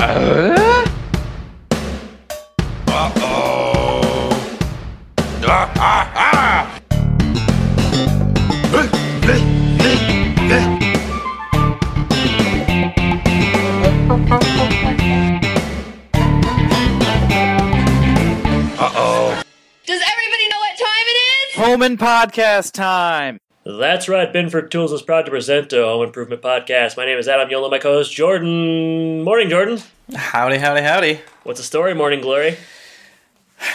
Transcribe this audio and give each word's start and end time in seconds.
Does 0.00 0.08
everybody 20.00 20.48
know 20.48 20.60
what 20.60 20.78
time 20.78 21.06
it 21.06 21.18
is? 21.18 21.54
Holman 21.56 21.98
podcast 21.98 22.72
time. 22.72 23.38
That's 23.64 24.08
right. 24.08 24.32
Binford 24.32 24.70
Tools 24.70 24.92
is 24.92 25.02
proud 25.02 25.26
to 25.26 25.30
present 25.30 25.72
a 25.72 25.82
Home 25.82 26.02
Improvement 26.02 26.40
Podcast. 26.40 26.96
My 26.96 27.04
name 27.04 27.18
is 27.18 27.28
Adam 27.28 27.50
Yola, 27.50 27.70
my 27.70 27.78
co-host 27.78 28.12
Jordan. 28.12 29.22
Morning, 29.22 29.50
Jordan. 29.50 29.80
Howdy, 30.14 30.58
howdy, 30.58 30.82
howdy. 30.82 31.20
What's 31.42 31.60
the 31.60 31.64
story, 31.64 31.94
Morning 31.94 32.20
Glory? 32.20 32.56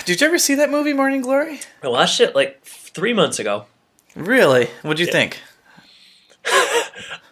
Did 0.05 0.20
you 0.20 0.27
ever 0.27 0.40
see 0.40 0.55
that 0.55 0.72
movie, 0.72 0.94
Morning 0.94 1.22
Glory? 1.22 1.60
I 1.84 1.88
watched 1.90 2.20
it 2.20 2.34
like 2.36 2.63
three 2.63 3.13
months 3.13 3.38
ago. 3.38 3.66
Really? 4.16 4.68
What'd 4.82 5.00
you 5.00 5.12
think? 5.12 5.40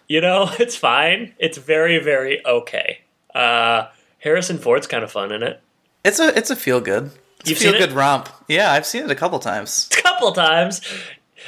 You 0.06 0.20
know, 0.20 0.50
it's 0.58 0.76
fine. 0.76 1.34
It's 1.38 1.58
very, 1.58 1.98
very 1.98 2.44
okay. 2.44 3.00
Uh, 3.34 3.86
Harrison 4.18 4.58
Ford's 4.58 4.86
kind 4.86 5.02
of 5.02 5.10
fun 5.10 5.32
in 5.32 5.42
it. 5.42 5.60
It's 6.04 6.20
a 6.20 6.36
it's 6.36 6.50
a 6.50 6.56
feel 6.56 6.80
good. 6.80 7.10
It's 7.40 7.50
You've 7.50 7.58
a 7.58 7.62
feel 7.62 7.72
good 7.72 7.92
romp. 7.92 8.28
Yeah, 8.48 8.72
I've 8.72 8.86
seen 8.86 9.04
it 9.04 9.10
a 9.10 9.14
couple 9.14 9.38
times. 9.38 9.88
A 9.98 10.02
couple 10.02 10.32
times. 10.32 10.82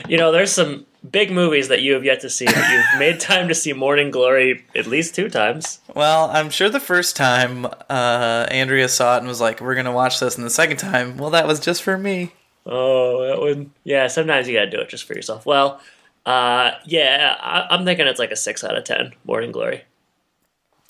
You 0.08 0.16
know, 0.16 0.32
there's 0.32 0.52
some 0.52 0.86
big 1.10 1.30
movies 1.30 1.68
that 1.68 1.82
you 1.82 1.94
have 1.94 2.04
yet 2.04 2.20
to 2.20 2.30
see, 2.30 2.46
but 2.46 2.56
you've 2.70 2.84
made 2.98 3.20
time 3.20 3.48
to 3.48 3.54
see 3.54 3.72
Morning 3.72 4.10
Glory 4.10 4.64
at 4.74 4.86
least 4.86 5.14
two 5.14 5.28
times. 5.28 5.80
Well, 5.94 6.30
I'm 6.30 6.50
sure 6.50 6.68
the 6.68 6.80
first 6.80 7.16
time 7.16 7.66
uh, 7.88 8.46
Andrea 8.50 8.88
saw 8.88 9.16
it 9.16 9.18
and 9.18 9.28
was 9.28 9.40
like, 9.40 9.60
"We're 9.60 9.74
gonna 9.74 9.92
watch 9.92 10.20
this," 10.20 10.36
and 10.36 10.44
the 10.44 10.50
second 10.50 10.78
time, 10.78 11.16
well, 11.16 11.30
that 11.30 11.46
was 11.46 11.60
just 11.60 11.82
for 11.82 11.96
me. 11.96 12.32
Oh, 12.64 13.26
that 13.26 13.40
one. 13.40 13.72
Yeah, 13.84 14.08
sometimes 14.08 14.48
you 14.48 14.54
gotta 14.54 14.70
do 14.70 14.80
it 14.80 14.88
just 14.88 15.04
for 15.04 15.14
yourself. 15.14 15.46
Well, 15.46 15.80
uh, 16.24 16.72
yeah, 16.84 17.36
I, 17.40 17.66
I'm 17.70 17.84
thinking 17.84 18.06
it's 18.06 18.18
like 18.18 18.32
a 18.32 18.36
six 18.36 18.64
out 18.64 18.76
of 18.76 18.84
ten. 18.84 19.12
Morning 19.24 19.52
Glory. 19.52 19.84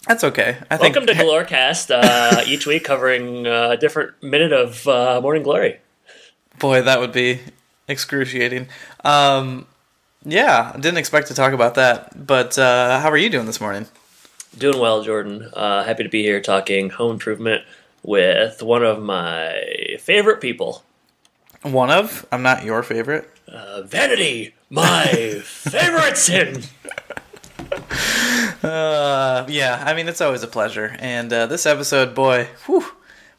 That's 0.07 0.23
okay. 0.25 0.57
I 0.71 0.77
think. 0.77 0.95
Welcome 0.95 1.07
to 1.15 1.23
Glorecast. 1.23 1.91
Uh, 1.91 2.43
each 2.47 2.67
week 2.67 2.85
covering 2.85 3.47
uh, 3.47 3.71
a 3.71 3.77
different 3.77 4.23
minute 4.23 4.53
of 4.53 4.87
uh, 4.87 5.21
Morning 5.21 5.43
Glory. 5.43 5.81
Boy, 6.59 6.81
that 6.83 7.01
would 7.01 7.13
be 7.13 7.41
excruciating. 7.89 8.69
Um, 9.05 9.67
yeah, 10.27 10.73
I 10.75 10.79
didn't 10.79 10.99
expect 10.99 11.29
to 11.29 11.35
talk 11.35 11.53
about 11.53 11.75
that. 11.77 12.27
But 12.27 12.59
uh, 12.59 13.01
how 13.01 13.11
are 13.11 13.17
you 13.17 13.31
doing 13.31 13.47
this 13.47 13.61
morning? 13.61 13.87
Doing 14.59 14.79
well, 14.81 15.03
Jordan. 15.03 15.51
Uh, 15.53 15.85
happy 15.85 16.03
to 16.03 16.09
be 16.09 16.23
here 16.23 16.41
talking 16.41 16.91
home 16.91 17.13
improvement 17.13 17.63
with 18.03 18.63
one 18.63 18.85
of 18.85 19.03
my 19.03 19.97
favorite 20.01 20.41
people, 20.41 20.83
One 21.63 21.91
of. 21.91 22.27
I'm 22.33 22.43
not 22.43 22.65
your 22.65 22.83
favorite. 22.83 23.29
uh, 23.49 23.83
Vanity, 23.83 24.55
my 24.71 25.41
favorite 25.45 26.17
sin. 26.17 26.63
Uh, 28.63 29.45
yeah, 29.49 29.83
I 29.87 29.95
mean 29.95 30.09
it's 30.09 30.21
always 30.21 30.43
a 30.43 30.47
pleasure, 30.49 30.97
and 30.99 31.33
uh, 31.33 31.47
this 31.47 31.67
episode, 31.67 32.15
boy, 32.15 32.49
whew, 32.67 32.85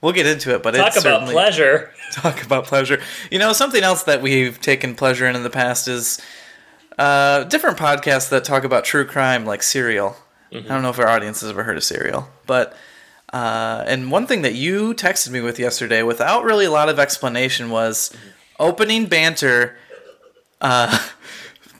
we'll 0.02 0.14
get 0.14 0.26
into 0.26 0.54
it. 0.54 0.64
But 0.64 0.76
Talk 0.76 0.88
it's 0.96 0.98
about 1.02 1.28
pleasure. 1.30 1.92
talk 2.12 2.44
about 2.44 2.66
pleasure. 2.66 3.00
You 3.32 3.40
know, 3.40 3.54
something 3.54 3.84
else 3.84 4.04
that 4.04 4.22
we've 4.22 4.60
taken 4.62 4.96
pleasure 4.96 5.28
in 5.28 5.36
in 5.36 5.44
the 5.44 5.50
past 5.50 5.88
is 5.88 6.22
uh, 6.98 7.44
different 7.46 7.78
podcasts 7.78 8.30
that 8.30 8.44
talk 8.44 8.64
about 8.64 8.84
true 8.86 9.06
crime, 9.06 9.46
like 9.46 9.62
Serial. 9.64 10.16
I 10.54 10.62
don't 10.62 10.82
know 10.82 10.90
if 10.90 10.98
our 11.00 11.08
audience 11.10 11.42
has 11.42 11.50
ever 11.50 11.64
heard 11.64 11.76
of 11.78 11.84
Serial, 11.84 12.30
but 12.46 12.76
uh, 13.34 13.84
and 13.86 14.10
one 14.10 14.26
thing 14.26 14.44
that 14.44 14.56
you 14.56 14.94
texted 14.94 15.30
me 15.30 15.42
with 15.42 15.60
yesterday, 15.60 16.04
without 16.04 16.44
really 16.46 16.66
a 16.66 16.72
lot 16.72 16.88
of 16.90 16.98
explanation, 17.00 17.70
was 17.70 18.12
opening 18.60 19.06
banter. 19.08 19.78
Uh, 20.62 20.98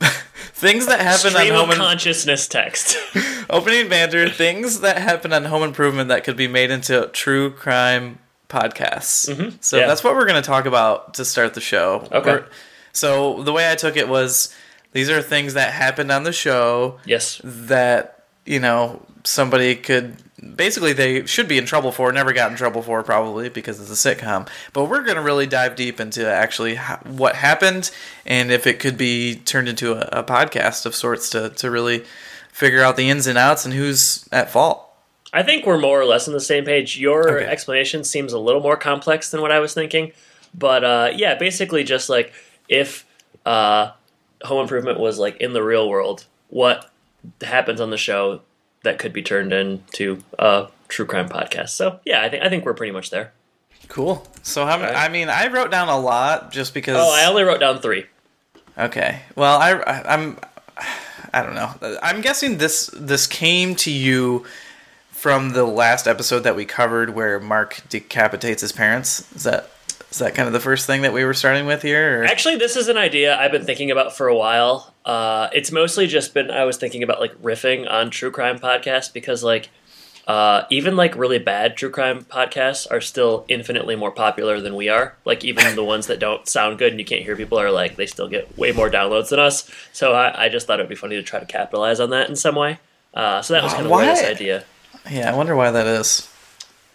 things 0.52 0.86
that 0.86 1.00
happen 1.00 1.30
Stream 1.30 1.52
on 1.54 1.60
home. 1.60 1.70
Im- 1.70 1.76
consciousness 1.78 2.46
text. 2.46 2.96
opening 3.50 3.88
banter 3.88 4.28
things 4.28 4.80
that 4.80 4.98
happen 4.98 5.32
on 5.32 5.44
home 5.46 5.62
improvement 5.62 6.08
that 6.08 6.24
could 6.24 6.36
be 6.36 6.46
made 6.48 6.70
into 6.70 7.08
true 7.12 7.50
crime 7.50 8.18
podcasts 8.48 9.56
so 9.64 9.76
yeah. 9.78 9.86
that's 9.86 10.02
what 10.04 10.14
we're 10.14 10.26
going 10.26 10.40
to 10.40 10.46
talk 10.46 10.66
about 10.66 11.14
to 11.14 11.24
start 11.24 11.54
the 11.54 11.60
show 11.60 12.06
Okay. 12.12 12.30
We're- 12.32 12.44
so 12.92 13.42
the 13.42 13.52
way 13.52 13.70
i 13.70 13.74
took 13.74 13.96
it 13.96 14.08
was 14.08 14.54
these 14.98 15.10
are 15.10 15.22
things 15.22 15.54
that 15.54 15.72
happened 15.72 16.10
on 16.10 16.24
the 16.24 16.32
show 16.32 16.98
yes. 17.04 17.40
that 17.44 18.24
you 18.44 18.58
know 18.58 19.00
somebody 19.22 19.76
could 19.76 20.16
basically 20.56 20.92
they 20.92 21.24
should 21.26 21.46
be 21.46 21.56
in 21.58 21.64
trouble 21.66 21.92
for 21.92 22.10
never 22.12 22.32
got 22.32 22.50
in 22.50 22.56
trouble 22.56 22.82
for 22.82 23.02
probably 23.04 23.48
because 23.48 23.80
it's 23.80 23.90
a 24.04 24.14
sitcom 24.14 24.48
but 24.72 24.86
we're 24.86 25.04
going 25.04 25.16
to 25.16 25.22
really 25.22 25.46
dive 25.46 25.76
deep 25.76 26.00
into 26.00 26.28
actually 26.28 26.74
what 27.22 27.36
happened 27.36 27.90
and 28.26 28.50
if 28.50 28.66
it 28.66 28.80
could 28.80 28.96
be 28.96 29.36
turned 29.36 29.68
into 29.68 29.92
a, 29.92 30.20
a 30.20 30.24
podcast 30.24 30.84
of 30.86 30.94
sorts 30.94 31.30
to, 31.30 31.50
to 31.50 31.70
really 31.70 32.04
figure 32.52 32.82
out 32.82 32.96
the 32.96 33.08
ins 33.08 33.26
and 33.28 33.38
outs 33.38 33.64
and 33.64 33.72
who's 33.74 34.28
at 34.32 34.50
fault 34.50 34.84
I 35.32 35.42
think 35.42 35.66
we're 35.66 35.78
more 35.78 36.00
or 36.00 36.06
less 36.06 36.26
on 36.26 36.32
the 36.32 36.40
same 36.40 36.64
page. 36.64 36.98
Your 36.98 37.36
Okay. 37.36 37.46
explanation 37.46 38.02
seems 38.02 38.32
a 38.32 38.38
little 38.38 38.62
more 38.62 38.78
complex 38.78 39.30
than 39.30 39.42
what 39.42 39.52
I 39.52 39.58
was 39.58 39.74
thinking. 39.74 40.12
But 40.54 40.82
uh, 40.84 41.10
yeah, 41.14 41.34
basically 41.34 41.84
just 41.84 42.08
like 42.08 42.32
if 42.66 43.04
uh, 43.44 43.90
home 44.44 44.60
improvement 44.62 44.98
was 45.00 45.18
like 45.18 45.36
in 45.38 45.52
the 45.52 45.62
real 45.62 45.88
world, 45.88 46.24
what 46.48 46.90
happens 47.42 47.80
on 47.80 47.90
the 47.90 47.96
show 47.98 48.40
that 48.84 48.98
could 48.98 49.12
be 49.12 49.22
turned 49.22 49.52
into 49.52 50.18
a 50.38 50.68
true 50.88 51.04
crime 51.06 51.28
podcast. 51.28 51.70
So 51.70 52.00
yeah, 52.04 52.22
I 52.22 52.28
think 52.28 52.42
I 52.44 52.48
think 52.48 52.64
we're 52.64 52.74
pretty 52.74 52.92
much 52.92 53.10
there. 53.10 53.32
cool 53.88 54.26
so 54.42 54.64
how, 54.66 54.74
Alright. 54.76 54.94
i 54.94 55.08
mean 55.08 55.28
i 55.28 55.46
wrote 55.48 55.70
down 55.70 55.88
a 55.88 55.98
lot 55.98 56.52
just 56.52 56.72
because 56.74 56.96
Oh, 56.98 57.12
I 57.14 57.26
only 57.26 57.42
wrote 57.42 57.60
down 57.60 57.80
three. 57.80 58.06
Okay. 58.76 59.20
Well, 59.34 59.58
I, 59.58 59.72
I 59.72 60.14
I'm 60.14 60.38
I 61.34 61.42
don't 61.42 61.54
know. 61.54 61.98
I'm 62.02 62.20
guessing 62.20 62.58
this 62.58 62.88
this 62.94 63.26
came 63.26 63.74
to 63.76 63.90
you 63.90 64.46
from 65.10 65.50
the 65.50 65.64
last 65.64 66.06
episode 66.06 66.40
that 66.40 66.54
we 66.54 66.64
covered 66.64 67.10
where 67.10 67.40
Mark 67.40 67.82
decapitates 67.88 68.62
his 68.62 68.70
parents. 68.72 69.30
Is 69.34 69.42
that 69.42 69.68
is 70.10 70.18
that 70.18 70.34
kind 70.34 70.46
of 70.46 70.52
the 70.52 70.60
first 70.60 70.86
thing 70.86 71.02
that 71.02 71.12
we 71.12 71.24
were 71.24 71.34
starting 71.34 71.66
with 71.66 71.82
here? 71.82 72.22
Or? 72.22 72.24
Actually, 72.24 72.56
this 72.56 72.76
is 72.76 72.88
an 72.88 72.96
idea 72.96 73.36
I've 73.36 73.52
been 73.52 73.64
thinking 73.64 73.90
about 73.90 74.16
for 74.16 74.28
a 74.28 74.36
while. 74.36 74.94
Uh, 75.04 75.48
it's 75.52 75.70
mostly 75.70 76.06
just 76.06 76.34
been 76.34 76.50
I 76.50 76.64
was 76.64 76.76
thinking 76.76 77.02
about 77.02 77.20
like 77.20 77.34
riffing 77.42 77.90
on 77.90 78.10
true 78.10 78.30
crime 78.30 78.58
podcasts 78.58 79.12
because 79.12 79.44
like 79.44 79.70
uh, 80.26 80.64
even 80.70 80.96
like 80.96 81.16
really 81.16 81.38
bad 81.38 81.76
true 81.76 81.90
crime 81.90 82.24
podcasts 82.24 82.90
are 82.90 83.00
still 83.00 83.44
infinitely 83.48 83.96
more 83.96 84.10
popular 84.10 84.60
than 84.60 84.76
we 84.76 84.88
are. 84.88 85.16
Like 85.24 85.44
even 85.44 85.74
the 85.74 85.84
ones 85.84 86.06
that 86.06 86.18
don't 86.18 86.46
sound 86.48 86.78
good 86.78 86.92
and 86.92 87.00
you 87.00 87.06
can't 87.06 87.22
hear 87.22 87.36
people 87.36 87.58
are 87.58 87.70
like 87.70 87.96
they 87.96 88.06
still 88.06 88.28
get 88.28 88.56
way 88.56 88.72
more 88.72 88.90
downloads 88.90 89.28
than 89.28 89.40
us. 89.40 89.70
So 89.92 90.12
I, 90.12 90.44
I 90.44 90.48
just 90.48 90.66
thought 90.66 90.80
it 90.80 90.82
would 90.82 90.90
be 90.90 90.94
funny 90.94 91.16
to 91.16 91.22
try 91.22 91.40
to 91.40 91.46
capitalize 91.46 92.00
on 92.00 92.10
that 92.10 92.28
in 92.28 92.36
some 92.36 92.54
way. 92.54 92.78
Uh, 93.14 93.42
so 93.42 93.54
that 93.54 93.62
was 93.62 93.72
kind 93.72 93.86
of 93.86 94.00
this 94.00 94.22
idea. 94.22 94.64
Yeah, 95.10 95.32
I 95.32 95.36
wonder 95.36 95.56
why 95.56 95.70
that 95.70 95.86
is. 95.86 96.28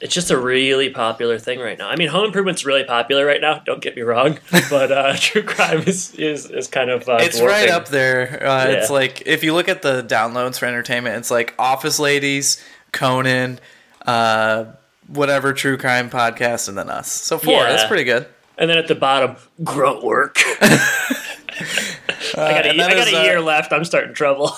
It's 0.03 0.13
just 0.13 0.31
a 0.31 0.37
really 0.37 0.89
popular 0.89 1.39
thing 1.39 1.61
right 1.61 1.77
now. 1.77 1.87
I 1.87 1.95
mean, 1.95 2.09
home 2.09 2.25
improvement's 2.25 2.65
really 2.65 2.83
popular 2.83 3.25
right 3.25 3.39
now. 3.39 3.59
Don't 3.59 3.81
get 3.81 3.95
me 3.95 4.01
wrong, 4.01 4.37
but 4.69 4.91
uh, 4.91 5.15
true 5.17 5.43
crime 5.43 5.79
is 5.83 6.13
is, 6.15 6.51
is 6.51 6.67
kind 6.67 6.89
of 6.89 7.07
uh, 7.07 7.19
It's 7.21 7.39
right 7.39 7.69
up 7.69 7.87
there. 7.87 8.45
Uh, 8.45 8.65
It's 8.67 8.89
like 8.89 9.23
if 9.25 9.45
you 9.45 9.53
look 9.53 9.69
at 9.69 9.81
the 9.81 10.03
downloads 10.03 10.59
for 10.59 10.65
entertainment, 10.65 11.15
it's 11.15 11.31
like 11.31 11.55
Office 11.57 11.99
Ladies, 11.99 12.61
Conan, 12.91 13.61
uh, 14.05 14.65
whatever 15.07 15.53
true 15.53 15.77
crime 15.77 16.09
podcast, 16.09 16.67
and 16.67 16.77
then 16.77 16.89
us. 16.89 17.09
So 17.09 17.37
four. 17.37 17.53
Yeah. 17.53 17.69
That's 17.69 17.85
pretty 17.85 18.03
good. 18.03 18.27
And 18.57 18.69
then 18.69 18.77
at 18.77 18.89
the 18.89 18.95
bottom, 18.95 19.37
grunt 19.63 20.03
work. 20.03 20.37
I 20.61 21.21
got 22.35 22.65
a, 22.65 22.75
that 22.75 22.91
I 22.91 22.93
got 22.93 23.07
is, 23.07 23.13
a 23.13 23.21
uh, 23.21 23.23
year 23.23 23.39
left. 23.39 23.71
I'm 23.71 23.85
starting 23.85 24.13
trouble. 24.13 24.51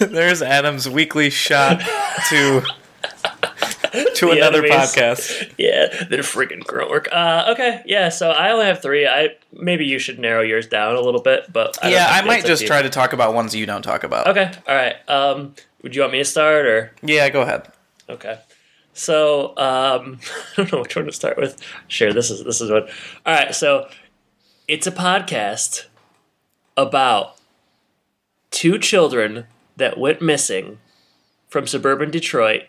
There's 0.00 0.42
Adam's 0.42 0.88
weekly 0.88 1.30
shot 1.30 1.80
to 2.30 2.62
to 4.14 4.26
The 4.26 4.30
another 4.32 4.64
enemies. 4.64 4.72
podcast. 4.94 5.52
yeah, 5.58 6.04
they're 6.08 6.20
freaking 6.22 6.64
grunt 6.64 6.90
work. 6.90 7.08
Uh, 7.12 7.46
okay, 7.52 7.82
yeah. 7.86 8.08
So 8.08 8.30
I 8.30 8.50
only 8.52 8.66
have 8.66 8.82
three. 8.82 9.06
I 9.06 9.30
maybe 9.52 9.84
you 9.86 9.98
should 9.98 10.18
narrow 10.18 10.42
yours 10.42 10.66
down 10.66 10.96
a 10.96 11.00
little 11.00 11.22
bit, 11.22 11.52
but 11.52 11.78
I 11.84 11.90
yeah, 11.90 12.06
I 12.10 12.22
might 12.22 12.44
just 12.44 12.66
try 12.66 12.82
to 12.82 12.90
talk 12.90 13.12
about 13.12 13.34
ones 13.34 13.54
you 13.54 13.66
don't 13.66 13.82
talk 13.82 14.04
about. 14.04 14.26
Okay, 14.28 14.50
all 14.68 14.74
right. 14.74 14.96
Um, 15.08 15.54
would 15.82 15.94
you 15.94 16.00
want 16.02 16.12
me 16.12 16.18
to 16.18 16.24
start 16.24 16.66
or 16.66 16.92
Yeah, 17.02 17.28
go 17.28 17.42
ahead. 17.42 17.68
okay? 18.08 18.38
So 18.94 19.48
um, 19.58 20.18
I 20.52 20.56
don't 20.56 20.72
know 20.72 20.80
which 20.80 20.96
one 20.96 21.04
to 21.06 21.12
start 21.12 21.36
with. 21.36 21.60
Sure, 21.88 22.12
this 22.12 22.30
is 22.30 22.44
this 22.44 22.60
is 22.60 22.70
one. 22.70 22.88
All 23.26 23.34
right, 23.34 23.54
so 23.54 23.88
it's 24.68 24.86
a 24.86 24.92
podcast 24.92 25.86
about 26.76 27.36
two 28.50 28.78
children 28.78 29.46
that 29.76 29.98
went 29.98 30.22
missing 30.22 30.78
from 31.48 31.66
suburban 31.66 32.10
Detroit 32.10 32.62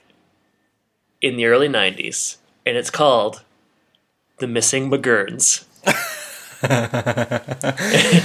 in 1.22 1.36
the 1.38 1.46
early 1.46 1.68
90s, 1.70 2.38
and 2.66 2.78
it's 2.78 2.90
called 2.90 3.44
The 4.38 4.48
Missing 4.48 4.90
McGurns. 4.90 5.64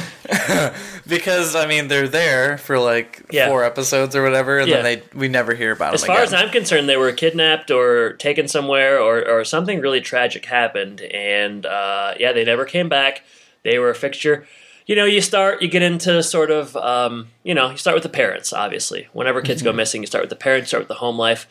because 1.06 1.54
I 1.54 1.66
mean 1.66 1.88
they're 1.88 2.08
there 2.08 2.58
for 2.58 2.78
like 2.78 3.22
Yeah. 3.30 3.48
four 3.48 3.64
episodes 3.64 4.16
or 4.16 4.22
whatever, 4.22 4.58
and 4.58 4.68
Yeah. 4.68 4.82
then 4.82 4.84
they 4.84 5.02
we 5.18 5.28
never 5.28 5.54
hear 5.54 5.72
about 5.72 5.94
As 5.94 6.00
them 6.02 6.10
As 6.10 6.16
far 6.16 6.24
again. 6.24 6.34
as 6.34 6.42
I'm 6.42 6.50
concerned, 6.50 6.88
they 6.88 6.96
were 6.96 7.12
kidnapped 7.12 7.70
or 7.70 8.14
taken 8.14 8.48
somewhere, 8.48 8.98
or, 8.98 9.26
or 9.28 9.44
something 9.44 9.80
really 9.80 10.00
tragic 10.00 10.46
happened, 10.46 11.00
and 11.02 11.66
uh, 11.66 12.14
yeah, 12.18 12.32
they 12.32 12.44
never 12.44 12.64
came 12.64 12.88
back. 12.88 13.22
They 13.64 13.78
were 13.78 13.90
a 13.90 13.94
fixture. 13.94 14.46
You 14.86 14.96
know, 14.96 15.04
you 15.04 15.20
start, 15.20 15.62
you 15.62 15.68
get 15.68 15.82
into 15.82 16.20
sort 16.24 16.50
of, 16.50 16.76
um, 16.76 17.28
you 17.44 17.54
know, 17.54 17.70
you 17.70 17.76
start 17.76 17.94
with 17.94 18.02
the 18.02 18.08
parents. 18.08 18.52
Obviously, 18.52 19.06
whenever 19.12 19.40
kids 19.40 19.62
go 19.62 19.72
missing, 19.72 20.00
you 20.02 20.06
start 20.08 20.22
with 20.22 20.30
the 20.30 20.36
parents, 20.36 20.68
start 20.68 20.80
with 20.80 20.88
the 20.88 20.94
home 20.94 21.16
life. 21.16 21.46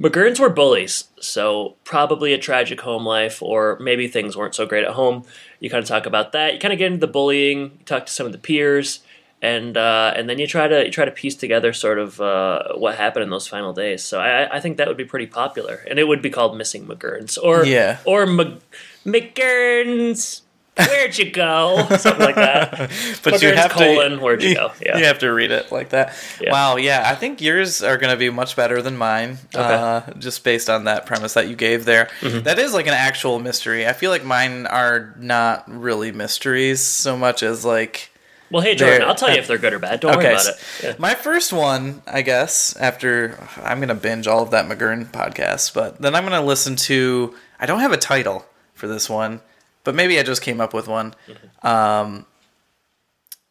McGurns 0.00 0.38
were 0.38 0.50
bullies, 0.50 1.04
so 1.20 1.76
probably 1.84 2.34
a 2.34 2.38
tragic 2.38 2.82
home 2.82 3.06
life, 3.06 3.42
or 3.42 3.78
maybe 3.80 4.08
things 4.08 4.36
weren't 4.36 4.54
so 4.54 4.66
great 4.66 4.84
at 4.84 4.90
home. 4.92 5.24
You 5.58 5.70
kind 5.70 5.82
of 5.82 5.88
talk 5.88 6.04
about 6.04 6.32
that. 6.32 6.52
You 6.52 6.60
kind 6.60 6.72
of 6.72 6.78
get 6.78 6.92
into 6.92 7.06
the 7.06 7.10
bullying. 7.12 7.58
You 7.78 7.84
talk 7.86 8.04
to 8.06 8.12
some 8.12 8.26
of 8.26 8.32
the 8.32 8.38
peers, 8.38 9.00
and 9.40 9.74
uh, 9.76 10.12
and 10.14 10.28
then 10.28 10.38
you 10.38 10.46
try 10.46 10.68
to 10.68 10.84
you 10.84 10.90
try 10.90 11.06
to 11.06 11.10
piece 11.10 11.34
together 11.34 11.72
sort 11.72 11.98
of 11.98 12.20
uh, 12.20 12.74
what 12.74 12.96
happened 12.96 13.22
in 13.22 13.30
those 13.30 13.48
final 13.48 13.72
days. 13.72 14.04
So 14.04 14.20
I, 14.20 14.56
I 14.56 14.60
think 14.60 14.76
that 14.76 14.86
would 14.86 14.98
be 14.98 15.06
pretty 15.06 15.26
popular, 15.28 15.82
and 15.88 15.98
it 15.98 16.04
would 16.06 16.20
be 16.20 16.28
called 16.30 16.58
Missing 16.58 16.86
McGurns 16.86 17.38
or 17.42 17.64
Yeah. 17.64 17.96
or 18.04 18.26
Mc, 18.26 18.58
McGurns. 19.06 20.42
Where'd 20.76 21.16
you 21.16 21.30
go? 21.30 21.86
Something 21.96 22.26
like 22.26 22.34
that. 22.34 22.90
but 23.22 23.40
you 23.40 23.52
have 23.54 23.70
colon, 23.70 24.12
to 24.12 24.18
where'd 24.18 24.42
you 24.42 24.54
go? 24.54 24.72
Yeah. 24.80 24.98
you 24.98 25.04
have 25.04 25.20
to 25.20 25.32
read 25.32 25.50
it 25.50 25.72
like 25.72 25.90
that. 25.90 26.14
Yeah. 26.40 26.52
Wow, 26.52 26.76
yeah, 26.76 27.02
I 27.06 27.14
think 27.14 27.40
yours 27.40 27.82
are 27.82 27.96
going 27.96 28.10
to 28.10 28.16
be 28.16 28.28
much 28.28 28.56
better 28.56 28.82
than 28.82 28.96
mine, 28.96 29.38
uh, 29.54 30.02
just 30.18 30.44
based 30.44 30.68
on 30.68 30.84
that 30.84 31.06
premise 31.06 31.34
that 31.34 31.48
you 31.48 31.56
gave 31.56 31.86
there. 31.86 32.10
Mm-hmm. 32.20 32.42
That 32.42 32.58
is 32.58 32.74
like 32.74 32.86
an 32.86 32.92
actual 32.92 33.38
mystery. 33.38 33.86
I 33.86 33.94
feel 33.94 34.10
like 34.10 34.24
mine 34.24 34.66
are 34.66 35.14
not 35.18 35.64
really 35.66 36.12
mysteries 36.12 36.80
so 36.80 37.16
much 37.16 37.42
as 37.42 37.64
like. 37.64 38.10
Well, 38.50 38.62
hey 38.62 38.76
Jordan, 38.76 39.08
I'll 39.08 39.14
tell 39.16 39.30
you 39.30 39.38
if 39.38 39.48
they're 39.48 39.58
good 39.58 39.72
or 39.72 39.78
bad. 39.80 40.00
Don't 40.00 40.14
worry 40.16 40.26
about 40.26 40.46
it. 40.46 40.54
Yeah. 40.82 40.94
my 40.98 41.14
first 41.14 41.52
one, 41.52 42.02
I 42.06 42.22
guess, 42.22 42.76
after 42.76 43.36
I'm 43.62 43.80
gonna 43.80 43.94
binge 43.96 44.28
all 44.28 44.42
of 44.42 44.50
that 44.52 44.66
McGurn 44.66 45.06
podcast, 45.06 45.74
but 45.74 46.00
then 46.00 46.14
I'm 46.14 46.22
gonna 46.22 46.44
listen 46.44 46.76
to. 46.76 47.34
I 47.58 47.66
don't 47.66 47.80
have 47.80 47.92
a 47.92 47.96
title 47.96 48.46
for 48.74 48.86
this 48.86 49.10
one, 49.10 49.40
but 49.86 49.94
maybe 49.94 50.18
I 50.18 50.24
just 50.24 50.42
came 50.42 50.60
up 50.60 50.74
with 50.74 50.88
one. 50.88 51.14
Mm-hmm. 51.28 51.66
Um, 51.66 52.26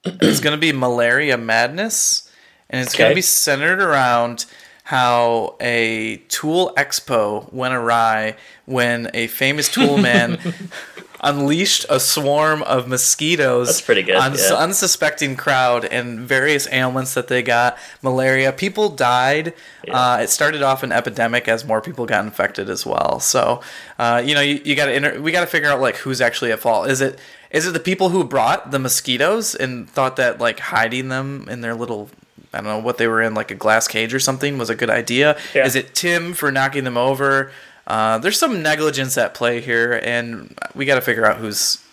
it's 0.03 0.39
gonna 0.39 0.57
be 0.57 0.71
Malaria 0.71 1.37
Madness, 1.37 2.29
and 2.69 2.81
it's 2.81 2.95
gonna 2.95 3.15
be 3.15 3.21
centered 3.21 3.81
around 3.81 4.45
how 4.83 5.55
a 5.59 6.17
Tool 6.27 6.73
Expo 6.77 7.51
went 7.51 7.73
awry 7.73 8.35
when 8.65 9.09
a 9.15 9.25
famous 9.27 9.71
tool 9.71 9.97
man 9.97 10.37
unleashed 11.25 11.85
a 11.89 11.99
swarm 11.99 12.61
of 12.63 12.87
mosquitoes 12.87 13.67
That's 13.67 13.81
pretty 13.81 14.03
good, 14.03 14.15
on 14.15 14.35
yeah. 14.35 14.53
unsuspecting 14.53 15.35
crowd 15.35 15.83
and 15.83 16.19
various 16.19 16.67
ailments 16.71 17.15
that 17.15 17.27
they 17.27 17.41
got 17.41 17.77
malaria 18.01 18.53
people 18.53 18.89
died 18.89 19.53
uh, 19.89 20.19
it 20.21 20.29
started 20.29 20.61
off 20.61 20.83
an 20.83 20.91
epidemic 20.91 21.47
as 21.47 21.65
more 21.65 21.81
people 21.81 22.05
got 22.05 22.23
infected 22.23 22.69
as 22.69 22.85
well 22.85 23.19
so 23.19 23.61
uh, 23.99 24.21
you 24.23 24.33
know 24.35 24.41
you, 24.41 24.61
you 24.63 24.75
got 24.75 24.85
to 24.85 24.93
inter- 24.93 25.19
we 25.19 25.31
got 25.31 25.41
to 25.41 25.47
figure 25.47 25.69
out 25.69 25.81
like 25.81 25.97
who's 25.97 26.21
actually 26.21 26.51
at 26.51 26.59
fault 26.59 26.87
is 26.87 27.01
it 27.01 27.19
is 27.51 27.65
it 27.67 27.71
the 27.71 27.79
people 27.79 28.09
who 28.09 28.23
brought 28.23 28.71
the 28.71 28.79
mosquitoes 28.79 29.55
and 29.55 29.89
thought 29.89 30.15
that 30.17 30.39
like 30.39 30.59
hiding 30.59 31.09
them 31.09 31.47
in 31.49 31.61
their 31.61 31.73
little 31.73 32.09
I 32.55 32.59
don't 32.59 32.67
know 32.67 32.79
what 32.79 32.97
they 32.97 33.07
were 33.07 33.21
in, 33.21 33.33
like 33.33 33.51
a 33.51 33.55
glass 33.55 33.87
cage 33.87 34.13
or 34.13 34.19
something, 34.19 34.57
was 34.57 34.69
a 34.69 34.75
good 34.75 34.89
idea. 34.89 35.37
Yeah. 35.53 35.65
Is 35.65 35.75
it 35.75 35.93
Tim 35.93 36.33
for 36.33 36.51
knocking 36.51 36.85
them 36.85 36.97
over? 36.97 37.51
Uh, 37.87 38.17
there's 38.17 38.39
some 38.39 38.61
negligence 38.61 39.17
at 39.17 39.33
play 39.33 39.61
here, 39.61 39.99
and 40.03 40.57
we 40.73 40.85
got 40.85 40.95
to 40.95 41.01
figure 41.01 41.25
out 41.25 41.37
who's 41.37 41.83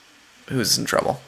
who's 0.48 0.78
in 0.78 0.84
trouble. 0.84 1.20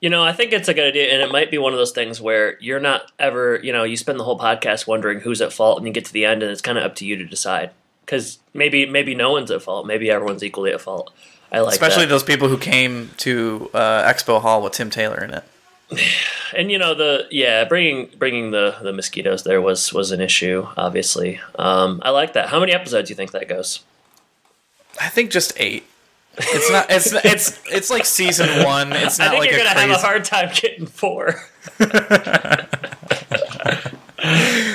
You 0.00 0.08
know, 0.08 0.22
I 0.22 0.32
think 0.32 0.52
it's 0.52 0.68
a 0.68 0.74
good 0.74 0.88
idea, 0.88 1.12
and 1.12 1.20
it 1.20 1.30
might 1.30 1.50
be 1.50 1.58
one 1.58 1.72
of 1.72 1.78
those 1.78 1.92
things 1.92 2.20
where 2.20 2.58
you're 2.60 2.80
not 2.80 3.12
ever, 3.18 3.60
you 3.62 3.72
know, 3.72 3.84
you 3.84 3.98
spend 3.98 4.18
the 4.18 4.24
whole 4.24 4.38
podcast 4.38 4.86
wondering 4.86 5.20
who's 5.20 5.42
at 5.42 5.52
fault, 5.52 5.78
and 5.78 5.86
you 5.86 5.92
get 5.92 6.06
to 6.06 6.12
the 6.12 6.24
end, 6.24 6.42
and 6.42 6.50
it's 6.50 6.62
kind 6.62 6.78
of 6.78 6.84
up 6.84 6.94
to 6.96 7.04
you 7.04 7.16
to 7.16 7.24
decide. 7.24 7.70
Because 8.06 8.38
maybe, 8.54 8.86
maybe 8.86 9.14
no 9.14 9.30
one's 9.30 9.50
at 9.50 9.62
fault. 9.62 9.86
Maybe 9.86 10.10
everyone's 10.10 10.42
equally 10.42 10.72
at 10.72 10.80
fault. 10.80 11.12
I 11.52 11.60
like 11.60 11.72
Especially 11.74 12.06
that. 12.06 12.10
those 12.10 12.24
people 12.24 12.48
who 12.48 12.56
came 12.56 13.10
to 13.18 13.70
uh, 13.74 14.10
Expo 14.10 14.40
Hall 14.40 14.62
with 14.62 14.72
Tim 14.72 14.88
Taylor 14.88 15.22
in 15.22 15.34
it. 15.34 15.44
and 16.56 16.70
you 16.70 16.78
know 16.78 16.94
the 16.94 17.26
yeah 17.30 17.64
bringing 17.64 18.10
bringing 18.18 18.50
the 18.50 18.76
the 18.82 18.92
mosquitoes 18.92 19.44
there 19.44 19.60
was 19.60 19.92
was 19.92 20.10
an 20.10 20.20
issue. 20.20 20.66
Obviously, 20.76 21.40
um, 21.58 22.00
I 22.04 22.10
like 22.10 22.32
that. 22.34 22.48
How 22.48 22.60
many 22.60 22.72
episodes 22.72 23.08
do 23.08 23.12
you 23.12 23.16
think 23.16 23.32
that 23.32 23.48
goes? 23.48 23.80
I 25.00 25.08
think 25.08 25.30
just 25.30 25.52
eight. 25.56 25.84
It's 26.38 26.70
not. 26.70 26.86
It's 26.90 27.12
it's 27.24 27.60
it's 27.66 27.90
like 27.90 28.04
season 28.04 28.64
one. 28.64 28.92
It's 28.92 29.18
not 29.18 29.28
I 29.28 29.30
think 29.30 29.40
like 29.40 29.50
you're 29.50 29.58
gonna 29.60 29.70
crazy. 29.74 29.88
have 29.88 29.98
a 29.98 30.02
hard 30.06 30.24
time 30.24 30.50
getting 30.54 30.86
four. 30.86 31.42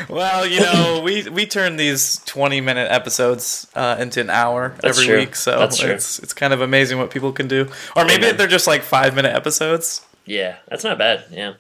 Well, 0.10 0.46
you 0.48 0.60
know, 0.62 1.02
we 1.04 1.28
we 1.30 1.46
turn 1.46 1.76
these 1.78 2.18
twenty 2.26 2.62
minute 2.62 2.90
episodes 2.92 3.68
uh, 3.76 3.98
into 4.00 4.20
an 4.22 4.30
hour 4.30 4.74
That's 4.82 4.98
every 4.98 5.08
true. 5.08 5.18
week, 5.20 5.36
so 5.36 5.60
That's 5.60 5.78
true. 5.78 5.92
it's 5.92 6.20
it's 6.20 6.34
kind 6.34 6.52
of 6.54 6.62
amazing 6.62 6.98
what 6.98 7.12
people 7.12 7.32
can 7.32 7.48
do. 7.48 7.68
Or 7.96 8.06
maybe 8.06 8.26
Amen. 8.26 8.38
they're 8.38 8.48
just 8.48 8.66
like 8.66 8.82
five 8.82 9.14
minute 9.16 9.36
episodes. 9.36 10.02
Yeah, 10.26 10.58
that's 10.68 10.84
not 10.84 10.98
bad. 10.98 11.26
Yeah. 11.32 11.54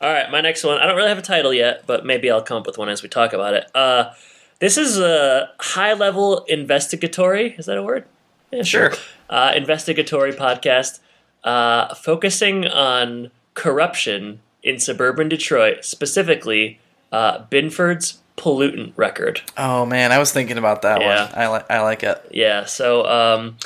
All 0.00 0.12
right, 0.12 0.30
my 0.30 0.40
next 0.40 0.62
one. 0.64 0.78
I 0.78 0.86
don't 0.86 0.96
really 0.96 1.08
have 1.08 1.18
a 1.18 1.22
title 1.22 1.52
yet, 1.54 1.84
but 1.86 2.04
maybe 2.04 2.30
I'll 2.30 2.42
come 2.42 2.58
up 2.58 2.66
with 2.66 2.76
one 2.78 2.88
as 2.88 3.02
we 3.02 3.08
talk 3.08 3.32
about 3.32 3.54
it. 3.54 3.70
Uh, 3.74 4.12
this 4.58 4.76
is 4.76 4.98
a 4.98 5.50
high 5.60 5.92
level 5.94 6.44
investigatory. 6.48 7.54
Is 7.58 7.66
that 7.66 7.76
a 7.78 7.82
word? 7.82 8.04
Yeah, 8.50 8.62
Sure. 8.62 8.92
Uh, 9.28 9.52
investigatory 9.56 10.32
podcast 10.32 11.00
uh, 11.44 11.94
focusing 11.94 12.66
on 12.66 13.30
corruption 13.54 14.40
in 14.62 14.78
suburban 14.78 15.28
Detroit, 15.28 15.84
specifically 15.84 16.78
uh, 17.12 17.44
Binford's 17.50 18.18
pollutant 18.36 18.92
record. 18.96 19.40
Oh 19.56 19.86
man, 19.86 20.12
I 20.12 20.18
was 20.18 20.30
thinking 20.32 20.58
about 20.58 20.82
that 20.82 21.00
Yeah. 21.00 21.24
one. 21.24 21.34
I 21.34 21.46
like 21.48 21.70
I 21.70 21.80
like 21.82 22.02
it. 22.02 22.22
Yeah, 22.30 22.64
so 22.66 23.06
um, 23.06 23.56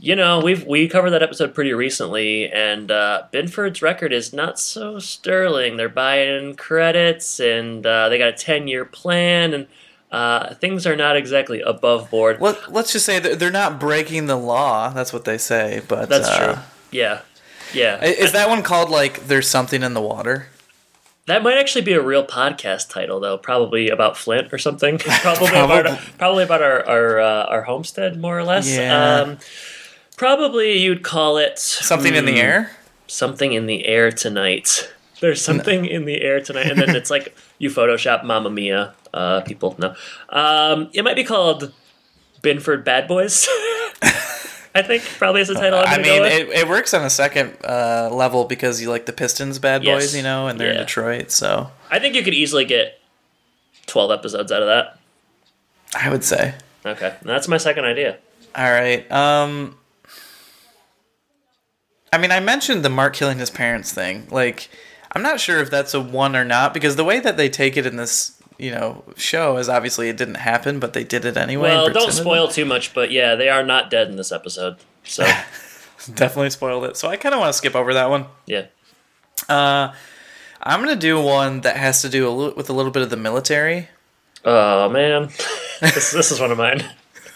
you 0.00 0.16
know 0.16 0.40
we've 0.40 0.66
we 0.66 0.88
covered 0.88 1.10
that 1.10 1.22
episode 1.22 1.54
pretty 1.54 1.72
recently, 1.72 2.50
and 2.50 2.90
uh, 2.90 3.24
Binford's 3.32 3.82
record 3.82 4.12
is 4.12 4.32
not 4.32 4.58
so 4.58 4.98
sterling. 4.98 5.76
They're 5.76 5.88
buying 5.88 6.56
credits, 6.56 7.38
and 7.38 7.84
uh, 7.86 8.08
they 8.08 8.18
got 8.18 8.28
a 8.28 8.32
ten 8.32 8.66
year 8.66 8.84
plan, 8.84 9.52
and 9.52 9.66
uh, 10.10 10.54
things 10.54 10.86
are 10.86 10.96
not 10.96 11.16
exactly 11.16 11.60
above 11.60 12.10
board. 12.10 12.40
Let, 12.40 12.72
let's 12.72 12.92
just 12.92 13.04
say 13.04 13.18
they're 13.18 13.50
not 13.50 13.78
breaking 13.78 14.26
the 14.26 14.36
law. 14.36 14.88
That's 14.90 15.12
what 15.12 15.24
they 15.24 15.38
say. 15.38 15.82
But 15.86 16.08
That's 16.08 16.28
uh, 16.28 16.54
true. 16.54 16.62
Yeah, 16.90 17.20
yeah. 17.74 18.02
Is 18.02 18.32
that 18.32 18.48
one 18.48 18.62
called 18.62 18.90
like 18.90 19.26
"There's 19.26 19.48
Something 19.48 19.82
in 19.82 19.94
the 19.94 20.02
Water"? 20.02 20.48
that 21.26 21.44
might 21.44 21.58
actually 21.58 21.82
be 21.82 21.92
a 21.92 22.02
real 22.02 22.26
podcast 22.26 22.88
title, 22.88 23.20
though. 23.20 23.38
Probably 23.38 23.88
about 23.88 24.16
Flint 24.16 24.52
or 24.52 24.58
something. 24.58 24.98
probably 24.98 25.48
about 25.48 25.84
Probably. 25.84 26.12
probably 26.18 26.44
about 26.44 26.62
our 26.62 26.88
our 26.88 27.20
uh, 27.20 27.44
our 27.44 27.62
homestead, 27.62 28.18
more 28.18 28.38
or 28.38 28.44
less. 28.44 28.74
Yeah. 28.74 29.20
Um, 29.20 29.38
probably 30.20 30.76
you'd 30.76 31.02
call 31.02 31.38
it 31.38 31.58
Something 31.58 32.14
in 32.14 32.26
the 32.26 32.32
hmm, 32.32 32.38
air. 32.38 32.70
something 33.06 33.54
in 33.54 33.64
the 33.64 33.86
air 33.86 34.12
tonight. 34.12 34.92
There's 35.22 35.42
something 35.42 35.86
in 35.86 36.04
the 36.04 36.20
air 36.20 36.42
tonight, 36.42 36.66
and 36.70 36.78
then 36.78 36.94
it's 36.94 37.08
like 37.08 37.34
you 37.58 37.70
Photoshop 37.70 38.22
Mamma 38.22 38.50
Mia. 38.50 38.94
Uh, 39.14 39.40
people 39.40 39.74
no, 39.78 39.94
um, 40.28 40.90
it 40.92 41.04
might 41.04 41.16
be 41.16 41.24
called 41.24 41.72
Binford 42.42 42.84
Bad 42.84 43.08
Boys. 43.08 43.48
I 44.72 44.82
think 44.82 45.02
probably 45.02 45.40
is 45.40 45.48
the 45.48 45.54
title. 45.54 45.82
I 45.82 45.96
mean, 45.96 46.22
it, 46.22 46.48
it 46.50 46.68
works 46.68 46.92
on 46.92 47.02
a 47.02 47.10
second 47.10 47.56
uh, 47.64 48.10
level 48.12 48.44
because 48.44 48.80
you 48.80 48.90
like 48.90 49.06
the 49.06 49.14
Pistons 49.14 49.58
bad 49.58 49.82
Yes. 49.82 50.02
boys, 50.02 50.16
you 50.16 50.22
know, 50.22 50.48
and 50.48 50.60
they're 50.60 50.72
in 50.72 50.76
Detroit. 50.76 51.30
So 51.30 51.70
I 51.90 51.98
think 51.98 52.14
you 52.14 52.22
could 52.22 52.34
easily 52.34 52.66
get 52.66 53.00
twelve 53.86 54.10
episodes 54.10 54.52
out 54.52 54.60
of 54.60 54.68
that. 54.68 54.98
I 55.94 56.10
would 56.10 56.24
say. 56.24 56.56
Okay, 56.84 57.16
that's 57.22 57.48
my 57.48 57.56
second 57.56 57.86
idea. 57.86 58.18
All 58.54 58.70
right. 58.70 59.10
Um 59.10 59.76
I 62.12 62.18
mean, 62.18 62.30
I 62.32 62.40
mentioned 62.40 62.84
the 62.84 62.90
Mark 62.90 63.14
killing 63.14 63.38
his 63.38 63.50
parents 63.50 63.92
thing. 63.92 64.26
Like, 64.30 64.68
I'm 65.12 65.22
not 65.22 65.40
sure 65.40 65.60
if 65.60 65.70
that's 65.70 65.94
a 65.94 66.00
one 66.00 66.34
or 66.36 66.44
not 66.44 66.74
because 66.74 66.96
the 66.96 67.04
way 67.04 67.20
that 67.20 67.36
they 67.36 67.48
take 67.48 67.76
it 67.76 67.86
in 67.86 67.96
this, 67.96 68.40
you 68.58 68.70
know, 68.72 69.04
show 69.16 69.56
is 69.58 69.68
obviously 69.68 70.08
it 70.08 70.16
didn't 70.16 70.36
happen, 70.36 70.80
but 70.80 70.92
they 70.92 71.04
did 71.04 71.24
it 71.24 71.36
anyway. 71.36 71.70
Well, 71.70 71.90
don't 71.90 72.12
spoil 72.12 72.48
too 72.48 72.64
much, 72.64 72.94
but 72.94 73.10
yeah, 73.10 73.34
they 73.36 73.48
are 73.48 73.62
not 73.62 73.90
dead 73.90 74.08
in 74.08 74.16
this 74.16 74.32
episode. 74.32 74.76
So 75.04 75.24
Definitely 76.14 76.50
spoiled 76.50 76.84
it. 76.84 76.96
So 76.96 77.08
I 77.08 77.16
kind 77.16 77.34
of 77.34 77.40
want 77.40 77.50
to 77.52 77.56
skip 77.58 77.74
over 77.76 77.92
that 77.94 78.08
one. 78.10 78.26
yeah, 78.46 78.66
Uh, 79.48 79.92
I'm 80.62 80.80
gonna 80.80 80.96
do 80.96 81.20
one 81.20 81.60
that 81.62 81.76
has 81.76 82.02
to 82.02 82.08
do 82.08 82.28
a 82.28 82.30
li- 82.30 82.52
with 82.56 82.68
a 82.70 82.72
little 82.72 82.90
bit 82.92 83.02
of 83.02 83.10
the 83.10 83.16
military. 83.16 83.88
oh 84.44 84.88
man, 84.90 85.28
this, 85.80 86.10
this 86.12 86.30
is 86.30 86.40
one 86.40 86.50
of 86.50 86.58
mine. 86.58 86.84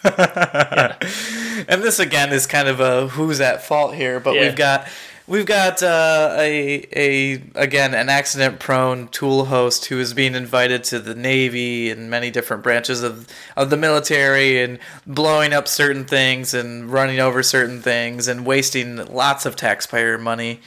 And 1.66 1.82
this 1.82 1.99
again 1.99 2.32
is 2.32 2.46
kind 2.46 2.68
of 2.68 2.80
a 2.80 3.08
who's 3.08 3.40
at 3.40 3.62
fault 3.64 3.94
here, 3.94 4.20
but 4.20 4.34
Yeah. 4.34 4.40
we've 4.42 4.56
got 4.56 4.87
We've 5.26 5.46
got 5.46 5.82
uh, 5.82 6.34
a 6.38 6.87
a 6.94 7.42
again 7.54 7.94
an 7.94 8.11
accident 8.11 8.61
prone 8.61 9.08
tool 9.08 9.46
host 9.46 9.87
who 9.87 9.99
is 9.99 10.12
being 10.12 10.34
invited 10.34 10.84
to 10.84 10.99
the 10.99 11.14
Navy 11.14 11.90
and 11.90 12.11
many 12.11 12.30
different 12.30 12.62
branches 12.62 13.02
of 13.02 13.26
of 13.56 13.70
the 13.70 13.78
military 13.78 14.62
and 14.62 14.78
blowing 15.06 15.54
up 15.54 15.66
certain 15.66 16.04
things 16.04 16.52
and 16.52 16.92
running 16.92 17.20
over 17.20 17.42
certain 17.42 17.80
things 17.80 18.28
and 18.28 18.44
wasting 18.44 18.96
lots 19.06 19.46
of 19.46 19.56
taxpayer 19.56 20.18
money. 20.18 20.61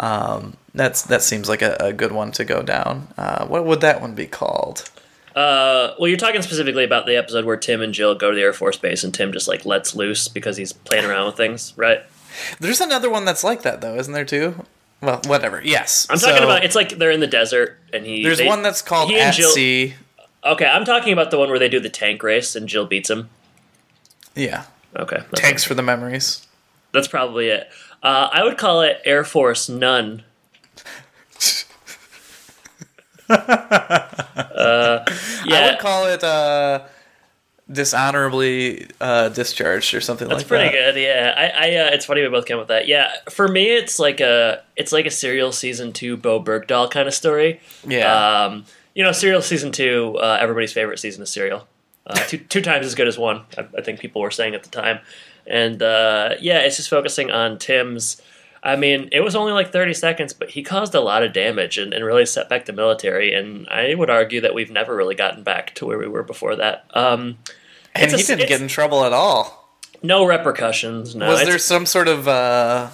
Um, 0.00 0.56
that's 0.74 1.02
that 1.02 1.22
seems 1.22 1.48
like 1.48 1.62
a, 1.62 1.76
a 1.78 1.92
good 1.92 2.10
one 2.10 2.32
to 2.32 2.44
go 2.44 2.62
down. 2.62 3.14
Uh, 3.16 3.46
what 3.46 3.64
would 3.64 3.80
that 3.82 4.00
one 4.00 4.16
be 4.16 4.26
called? 4.26 4.90
Uh, 5.40 5.94
well, 5.98 6.08
you're 6.08 6.18
talking 6.18 6.42
specifically 6.42 6.84
about 6.84 7.06
the 7.06 7.16
episode 7.16 7.44
where 7.46 7.56
Tim 7.56 7.80
and 7.80 7.94
Jill 7.94 8.14
go 8.14 8.30
to 8.30 8.34
the 8.36 8.42
Air 8.42 8.52
Force 8.52 8.76
Base 8.76 9.04
and 9.04 9.14
Tim 9.14 9.32
just 9.32 9.48
like 9.48 9.64
lets 9.64 9.94
loose 9.94 10.28
because 10.28 10.56
he's 10.58 10.72
playing 10.72 11.04
around 11.06 11.26
with 11.26 11.36
things, 11.36 11.72
right? 11.76 12.02
There's 12.58 12.80
another 12.80 13.08
one 13.08 13.24
that's 13.24 13.42
like 13.42 13.62
that 13.62 13.80
though, 13.80 13.94
isn't 13.96 14.12
there 14.12 14.24
too? 14.24 14.66
Well, 15.00 15.20
whatever. 15.26 15.62
Yes, 15.64 16.06
I'm 16.10 16.18
talking 16.18 16.44
about 16.44 16.62
it's 16.64 16.74
like 16.74 16.90
they're 16.98 17.10
in 17.10 17.20
the 17.20 17.26
desert 17.26 17.78
and 17.92 18.04
he. 18.04 18.22
There's 18.22 18.36
they- 18.38 18.46
one 18.46 18.62
that's 18.62 18.82
called 18.82 19.10
At 19.12 19.32
Jill- 19.34 19.50
Sea. 19.50 19.94
Okay, 20.44 20.66
I'm 20.66 20.84
talking 20.84 21.12
about 21.12 21.30
the 21.30 21.38
one 21.38 21.48
where 21.50 21.58
they 21.58 21.68
do 21.70 21.80
the 21.80 21.88
tank 21.90 22.22
race 22.22 22.54
and 22.54 22.68
Jill 22.68 22.84
beats 22.86 23.08
him. 23.10 23.30
Yeah, 24.34 24.64
Okay, 24.96 25.22
Tanks 25.34 25.64
for 25.64 25.74
the 25.74 25.82
memories. 25.82 26.46
that's 26.92 27.08
probably 27.08 27.48
it. 27.48 27.68
Uh, 28.02 28.28
I 28.32 28.44
would 28.44 28.56
call 28.58 28.80
it 28.82 29.00
Air 29.04 29.24
Force 29.24 29.68
None. 29.68 30.22
Uh, 33.30 35.04
I 35.50 35.70
would 35.70 35.78
call 35.80 36.06
it 36.06 36.22
uh, 36.22 36.82
dishonorably 37.70 38.88
uh, 39.00 39.28
discharged 39.30 39.94
or 39.94 40.00
something 40.00 40.28
That's 40.28 40.40
like 40.40 40.48
that. 40.48 40.56
That's 40.56 40.70
pretty 40.70 40.92
good. 40.92 41.00
Yeah, 41.00 41.34
I, 41.36 41.44
I 41.44 41.76
uh, 41.76 41.90
it's 41.92 42.04
funny 42.04 42.22
we 42.22 42.28
both 42.28 42.46
came 42.46 42.56
up 42.56 42.62
with 42.62 42.68
that. 42.68 42.88
Yeah, 42.88 43.12
for 43.30 43.48
me, 43.48 43.74
it's 43.74 43.98
like 43.98 44.20
a 44.20 44.62
it's 44.76 44.92
like 44.92 45.06
a 45.06 45.10
serial 45.10 45.52
season 45.52 45.92
two 45.92 46.16
Bowe 46.16 46.42
Bergdahl 46.42 46.90
kind 46.90 47.08
of 47.08 47.14
story. 47.14 47.60
Yeah. 47.86 48.44
Um, 48.44 48.64
you 48.94 49.04
know, 49.04 49.12
serial 49.12 49.42
season 49.42 49.72
two, 49.72 50.16
uh, 50.20 50.38
everybody's 50.40 50.72
favorite 50.72 50.98
season 50.98 51.22
of 51.22 51.28
serial. 51.28 51.66
Uh, 52.06 52.14
two 52.26 52.38
two 52.48 52.60
times 52.60 52.86
as 52.86 52.94
good 52.94 53.08
as 53.08 53.18
one. 53.18 53.42
I, 53.56 53.66
I 53.78 53.82
think 53.82 54.00
people 54.00 54.20
were 54.20 54.30
saying 54.30 54.54
at 54.54 54.62
the 54.62 54.70
time, 54.70 55.00
and 55.46 55.82
uh, 55.82 56.34
yeah, 56.40 56.58
it's 56.58 56.76
just 56.76 56.90
focusing 56.90 57.30
on 57.30 57.58
Tim's. 57.58 58.20
I 58.62 58.76
mean, 58.76 59.08
it 59.12 59.20
was 59.20 59.34
only 59.34 59.52
like 59.52 59.72
30 59.72 59.94
seconds, 59.94 60.32
but 60.34 60.50
he 60.50 60.62
caused 60.62 60.94
a 60.94 61.00
lot 61.00 61.22
of 61.22 61.32
damage 61.32 61.78
and, 61.78 61.94
and 61.94 62.04
really 62.04 62.26
set 62.26 62.48
back 62.48 62.66
the 62.66 62.72
military. 62.74 63.32
And 63.32 63.66
I 63.68 63.94
would 63.94 64.10
argue 64.10 64.42
that 64.42 64.52
we've 64.54 64.70
never 64.70 64.94
really 64.94 65.14
gotten 65.14 65.42
back 65.42 65.74
to 65.76 65.86
where 65.86 65.96
we 65.98 66.06
were 66.06 66.22
before 66.22 66.56
that. 66.56 66.84
Um, 66.94 67.38
and 67.94 68.04
it's 68.04 68.12
a- 68.14 68.16
he 68.18 68.22
didn't 68.22 68.48
get 68.48 68.60
in 68.60 68.68
trouble 68.68 69.04
at 69.04 69.12
all. 69.14 69.70
no 70.02 70.24
repercussions. 70.26 71.14
No, 71.16 71.28
Was 71.28 71.44
there 71.46 71.58
some 71.58 71.86
sort 71.86 72.06
of 72.08 72.28
uh, 72.28 72.88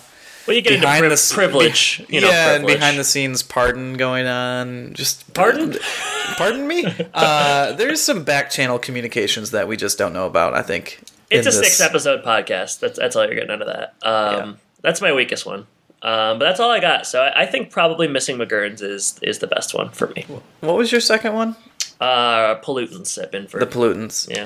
Well, 0.47 0.55
you 0.57 0.63
get 0.63 0.81
behind 0.81 1.01
pri- 1.01 1.09
the 1.09 1.31
privilege, 1.35 1.99
be- 2.07 2.15
you 2.15 2.21
know. 2.21 2.29
yeah, 2.29 2.55
and 2.55 2.67
behind 2.67 2.97
the 2.99 3.05
scenes 3.05 3.43
pardon 3.43 3.95
going 3.95 4.27
on? 4.29 4.95
Just 4.95 5.33
Pardon? 5.35 5.77
pardon 6.37 6.67
me. 6.69 6.85
Uh, 7.13 7.73
there's 7.73 8.01
some 8.01 8.23
back 8.25 8.51
channel 8.51 8.79
communications 8.79 9.51
that 9.51 9.67
we 9.69 9.77
just 9.77 9.99
don't 9.99 10.13
know 10.13 10.27
about. 10.27 10.55
I 10.55 10.63
think 10.63 11.01
It's 11.31 11.47
a 11.47 11.51
this- 11.51 11.59
six 11.59 11.81
episode 11.81 12.23
podcast. 12.25 12.79
That's 12.81 12.99
that's 12.99 13.17
all 13.17 13.25
you're 13.27 13.35
getting 13.35 13.51
out 13.51 13.63
of 13.63 13.67
that. 13.69 13.95
Um, 14.07 14.59
That's 14.87 15.01
my 15.01 15.13
weakest 15.13 15.45
one. 15.45 15.67
Um, 16.01 16.39
but 16.39 16.45
that's 16.45 16.61
all 16.61 16.71
I 16.71 16.79
got. 16.79 17.09
So 17.09 17.21
I, 17.21 17.43
I 17.43 17.47
think 17.47 17.73
probably 17.73 18.07
missing 18.07 18.39
McGurns 18.39 18.81
is 18.81 19.19
is 19.21 19.41
the 19.41 19.49
best 19.49 19.75
one 19.75 19.91
for 19.91 20.07
me. 20.15 20.25
What 20.61 20.77
was 20.77 20.93
your 20.93 21.01
second 21.01 21.35
one? 21.35 21.57
Uh, 22.01 22.55
pollutants 22.61 23.21
at 23.21 23.33
Binford. 23.33 23.61
The 23.61 23.67
pollutants. 23.67 24.31
yeah. 24.31 24.45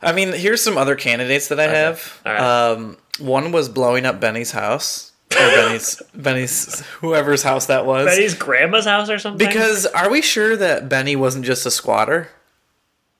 I 0.00 0.12
mean, 0.12 0.32
here's 0.32 0.62
some 0.62 0.78
other 0.78 0.94
candidates 0.94 1.48
that 1.48 1.58
I 1.58 1.64
have. 1.66 2.20
All 2.24 2.32
right. 2.32 2.70
Um, 2.70 2.98
one 3.18 3.50
was 3.50 3.68
blowing 3.68 4.06
up 4.06 4.20
Benny's 4.20 4.52
house. 4.52 5.10
Or 5.32 5.38
Benny's, 5.38 6.00
Benny's, 6.14 6.80
whoever's 7.00 7.42
house 7.42 7.66
that 7.66 7.84
was. 7.84 8.06
Benny's 8.06 8.34
grandma's 8.34 8.84
house 8.84 9.10
or 9.10 9.18
something. 9.18 9.44
Because 9.44 9.86
are 9.86 10.08
we 10.08 10.22
sure 10.22 10.56
that 10.56 10.88
Benny 10.88 11.16
wasn't 11.16 11.44
just 11.44 11.66
a 11.66 11.72
squatter? 11.72 12.28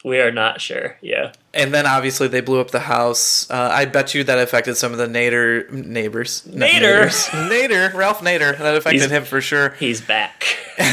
We 0.04 0.20
are 0.20 0.30
not 0.30 0.60
sure. 0.60 0.96
Yeah. 1.00 1.32
And 1.52 1.74
then 1.74 1.86
obviously 1.86 2.28
they 2.28 2.40
blew 2.40 2.60
up 2.60 2.70
the 2.70 2.80
house. 2.80 3.50
Uh, 3.50 3.68
I 3.72 3.84
bet 3.84 4.14
you 4.14 4.22
that 4.24 4.38
affected 4.38 4.76
some 4.76 4.92
of 4.92 4.98
the 4.98 5.06
Nader 5.06 5.70
neighbors. 5.70 6.42
Nader? 6.48 7.06
Nader, 7.50 7.92
Ralph 7.94 8.20
Nader. 8.20 8.56
That 8.58 8.76
affected 8.76 9.00
He's- 9.00 9.10
him 9.10 9.24
for 9.24 9.40
sure. 9.40 9.70
He's 9.78 10.00
back. 10.00 10.44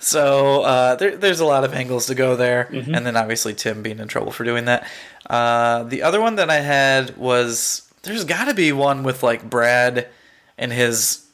So 0.00 0.62
uh, 0.62 0.94
there, 0.94 1.16
there's 1.16 1.40
a 1.40 1.44
lot 1.44 1.64
of 1.64 1.74
angles 1.74 2.06
to 2.06 2.14
go 2.14 2.36
there, 2.36 2.68
Mm-hmm. 2.70 2.94
and 2.94 3.04
then 3.04 3.16
obviously 3.16 3.52
Tim 3.54 3.82
being 3.82 3.98
in 3.98 4.06
trouble 4.08 4.30
for 4.30 4.44
doing 4.44 4.66
that. 4.66 4.88
Uh, 5.28 5.82
the 5.84 6.02
other 6.02 6.20
one 6.20 6.36
that 6.36 6.50
I 6.50 6.60
had 6.60 7.16
was 7.16 7.90
there's 8.02 8.24
got 8.24 8.44
to 8.46 8.54
be 8.54 8.72
one 8.72 9.02
with 9.02 9.22
like 9.22 9.48
Brad 9.48 10.08
and 10.56 10.72
his 10.72 11.26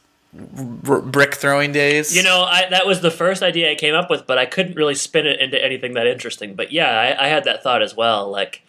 r- 0.89 1.01
brick 1.01 1.35
throwing 1.35 1.73
days. 1.73 2.15
You 2.17 2.23
know, 2.23 2.43
I, 2.43 2.69
that 2.71 2.87
was 2.87 3.01
the 3.01 3.11
first 3.11 3.43
idea 3.43 3.71
I 3.71 3.75
came 3.75 3.95
up 3.95 4.11
with, 4.11 4.27
but 4.27 4.39
I 4.39 4.47
couldn't 4.47 4.77
really 4.77 4.95
spin 4.95 5.27
it 5.27 5.41
into 5.41 5.63
anything 5.63 5.95
that 5.95 6.07
interesting. 6.07 6.55
But 6.55 6.73
yeah, 6.73 6.91
I, 6.91 7.25
I 7.27 7.29
had 7.29 7.45
that 7.45 7.63
thought 7.63 7.83
as 7.83 7.95
well. 7.97 8.31
Like, 8.31 8.63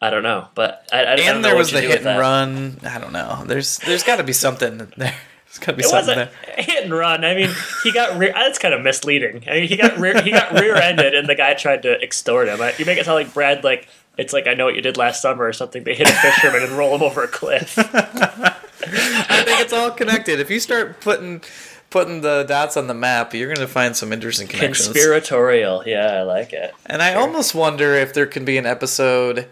I 0.00 0.10
don't 0.10 0.22
know, 0.22 0.48
but 0.54 0.86
I, 0.92 1.04
I, 1.04 1.12
I 1.12 1.16
don't 1.16 1.36
and 1.36 1.44
there 1.44 1.56
was 1.56 1.70
the 1.70 1.80
hit 1.80 2.04
and 2.04 2.18
run. 2.18 2.78
I 2.82 2.98
don't 2.98 3.12
know. 3.12 3.44
There's 3.46 3.78
there's 3.78 4.02
got 4.02 4.16
to 4.16 4.24
be 4.24 4.32
something 4.34 4.78
there. 4.96 5.14
There's 5.46 5.58
got 5.64 5.72
to 5.72 5.76
be 5.78 5.84
It 5.84 5.88
something 5.88 6.16
there. 6.16 6.30
hit 6.58 6.84
and 6.84 6.92
run. 6.92 7.24
I 7.24 7.34
mean, 7.34 7.50
he 7.84 7.92
got 7.92 8.18
rear. 8.18 8.30
Uh, 8.34 8.40
that's 8.40 8.58
kind 8.58 8.74
of 8.74 8.82
misleading. 8.82 9.44
I 9.48 9.60
mean, 9.60 9.68
he 9.68 9.76
got 9.76 9.96
rear. 9.96 10.20
He 10.20 10.30
got 10.32 10.52
rear-ended, 10.52 11.14
and 11.14 11.28
the 11.28 11.36
guy 11.36 11.54
tried 11.54 11.82
to 11.84 11.98
extort 12.02 12.48
him. 12.48 12.60
I- 12.60 12.74
You 12.78 12.84
make 12.84 12.98
it 12.98 13.04
sound 13.06 13.14
like 13.14 13.32
Brad. 13.32 13.62
Like 13.64 13.88
it's 14.18 14.32
like 14.34 14.46
I 14.48 14.54
know 14.54 14.64
what 14.66 14.74
you 14.74 14.82
did 14.82 14.96
last 14.98 15.22
summer 15.22 15.44
or 15.46 15.52
something. 15.54 15.84
They 15.84 15.94
hit 15.94 16.10
a 16.10 16.12
fisherman 16.12 16.62
and 16.64 16.72
roll 16.72 16.94
him 16.96 17.02
over 17.02 17.22
a 17.22 17.28
cliff. 17.28 17.78
I 18.82 19.42
think 19.44 19.60
it's 19.60 19.72
all 19.72 19.90
connected. 19.90 20.40
If 20.40 20.50
you 20.50 20.60
start 20.60 21.00
putting 21.00 21.42
putting 21.90 22.20
the 22.20 22.44
dots 22.44 22.76
on 22.76 22.86
the 22.86 22.94
map, 22.94 23.32
you're 23.34 23.48
going 23.48 23.66
to 23.66 23.72
find 23.72 23.96
some 23.96 24.12
interesting 24.12 24.48
connections. 24.48 24.88
Conspiratorial. 24.88 25.84
Yeah, 25.86 26.06
I 26.06 26.22
like 26.22 26.52
it. 26.52 26.74
And 26.84 27.02
I 27.02 27.14
almost 27.14 27.54
wonder 27.54 27.94
if 27.94 28.12
there 28.12 28.26
can 28.26 28.44
be 28.44 28.58
an 28.58 28.66
episode. 28.66 29.48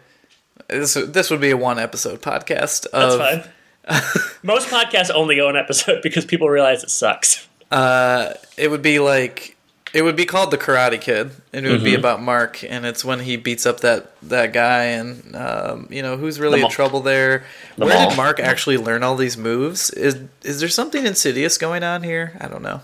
This 0.69 0.95
this 0.95 1.31
would 1.31 1.41
be 1.41 1.51
a 1.51 1.57
one 1.57 1.79
episode 1.79 2.21
podcast. 2.23 2.87
That's 2.93 3.17
fine. 3.17 3.45
Most 4.43 4.69
podcasts 4.69 5.11
only 5.15 5.37
go 5.37 5.49
an 5.49 5.57
episode 5.57 6.03
because 6.03 6.25
people 6.25 6.49
realize 6.49 6.83
it 6.83 6.91
sucks. 6.91 7.49
Uh, 7.71 8.35
it 8.57 8.71
would 8.71 8.83
be 8.83 8.99
like 8.99 9.54
it 9.95 10.03
would 10.03 10.17
be 10.17 10.27
called 10.27 10.51
the 10.51 10.59
Karate 10.59 11.01
Kid, 11.01 11.31
and 11.53 11.65
it 11.65 11.71
would 11.71 11.77
Mm-hmm. 11.79 11.85
be 11.85 11.95
about 11.95 12.21
Mark, 12.21 12.63
and 12.69 12.85
it's 12.85 13.05
when 13.05 13.21
he 13.21 13.37
beats 13.37 13.65
up 13.65 13.81
that 13.81 14.11
that 14.23 14.53
guy, 14.53 14.85
and 14.85 15.35
um, 15.37 15.87
you 15.91 16.03
know 16.03 16.17
who's 16.17 16.39
really 16.41 16.61
in 16.63 16.69
trouble 16.69 17.01
there. 17.01 17.45
the 17.79 17.87
Where 17.87 17.95
mall. 17.95 18.09
did 18.11 18.17
Mark 18.17 18.41
actually 18.41 18.77
learn 18.77 19.03
all 19.03 19.17
these 19.17 19.37
moves? 19.39 19.91
Is 19.91 20.19
is 20.43 20.61
there 20.61 20.69
something 20.69 21.07
insidious 21.07 21.57
going 21.59 21.83
on 21.85 22.03
here? 22.03 22.37
I 22.41 22.49
don't 22.49 22.63
know. 22.63 22.81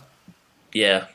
Yeah. 0.72 1.06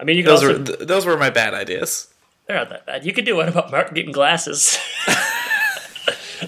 I 0.00 0.04
mean, 0.04 0.16
you 0.16 0.22
Those 0.22 0.42
also. 0.44 0.58
were 0.58 0.64
th- 0.64 0.78
those 0.88 1.04
were 1.06 1.16
my 1.16 1.30
bad 1.30 1.54
ideas. 1.54 2.08
they're 2.46 2.56
not 2.56 2.68
that 2.70 2.86
bad. 2.86 3.04
You 3.06 3.12
could 3.12 3.24
do 3.24 3.36
one 3.36 3.48
about 3.48 3.70
Mark 3.70 3.92
getting 3.94 4.12
glasses. 4.12 4.78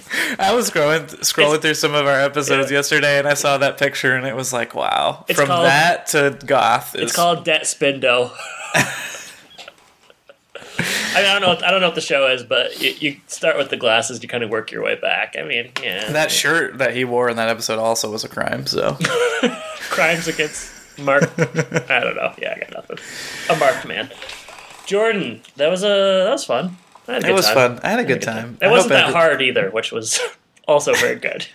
I 0.38 0.52
was 0.54 0.70
scrolling 0.70 1.06
scrolling 1.20 1.56
It's- 1.56 1.62
through 1.62 1.74
some 1.74 1.94
of 1.94 2.06
our 2.06 2.20
episodes 2.20 2.70
Yeah. 2.70 2.78
yesterday, 2.78 3.18
and 3.18 3.26
I 3.28 3.34
saw 3.34 3.58
that 3.58 3.78
picture, 3.78 4.14
and 4.14 4.26
it 4.26 4.34
was 4.36 4.52
like, 4.52 4.74
wow. 4.74 5.24
It's 5.28 5.38
From 5.38 5.48
called- 5.48 5.66
that 5.66 6.06
to 6.08 6.38
goth, 6.44 6.94
is, 6.94 7.02
It's 7.02 7.12
called 7.16 7.44
Debt 7.44 7.62
Spindo. 7.62 8.30
I, 10.78 11.20
mean, 11.22 11.30
I 11.30 11.38
don't 11.38 11.40
know. 11.42 11.66
I 11.66 11.70
don't 11.70 11.80
know 11.80 11.86
what 11.88 11.94
the 11.94 12.00
show 12.02 12.26
is, 12.30 12.42
but 12.42 12.80
you, 12.80 12.90
you 12.98 13.16
start 13.26 13.56
with 13.56 13.70
the 13.70 13.76
glasses. 13.78 14.22
You 14.22 14.28
kind 14.28 14.44
of 14.44 14.50
work 14.50 14.70
your 14.70 14.82
way 14.82 14.96
back. 14.96 15.34
I 15.38 15.42
mean, 15.42 15.72
yeah. 15.82 16.10
that 16.12 16.30
shirt 16.30 16.76
that 16.78 16.94
he 16.94 17.04
wore 17.06 17.30
in 17.30 17.36
that 17.36 17.48
episode 17.48 17.78
also 17.78 18.10
was 18.10 18.24
a 18.24 18.28
crime. 18.28 18.66
So 18.66 18.98
crimes 19.88 20.28
against 20.28 20.70
Mark. 20.98 21.22
I 21.38 22.00
don't 22.00 22.16
know. 22.16 22.34
Yeah, 22.38 22.52
I 22.54 22.58
got 22.60 22.72
nothing. 22.74 22.98
A 23.48 23.58
marked 23.58 23.86
man. 23.86 24.10
Jordan, 24.84 25.40
that 25.56 25.70
was 25.70 25.82
a 25.82 25.86
that 26.24 26.30
was 26.32 26.44
fun. 26.44 26.76
I 27.08 27.12
had 27.14 27.24
a 27.24 27.28
it 27.28 27.32
was 27.32 27.46
time. 27.46 27.54
fun. 27.54 27.80
I 27.82 27.88
had 27.90 28.00
a 28.00 28.04
good 28.04 28.22
time. 28.22 28.58
It 28.60 28.66
I 28.66 28.70
wasn't 28.70 28.90
that 28.94 29.12
hard 29.12 29.40
either, 29.42 29.70
which 29.70 29.92
was 29.92 30.20
also 30.68 30.94
very 30.94 31.16
good. 31.16 31.46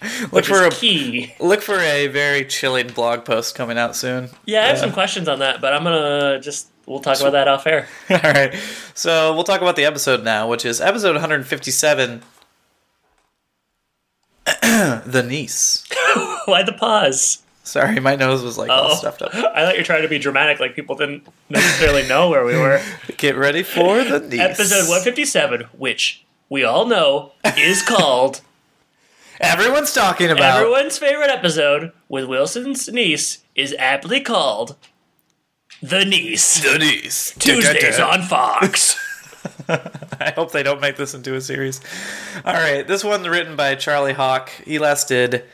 Look 0.22 0.32
Which 0.32 0.46
for 0.46 0.64
a 0.64 0.70
key. 0.70 1.34
look 1.40 1.60
for 1.60 1.78
a 1.78 2.06
very 2.06 2.46
chilling 2.46 2.86
blog 2.88 3.26
post 3.26 3.54
coming 3.54 3.76
out 3.76 3.94
soon. 3.94 4.30
Yeah, 4.46 4.62
I 4.62 4.66
have 4.68 4.76
Yeah. 4.76 4.80
some 4.80 4.92
questions 4.92 5.28
on 5.28 5.40
that, 5.40 5.60
but 5.60 5.74
I'm 5.74 5.84
gonna 5.84 6.40
just 6.40 6.68
we'll 6.86 7.00
talk 7.00 7.20
about 7.20 7.32
that 7.32 7.48
off 7.48 7.66
air. 7.66 7.86
All 8.10 8.16
right. 8.22 8.54
So 8.94 9.34
we'll 9.34 9.44
talk 9.44 9.60
about 9.60 9.76
the 9.76 9.84
episode 9.84 10.24
now, 10.24 10.48
which 10.48 10.64
is 10.64 10.80
episode 10.80 11.12
157. 11.16 12.22
the 14.62 15.24
niece. 15.28 15.86
Why 16.46 16.62
the 16.62 16.72
pause? 16.72 17.42
Sorry, 17.70 18.00
my 18.00 18.16
nose 18.16 18.42
was 18.42 18.58
like 18.58 18.68
all 18.68 18.90
Oh, 18.90 18.94
stuffed 18.94 19.22
up. 19.22 19.32
I 19.34 19.40
thought 19.64 19.74
you 19.74 19.80
were 19.80 19.84
trying 19.84 20.02
to 20.02 20.08
be 20.08 20.18
dramatic, 20.18 20.58
like 20.58 20.74
people 20.74 20.96
didn't 20.96 21.26
necessarily 21.48 22.06
know 22.08 22.28
where 22.28 22.44
we 22.44 22.56
were. 22.56 22.82
Get 23.16 23.36
ready 23.36 23.62
for 23.62 24.02
the 24.02 24.18
niece. 24.28 24.40
Episode 24.40 24.88
157, 24.88 25.62
which 25.78 26.24
we 26.48 26.64
all 26.64 26.84
know 26.86 27.32
is 27.56 27.82
called 27.86 28.40
Everyone's 29.40 29.94
talking 29.94 30.30
about. 30.30 30.58
everyone's 30.60 30.98
favorite 30.98 31.30
episode 31.30 31.92
with 32.08 32.26
Wilson's 32.26 32.88
niece 32.88 33.38
is 33.54 33.74
aptly 33.78 34.20
called 34.20 34.76
The 35.80 36.04
Niece. 36.04 36.60
the 36.60 36.78
niece. 36.78 37.34
Tuesdays 37.38 37.96
Da-da-da. 37.96 38.12
on 38.20 38.22
Fox. 38.28 38.98
I 39.68 40.32
hope 40.34 40.50
they 40.52 40.62
don't 40.64 40.80
make 40.80 40.96
this 40.96 41.14
into 41.14 41.34
a 41.36 41.40
series. 41.40 41.80
All 42.44 42.52
right, 42.52 42.86
this 42.86 43.02
one's 43.04 43.28
written 43.28 43.54
by 43.56 43.76
Charlie 43.76 44.12
Hauck. 44.12 44.50
He 44.66 44.78
last 44.78 45.08
did. 45.08 45.44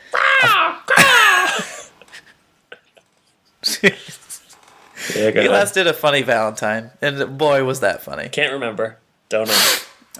Yeah, 3.83 5.31
go 5.31 5.41
He 5.41 5.47
ahead. 5.47 5.51
last 5.51 5.73
did 5.73 5.87
a 5.87 5.93
funny 5.93 6.21
Valentine, 6.23 6.91
and 7.01 7.37
boy, 7.37 7.63
was 7.63 7.79
that 7.81 8.01
funny. 8.01 8.29
Can't 8.29 8.51
remember. 8.53 8.97
Don't 9.29 9.47
know. 9.47 9.65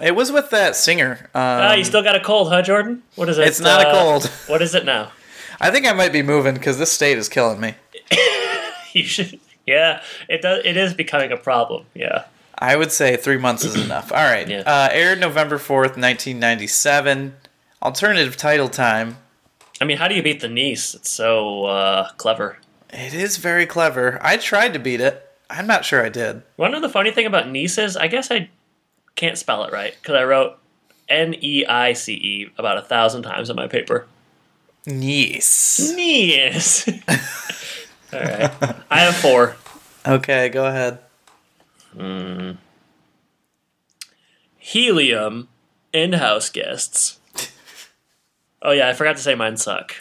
It 0.00 0.14
was 0.14 0.30
with 0.30 0.50
that 0.50 0.76
singer. 0.76 1.18
Um, 1.34 1.42
Ah, 1.42 1.72
you 1.74 1.82
still 1.84 2.02
got 2.02 2.14
a 2.14 2.20
cold, 2.20 2.48
huh, 2.50 2.62
Jordan? 2.62 3.02
What 3.16 3.28
is 3.28 3.38
it? 3.38 3.48
It's 3.48 3.58
not 3.60 3.84
a 3.84 3.88
uh, 3.88 3.92
cold. 3.92 4.26
What 4.46 4.62
is 4.62 4.74
it 4.76 4.84
now? 4.84 5.10
I 5.60 5.70
think 5.72 5.86
I 5.86 5.92
might 5.92 6.12
be 6.12 6.22
moving 6.22 6.54
because 6.54 6.78
this 6.78 6.92
state 6.92 7.18
is 7.18 7.28
killing 7.28 7.60
me. 7.60 7.74
You 8.94 9.04
should. 9.04 9.38
Yeah, 9.66 10.02
it 10.30 10.40
does. 10.40 10.64
It 10.64 10.78
is 10.78 10.94
becoming 10.94 11.30
a 11.30 11.36
problem. 11.36 11.84
Yeah. 11.94 12.24
I 12.58 12.74
would 12.74 12.90
say 12.90 13.16
three 13.16 13.36
months 13.36 13.62
is 13.64 13.74
enough. 13.76 14.10
All 14.10 14.16
right. 14.24 14.48
Yeah. 14.48 14.60
Uh, 14.64 14.88
aired 14.90 15.20
November 15.20 15.58
4th, 15.58 15.94
1997. 15.98 17.34
Alternative 17.82 18.34
title 18.36 18.68
time. 18.70 19.18
I 19.80 19.84
mean, 19.84 19.98
how 19.98 20.08
do 20.08 20.14
you 20.14 20.22
beat 20.22 20.40
the 20.40 20.48
niece? 20.48 20.94
It's 20.94 21.10
so 21.10 21.66
uh, 21.66 22.08
clever. 22.16 22.56
It 22.92 23.14
is 23.14 23.36
very 23.36 23.66
clever. 23.66 24.18
I 24.22 24.36
tried 24.36 24.72
to 24.72 24.78
beat 24.78 25.00
it. 25.00 25.24
I'm 25.50 25.66
not 25.66 25.84
sure 25.84 26.04
I 26.04 26.08
did. 26.08 26.42
One 26.56 26.74
of 26.74 26.82
the 26.82 26.88
funny 26.88 27.10
thing 27.10 27.26
about 27.26 27.48
niece 27.48 27.78
is? 27.78 27.96
I 27.96 28.06
guess 28.06 28.30
I 28.30 28.50
can't 29.16 29.38
spell 29.38 29.64
it 29.64 29.72
right 29.72 29.94
because 30.00 30.14
I 30.14 30.24
wrote 30.24 30.58
N 31.08 31.34
E 31.40 31.64
I 31.66 31.92
C 31.92 32.14
E 32.14 32.50
about 32.58 32.78
a 32.78 32.82
thousand 32.82 33.22
times 33.22 33.50
on 33.50 33.56
my 33.56 33.66
paper. 33.66 34.06
Yes. 34.84 35.92
Niece. 35.94 36.88
All 38.12 38.20
right. 38.20 38.50
I 38.90 39.00
have 39.00 39.16
four. 39.16 39.56
Okay, 40.06 40.48
go 40.48 40.66
ahead. 40.66 40.98
Hmm. 41.94 42.52
Helium 44.56 45.48
in-house 45.92 46.50
guests. 46.50 47.18
Oh 48.60 48.72
yeah, 48.72 48.88
I 48.88 48.92
forgot 48.92 49.16
to 49.16 49.22
say 49.22 49.36
mine 49.36 49.56
suck. 49.56 49.94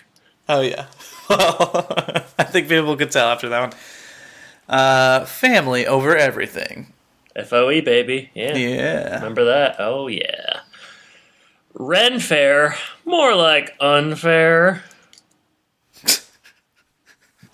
Oh, 0.50 0.62
yeah. 0.62 0.88
I 2.48 2.52
think 2.52 2.68
people 2.70 2.96
could 2.96 3.12
tell 3.12 3.28
after 3.28 3.50
that 3.50 3.60
one. 3.60 3.74
Uh, 4.70 5.26
family 5.26 5.86
over 5.86 6.16
everything. 6.16 6.94
FOE 7.46 7.72
E, 7.72 7.82
baby. 7.82 8.30
Yeah. 8.34 8.56
Yeah. 8.56 9.16
Remember 9.16 9.46
that? 9.46 9.76
Oh 9.80 10.08
yeah. 10.08 10.62
Ren 11.74 12.20
fair, 12.20 12.76
more 13.06 13.36
like 13.36 13.76
unfair. 13.80 14.84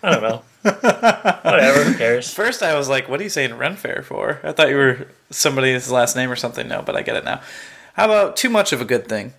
I 0.02 0.12
don't 0.12 0.22
know. 0.22 0.44
Whatever, 0.64 1.84
who 1.84 1.98
cares? 1.98 2.34
First, 2.34 2.64
I 2.64 2.78
was 2.78 2.88
like, 2.90 3.10
what 3.10 3.20
are 3.20 3.24
you 3.24 3.30
saying 3.30 3.54
Ren 3.56 3.76
Fair 3.76 4.02
for? 4.02 4.40
I 4.44 4.52
thought 4.54 4.70
you 4.70 4.76
were 4.78 5.08
somebody's 5.30 5.92
last 5.92 6.16
name 6.16 6.30
or 6.32 6.36
something. 6.38 6.68
No, 6.68 6.82
but 6.82 6.96
I 6.96 7.02
get 7.02 7.16
it 7.16 7.24
now. 7.26 7.42
How 7.94 8.06
about 8.06 8.36
too 8.38 8.50
much 8.50 8.72
of 8.74 8.80
a 8.82 8.86
good 8.86 9.08
thing? 9.08 9.34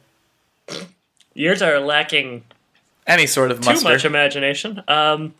Yours 1.34 1.60
are 1.62 1.80
lacking 1.80 2.44
Any 3.06 3.26
sort 3.26 3.50
of 3.50 3.60
too 3.60 3.80
much 3.82 4.04
imagination. 4.04 4.82
Um 4.88 5.34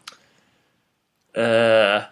uh 1.37 2.07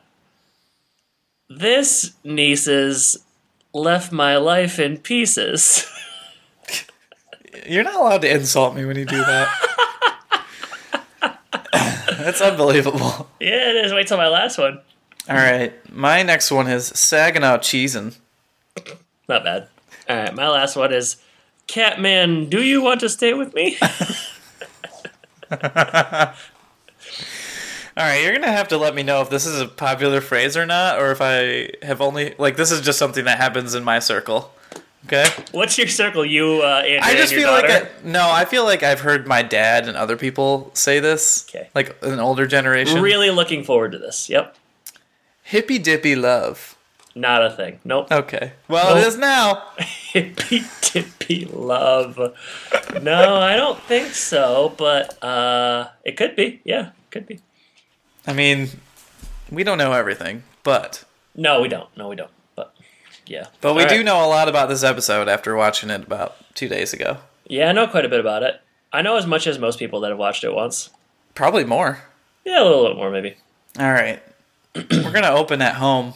this 1.49 2.12
nieces 2.25 3.19
left 3.73 4.12
my 4.12 4.37
life 4.37 4.79
in 4.79 4.99
pieces. 4.99 5.87
You're 7.67 7.85
not 7.85 7.95
allowed 7.95 8.23
to 8.23 8.35
insult 8.35 8.75
me 8.75 8.85
when 8.85 8.97
you 8.97 9.05
do 9.05 9.19
that. 9.19 9.49
That's 11.73 12.41
unbelievable. 12.41 13.29
yeah, 13.41 13.71
it 13.71 13.85
is. 13.85 13.93
Wait 13.93 14.07
till 14.07 14.17
my 14.17 14.29
last 14.29 14.59
one. 14.59 14.81
All 15.29 15.37
right, 15.37 15.73
my 15.93 16.23
next 16.23 16.50
one 16.50 16.67
is 16.67 16.87
Saginaw 16.87 17.59
cheesin'. 17.59 18.17
Not 19.29 19.45
bad. 19.45 19.69
All 20.09 20.17
right, 20.17 20.35
my 20.35 20.49
last 20.49 20.75
one 20.75 20.93
is 20.93 21.17
Catman, 21.67 22.49
do 22.49 22.62
you 22.62 22.83
want 22.83 23.00
to 23.00 23.09
stay 23.09 23.35
with 23.35 23.55
me? 23.55 23.79
All 27.94 28.04
right, 28.04 28.22
you're 28.22 28.32
gonna 28.32 28.50
have 28.50 28.68
to 28.68 28.78
let 28.78 28.94
me 28.94 29.02
know 29.02 29.20
if 29.20 29.28
this 29.28 29.44
is 29.46 29.61
a 29.61 29.66
popular 29.66 30.20
phrase 30.22 30.56
or 30.56 30.64
not, 30.64 30.99
or 30.99 31.11
if 31.11 31.20
I 31.20 31.70
have 31.84 32.00
only 32.00 32.34
like 32.38 32.56
this 32.56 32.70
is 32.70 32.80
just 32.80 32.99
something 32.99 33.25
that 33.26 33.38
happens 33.38 33.75
in 33.75 33.84
my 33.84 33.99
circle. 33.99 34.52
Okay. 35.06 35.26
What's 35.50 35.76
your 35.78 35.88
circle? 35.88 36.25
You, 36.25 36.62
uh, 36.62 36.82
Andrew, 36.87 37.00
I 37.02 37.14
just 37.16 37.32
and 37.32 37.42
feel 37.42 37.50
daughter? 37.50 37.68
like 37.68 37.84
I, 37.84 37.88
no, 38.04 38.30
I 38.30 38.44
feel 38.44 38.64
like 38.64 38.82
I've 38.84 39.00
heard 39.00 39.26
my 39.26 39.42
dad 39.42 39.88
and 39.88 39.96
other 39.96 40.16
people 40.16 40.70
say 40.75 41.00
this. 41.00 41.44
Okay. 41.50 41.68
Like 41.75 41.96
an 42.02 42.20
older 42.20 42.46
generation. 42.46 43.02
really 43.02 43.30
looking 43.30 43.64
forward 43.64 43.92
to 43.92 43.99
this. 43.99 44.28
Yep. 44.30 44.56
Hippy 45.42 45.78
dippy 45.78 46.14
love. 46.14 46.76
Not 47.14 47.44
a 47.44 47.50
thing. 47.50 47.80
Nope. 47.84 48.11
Okay. 48.11 48.52
Well, 48.68 48.94
Nope. 48.94 49.04
it 49.04 49.08
is 49.08 49.18
now. 49.18 49.64
Hippy 49.78 50.62
dippy 50.80 51.44
love. 51.46 52.16
No, 53.02 53.37
I 53.37 53.56
don't 53.56 53.78
think 53.82 54.14
so, 54.14 54.72
but 54.78 55.22
uh, 55.22 55.88
it 56.04 56.17
could 56.17 56.36
be. 56.36 56.60
Yeah, 56.64 56.93
could 57.10 57.26
be. 57.26 57.40
I 58.26 58.32
mean, 58.32 58.69
we 59.50 59.65
don't 59.65 59.78
know 59.78 59.93
everything, 59.93 60.43
but 60.63 61.04
No, 61.35 61.61
we 61.61 61.69
don't. 61.69 61.89
No, 61.97 62.08
we 62.08 62.17
don't. 62.17 62.30
But 62.56 62.75
yeah. 63.26 63.47
but 63.61 63.75
we 63.75 63.82
All 63.82 63.89
do 63.89 63.97
right. 63.97 64.04
know 64.04 64.25
a 64.25 64.28
lot 64.28 64.49
about 64.49 64.69
this 64.69 64.82
episode 64.85 65.28
after 65.28 65.54
watching 65.56 65.91
it 65.91 66.02
about 66.04 66.37
two 66.54 66.69
days 66.69 66.93
ago. 66.93 67.19
Yeah, 67.47 67.69
I 67.69 67.73
know 67.73 67.87
quite 67.87 68.04
a 68.04 68.08
bit 68.08 68.21
about 68.21 68.43
it. 68.43 68.61
I 68.93 69.02
know 69.02 69.17
as 69.17 69.26
much 69.26 69.47
as 69.47 69.58
most 69.58 69.78
people 69.78 70.00
that 70.00 70.11
have 70.11 70.19
watched 70.19 70.45
it 70.45 70.54
once. 70.54 70.91
Probably 71.35 71.65
more. 71.65 72.02
Yeah, 72.45 72.63
a 72.63 72.65
little 72.65 72.89
bit 72.89 72.97
more 72.97 73.11
maybe. 73.11 73.37
All 73.78 73.93
right. 73.93 74.23
We're 74.75 74.85
going 75.13 75.23
to 75.23 75.32
open 75.32 75.61
at 75.63 75.76
home, 75.76 76.15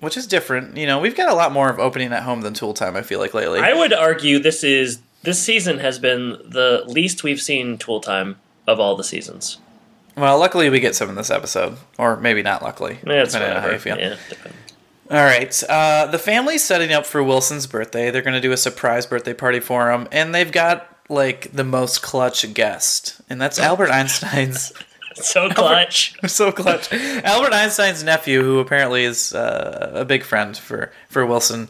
which 0.00 0.16
is 0.16 0.26
different. 0.26 0.76
You 0.76 0.86
know, 0.86 0.98
we've 1.00 1.16
got 1.16 1.30
a 1.30 1.34
lot 1.34 1.52
more 1.52 1.70
of 1.70 1.78
opening 1.78 2.12
at 2.12 2.22
home 2.22 2.40
than 2.42 2.54
Tool 2.54 2.74
Time, 2.74 2.96
I 2.96 3.02
feel 3.02 3.18
like, 3.20 3.34
lately. 3.34 3.60
I 3.60 3.72
would 3.74 3.92
argue 3.92 4.38
this 4.38 4.62
is 4.64 5.00
this 5.22 5.42
season 5.42 5.78
has 5.80 5.98
been 5.98 6.30
the 6.44 6.82
least 6.86 7.22
we've 7.24 7.40
seen 7.40 7.76
Tool 7.78 8.00
Time 8.00 8.36
of 8.66 8.78
all 8.80 8.96
the 8.96 9.04
seasons. 9.04 9.58
Well, 10.18 10.38
luckily 10.38 10.70
we 10.70 10.80
get 10.80 10.94
some 10.94 11.08
in 11.08 11.14
this 11.14 11.30
episode. 11.30 11.76
Or 11.98 12.16
maybe 12.16 12.42
not 12.42 12.62
luckily. 12.62 12.98
Yeah, 13.06 13.22
it's 13.22 13.34
on 13.34 13.42
how 13.42 13.70
you 13.70 13.78
feel. 13.78 13.98
Yeah, 13.98 14.16
All 15.10 15.24
right. 15.24 15.62
Uh, 15.68 16.06
the 16.06 16.18
family's 16.18 16.64
setting 16.64 16.92
up 16.92 17.06
for 17.06 17.22
Wilson's 17.22 17.66
birthday. 17.66 18.10
They're 18.10 18.22
going 18.22 18.34
to 18.34 18.40
do 18.40 18.52
a 18.52 18.56
surprise 18.56 19.06
birthday 19.06 19.34
party 19.34 19.60
for 19.60 19.90
him. 19.90 20.08
And 20.12 20.34
they've 20.34 20.52
got, 20.52 20.94
like, 21.08 21.52
the 21.52 21.64
most 21.64 22.02
clutch 22.02 22.52
guest. 22.54 23.20
And 23.30 23.40
that's 23.40 23.58
Albert 23.58 23.90
Einstein's 23.90 24.72
So 25.22 25.48
clutch. 25.50 26.14
so 26.26 26.52
clutch. 26.52 26.92
Albert 26.92 27.52
Einstein's 27.52 28.02
nephew, 28.02 28.42
who 28.42 28.58
apparently 28.58 29.04
is 29.04 29.34
uh, 29.34 29.92
a 29.94 30.04
big 30.04 30.22
friend 30.22 30.56
for 30.56 30.92
for 31.08 31.24
Wilson. 31.26 31.68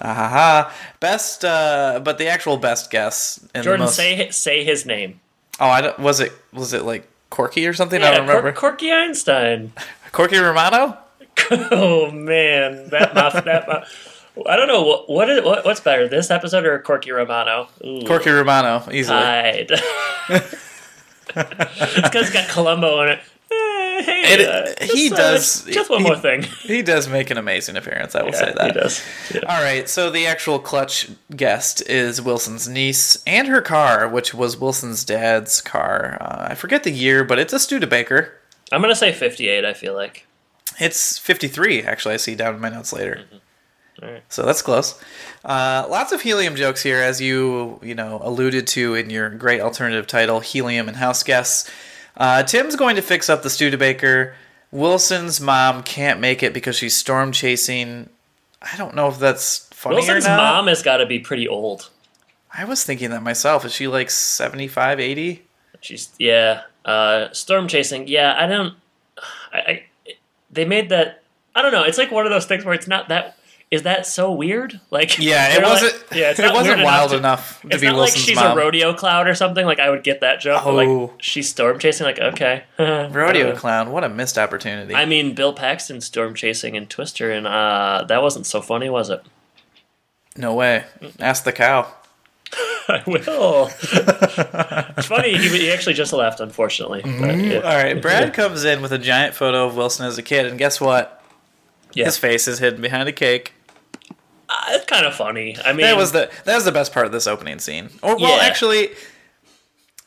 Ah 0.00 0.14
ha 0.14 0.28
ha. 0.28 0.74
Best, 1.00 1.44
uh, 1.44 2.00
but 2.02 2.18
the 2.18 2.28
actual 2.28 2.56
best 2.56 2.90
guess. 2.90 3.40
Jordan, 3.54 3.72
the 3.72 3.78
most, 3.78 3.96
say 3.96 4.30
say 4.30 4.64
his 4.64 4.86
name. 4.86 5.20
Oh, 5.60 5.68
I 5.68 5.80
don't, 5.80 5.98
was 5.98 6.20
it 6.20 6.32
was 6.52 6.72
it 6.72 6.84
like 6.84 7.08
Corky 7.32 7.66
or 7.66 7.72
something? 7.72 8.02
I 8.02 8.10
don't 8.10 8.26
remember. 8.28 8.52
Cor- 8.52 8.70
Corky 8.72 8.92
Einstein. 8.92 9.72
Corky 10.12 10.38
Romano. 10.38 10.98
Oh 11.50 12.10
man, 12.10 12.88
that 12.90 13.14
muff, 13.14 13.32
that 13.44 13.66
muff. 13.66 14.26
I 14.48 14.54
don't 14.56 14.68
know 14.68 14.82
what 14.82 15.08
what 15.08 15.28
is 15.30 15.42
what, 15.42 15.64
what's 15.64 15.80
better, 15.80 16.06
this 16.06 16.30
episode 16.30 16.64
or 16.66 16.78
Corky 16.78 17.10
Romano? 17.10 17.68
Ooh, 17.84 18.02
Corky 18.06 18.30
Romano, 18.30 18.82
easily. 18.92 19.18
Hide. 19.18 19.70
it's 20.28 20.76
because 21.26 22.26
it's 22.26 22.32
got 22.32 22.48
Columbo 22.48 23.02
in 23.02 23.08
it. 23.10 23.20
Hey, 24.06 24.34
It- 24.34 24.48
uh, 24.48 24.84
he 24.84 25.08
just, 25.08 25.12
uh, 25.12 25.16
does- 25.16 25.64
just 25.64 25.90
one 25.90 26.00
he- 26.00 26.06
more 26.06 26.16
thing. 26.16 26.42
he 26.62 26.82
does 26.82 27.08
make 27.08 27.30
an 27.30 27.38
amazing 27.38 27.76
appearance. 27.76 28.14
I 28.14 28.22
will 28.22 28.30
Yeah, 28.30 28.38
say 28.38 28.52
that. 28.56 28.66
he 28.66 28.72
does. 28.80 29.02
Yeah. 29.34 29.40
All 29.48 29.62
right, 29.62 29.88
so 29.88 30.10
the 30.10 30.26
actual 30.26 30.58
clutch 30.58 31.08
guest 31.34 31.82
is 31.88 32.20
Wilson's 32.22 32.68
niece 32.68 33.22
and 33.26 33.48
her 33.48 33.60
car, 33.62 34.08
which 34.08 34.32
was 34.34 34.56
Wilson's 34.56 35.04
dad's 35.04 35.60
car. 35.60 36.18
Uh, 36.20 36.46
I 36.50 36.54
forget 36.54 36.82
the 36.84 36.90
year, 36.92 37.24
but 37.24 37.38
it's 37.38 37.52
a 37.52 37.58
Studebaker. 37.58 38.32
I'm 38.70 38.80
gonna 38.80 38.94
say 38.96 39.12
58. 39.12 39.64
I 39.64 39.72
feel 39.74 39.94
like. 39.94 40.26
It's 40.80 41.18
53, 41.18 41.82
actually, 41.82 42.14
I 42.14 42.16
see 42.16 42.34
down 42.34 42.54
in 42.54 42.60
my 42.60 42.70
notes 42.70 42.92
later. 42.92 43.20
Alright. 44.02 44.22
So 44.30 44.42
that's 44.44 44.62
close. 44.62 44.98
Uh, 45.44 45.86
lots 45.88 46.12
of 46.12 46.22
helium 46.22 46.56
jokes 46.56 46.82
here, 46.82 46.96
as 46.98 47.20
you 47.20 47.78
you 47.82 47.94
know 47.94 48.20
alluded 48.24 48.66
to 48.68 48.94
in 48.94 49.10
your 49.10 49.28
great 49.28 49.60
alternative 49.60 50.06
title, 50.06 50.40
Helium 50.40 50.88
and 50.88 50.96
House 50.96 51.22
Guests. 51.22 51.70
Uh, 52.16 52.42
Tim's 52.42 52.76
going 52.76 52.96
to 52.96 53.02
fix 53.02 53.28
up 53.30 53.42
the 53.42 53.50
Studebaker. 53.50 54.34
Wilson's 54.70 55.40
mom 55.40 55.82
can't 55.82 56.20
make 56.20 56.42
it 56.42 56.52
because 56.54 56.76
she's 56.76 56.94
storm 56.94 57.32
chasing. 57.32 58.08
I 58.60 58.76
don't 58.76 58.94
know 58.94 59.08
if 59.08 59.18
that's 59.18 59.68
funny 59.72 59.96
Wilson's 59.96 60.24
or 60.24 60.28
not. 60.28 60.54
mom 60.54 60.66
has 60.68 60.82
got 60.82 60.98
to 60.98 61.06
be 61.06 61.18
pretty 61.18 61.46
old. 61.48 61.90
I 62.54 62.64
was 62.64 62.84
thinking 62.84 63.10
that 63.10 63.22
myself. 63.22 63.64
Is 63.64 63.72
she 63.72 63.88
like 63.88 64.10
75, 64.10 65.00
80? 65.00 65.42
She's 65.80 66.10
yeah. 66.18 66.62
Uh, 66.84 67.32
storm 67.32 67.68
chasing. 67.68 68.06
Yeah, 68.08 68.34
I 68.38 68.46
don't. 68.46 68.74
I, 69.52 69.58
I 69.58 69.82
they 70.50 70.64
made 70.64 70.90
that. 70.90 71.22
I 71.54 71.62
don't 71.62 71.72
know. 71.72 71.82
It's 71.82 71.98
like 71.98 72.10
one 72.10 72.26
of 72.26 72.30
those 72.30 72.46
things 72.46 72.64
where 72.64 72.74
it's 72.74 72.88
not 72.88 73.08
that. 73.08 73.36
Is 73.72 73.82
that 73.84 74.06
so 74.06 74.30
weird? 74.30 74.78
Like 74.90 75.18
Yeah, 75.18 75.48
it 75.48 75.52
they're 75.54 75.62
like- 75.62 75.82
wasn't. 75.82 76.04
yeah, 76.12 76.30
it 76.36 76.52
wasn't 76.52 76.82
wild 76.84 77.10
to- 77.12 77.16
enough 77.16 77.60
to 77.62 77.68
It's 77.68 77.80
be 77.80 77.86
not 77.86 77.96
Wilson's 77.96 78.16
like 78.18 78.26
she's 78.28 78.36
mom. 78.36 78.58
a 78.58 78.60
rodeo 78.60 78.92
clown 78.92 79.26
or 79.26 79.34
something. 79.34 79.64
Like 79.64 79.80
I 79.80 79.88
would 79.88 80.02
get 80.04 80.20
that 80.20 80.40
joke. 80.40 80.64
Oh. 80.66 80.74
like 80.74 81.10
she's 81.20 81.48
storm 81.48 81.78
chasing. 81.78 82.04
Like 82.06 82.18
okay, 82.20 82.64
Rodeo 82.78 83.56
clown. 83.56 83.90
What 83.90 84.04
a 84.04 84.10
missed 84.10 84.36
opportunity. 84.36 84.94
I 84.94 85.06
mean, 85.06 85.34
Bill 85.34 85.54
Paxton 85.54 86.02
storm 86.02 86.34
chasing 86.34 86.76
and 86.76 86.88
Twister, 86.90 87.30
and 87.32 87.46
uh, 87.46 88.04
that 88.08 88.20
wasn't 88.22 88.44
so 88.46 88.60
funny, 88.60 88.90
was 88.90 89.08
it? 89.10 89.22
no 90.36 90.54
way. 90.54 90.84
Ask 91.18 91.44
the 91.44 91.52
cow. 91.52 91.92
I 92.88 93.02
will. 93.06 93.70
it's 94.98 95.06
funny. 95.06 95.36
He, 95.38 95.48
he 95.48 95.70
actually 95.72 95.94
just 95.94 96.12
left, 96.12 96.40
unfortunately. 96.40 97.00
Yeah. 97.04 97.60
All 97.60 97.74
right, 97.82 98.00
Brad 98.00 98.34
comes 98.34 98.64
in 98.64 98.82
with 98.82 98.92
a 98.92 98.98
giant 98.98 99.34
photo 99.34 99.66
of 99.66 99.76
Wilson 99.76 100.04
as 100.06 100.18
a 100.18 100.22
kid, 100.22 100.44
and 100.46 100.58
guess 100.58 100.78
what? 100.80 101.22
Yeah. 101.94 102.04
His 102.06 102.18
face 102.18 102.46
is 102.48 102.58
hidden 102.58 102.80
behind 102.82 103.08
a 103.08 103.12
cake. 103.12 103.52
Uh, 104.54 104.64
it's 104.70 104.84
kind 104.86 105.06
of 105.06 105.14
funny. 105.14 105.56
I 105.64 105.72
mean, 105.72 105.86
That 105.86 105.96
was 105.96 106.12
the 106.12 106.30
that 106.44 106.54
was 106.54 106.64
the 106.64 106.72
best 106.72 106.92
part 106.92 107.06
of 107.06 107.12
this 107.12 107.26
opening 107.26 107.58
scene. 107.58 107.88
Or 108.02 108.16
well, 108.16 108.36
Yeah. 108.36 108.44
actually, 108.44 108.90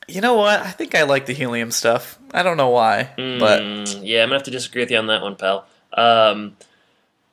you 0.08 0.22
know 0.22 0.36
what? 0.36 0.60
I 0.62 0.70
think 0.72 0.94
I 0.94 1.04
like 1.04 1.26
the 1.26 1.34
helium 1.34 1.72
stuff. 1.72 2.20
I 2.34 2.44
don't 2.44 2.58
know 2.58 2.70
why, 2.70 3.10
but 3.16 3.62
Mm, 3.62 4.02
yeah, 4.04 4.22
I'm 4.22 4.28
gonna 4.30 4.36
have 4.36 4.44
to 4.44 4.52
disagree 4.52 4.82
with 4.84 4.92
you 4.92 4.98
on 4.98 5.08
that 5.08 5.22
one, 5.22 5.36
pal. 5.36 5.66
Um, 5.94 6.58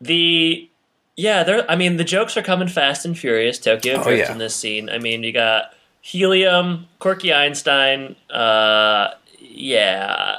the 0.01 0.68
yeah, 1.16 1.42
there. 1.44 1.70
I 1.70 1.77
mean, 1.77 1.96
the 1.98 2.05
jokes 2.05 2.37
are 2.38 2.42
coming 2.42 2.68
fast 2.68 3.05
and 3.05 3.18
furious. 3.18 3.59
Tokyo 3.59 3.96
Oh, 4.01 4.03
Drift 4.03 4.29
yeah. 4.29 4.33
in 4.33 4.38
this 4.38 4.55
scene. 4.57 4.88
I 4.88 4.98
mean, 4.98 5.22
you 5.22 5.33
got 5.33 5.75
helium, 6.01 6.87
Corky 6.98 7.33
Einstein. 7.35 8.16
Uh, 8.31 9.09
yeah, 9.38 10.37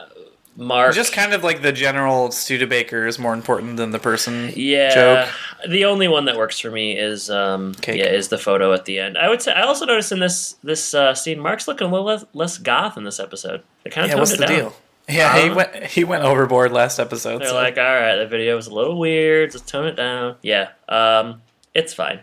Mark. 0.55 0.93
just 0.93 1.13
kind 1.13 1.33
of 1.33 1.43
like 1.43 1.61
the 1.61 1.71
general 1.71 2.31
Studebaker 2.31 3.07
is 3.07 3.17
more 3.17 3.33
important 3.33 3.77
than 3.77 3.91
the 3.91 3.99
person 3.99 4.51
yeah. 4.55 4.93
joke. 4.93 5.29
The 5.69 5.85
only 5.85 6.07
one 6.07 6.25
that 6.25 6.37
works 6.37 6.59
for 6.59 6.69
me 6.69 6.97
is 6.97 7.29
um, 7.29 7.73
Cake. 7.75 7.97
yeah, 7.99 8.05
is 8.11 8.27
the 8.27 8.37
photo 8.37 8.71
at 8.73 8.85
the 8.85 8.99
end. 8.99 9.17
I 9.17 9.29
would 9.29 9.41
say. 9.41 9.51
I 9.53 9.61
also 9.63 9.85
noticed 9.85 10.11
in 10.11 10.19
this 10.19 10.53
this 10.63 10.93
uh, 10.93 11.15
scene, 11.15 11.39
Mark's 11.39 11.67
looking 11.67 11.87
a 11.87 11.89
little 11.89 12.05
less, 12.05 12.25
less 12.33 12.57
goth 12.57 12.97
in 12.97 13.03
this 13.03 13.19
episode. 13.19 13.63
They 13.83 13.89
kind 13.89 14.05
of 14.05 14.09
Yeah, 14.09 14.15
toned 14.15 14.19
what's 14.21 14.31
it 14.33 14.39
the 14.39 14.45
down. 14.45 14.55
deal? 14.55 14.75
Yeah, 15.09 15.37
he 15.41 15.49
Uh, 15.49 15.55
went 15.55 15.83
he 15.85 16.03
went 16.03 16.23
overboard 16.23 16.71
last 16.71 16.99
episode. 16.99 17.39
They're 17.39 17.49
so- 17.49 17.55
like, 17.55 17.77
all 17.77 17.83
right, 17.83 18.15
the 18.17 18.27
video 18.27 18.55
was 18.55 18.67
a 18.67 18.73
little 18.73 18.97
weird. 18.99 19.51
Just 19.51 19.67
tone 19.67 19.85
it 19.87 19.95
down. 19.95 20.35
Yeah, 20.43 20.69
um, 20.87 21.41
it's 21.73 21.93
fine. 21.93 22.19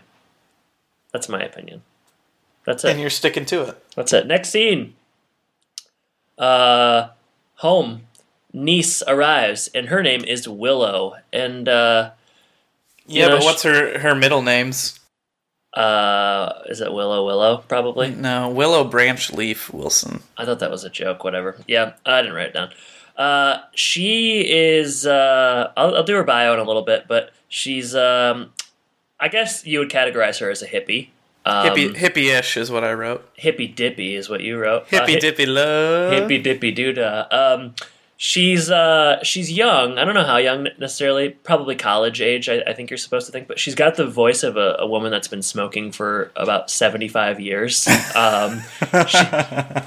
That's 1.11 1.27
my 1.29 1.41
opinion. 1.43 1.81
That's 2.65 2.83
it. 2.85 2.91
and 2.91 2.99
you're 3.01 3.09
sticking 3.09 3.45
to 3.47 3.63
it. 3.63 3.83
That's 3.95 4.13
it. 4.13 4.25
Next 4.27 4.49
scene. 4.49 4.93
Uh, 6.37 7.09
home. 7.55 8.07
Niece 8.53 9.01
arrives, 9.07 9.69
and 9.73 9.87
her 9.87 10.03
name 10.03 10.23
is 10.25 10.47
Willow. 10.47 11.15
And 11.31 11.67
uh, 11.69 12.11
Yeah, 13.07 13.27
know, 13.27 13.37
but 13.37 13.43
what's 13.45 13.63
her 13.63 13.99
her 13.99 14.15
middle 14.15 14.41
names? 14.41 14.99
uh, 15.73 16.63
is 16.67 16.81
it 16.81 16.91
Willow? 16.91 17.25
Willow, 17.25 17.63
probably. 17.67 18.09
No, 18.11 18.49
Willow 18.49 18.83
Branch 18.83 19.31
Leaf 19.31 19.73
Wilson. 19.73 20.21
I 20.37 20.43
thought 20.45 20.59
that 20.59 20.71
was 20.71 20.83
a 20.83 20.89
joke. 20.89 21.23
Whatever. 21.23 21.55
Yeah, 21.67 21.93
I 22.05 22.21
didn't 22.21 22.35
write 22.35 22.47
it 22.47 22.53
down. 22.53 22.71
Uh, 23.15 23.59
she 23.73 24.41
is. 24.51 25.05
Uh, 25.05 25.71
I'll, 25.77 25.95
I'll 25.95 26.03
do 26.03 26.15
her 26.15 26.23
bio 26.23 26.53
in 26.53 26.59
a 26.59 26.63
little 26.63 26.81
bit, 26.81 27.05
but 27.07 27.31
she's. 27.47 27.95
Um, 27.95 28.51
I 29.19 29.27
guess 29.27 29.65
you 29.67 29.79
would 29.79 29.89
categorize 29.91 30.39
her 30.39 30.49
as 30.49 30.61
a 30.61 30.67
hippie. 30.67 31.09
Um, 31.45 31.67
Hippie 31.67 31.95
hippie-ish 31.95 32.57
is 32.57 32.69
what 32.71 32.83
I 32.83 32.93
wrote. 32.93 33.27
hippy 33.35 33.67
dippy 33.67 34.15
is 34.15 34.29
what 34.29 34.41
you 34.41 34.57
wrote. 34.59 34.83
Uh, 34.83 34.85
Hippy 34.99 35.13
hi- 35.13 35.19
dippy 35.19 35.45
love. 35.45 36.11
hippy 36.13 36.37
dippy 36.39 36.73
doodah. 36.75 37.31
Um, 37.31 37.75
she's 38.23 38.69
uh, 38.69 39.21
she's 39.23 39.51
young. 39.51 39.97
I 39.97 40.05
don't 40.05 40.13
know 40.13 40.23
how 40.23 40.37
young 40.37 40.67
necessarily. 40.77 41.29
Probably 41.29 41.75
college 41.75 42.21
age. 42.21 42.49
I, 42.49 42.61
I 42.67 42.73
think 42.73 42.91
you're 42.91 42.97
supposed 42.97 43.25
to 43.25 43.31
think, 43.31 43.47
but 43.47 43.59
she's 43.59 43.73
got 43.73 43.95
the 43.95 44.05
voice 44.05 44.43
of 44.43 44.57
a, 44.57 44.75
a 44.77 44.85
woman 44.85 45.09
that's 45.09 45.27
been 45.27 45.41
smoking 45.41 45.91
for 45.91 46.31
about 46.35 46.69
seventy 46.69 47.07
five 47.07 47.39
years. 47.39 47.87
Um, 48.13 48.61
she, 49.07 49.17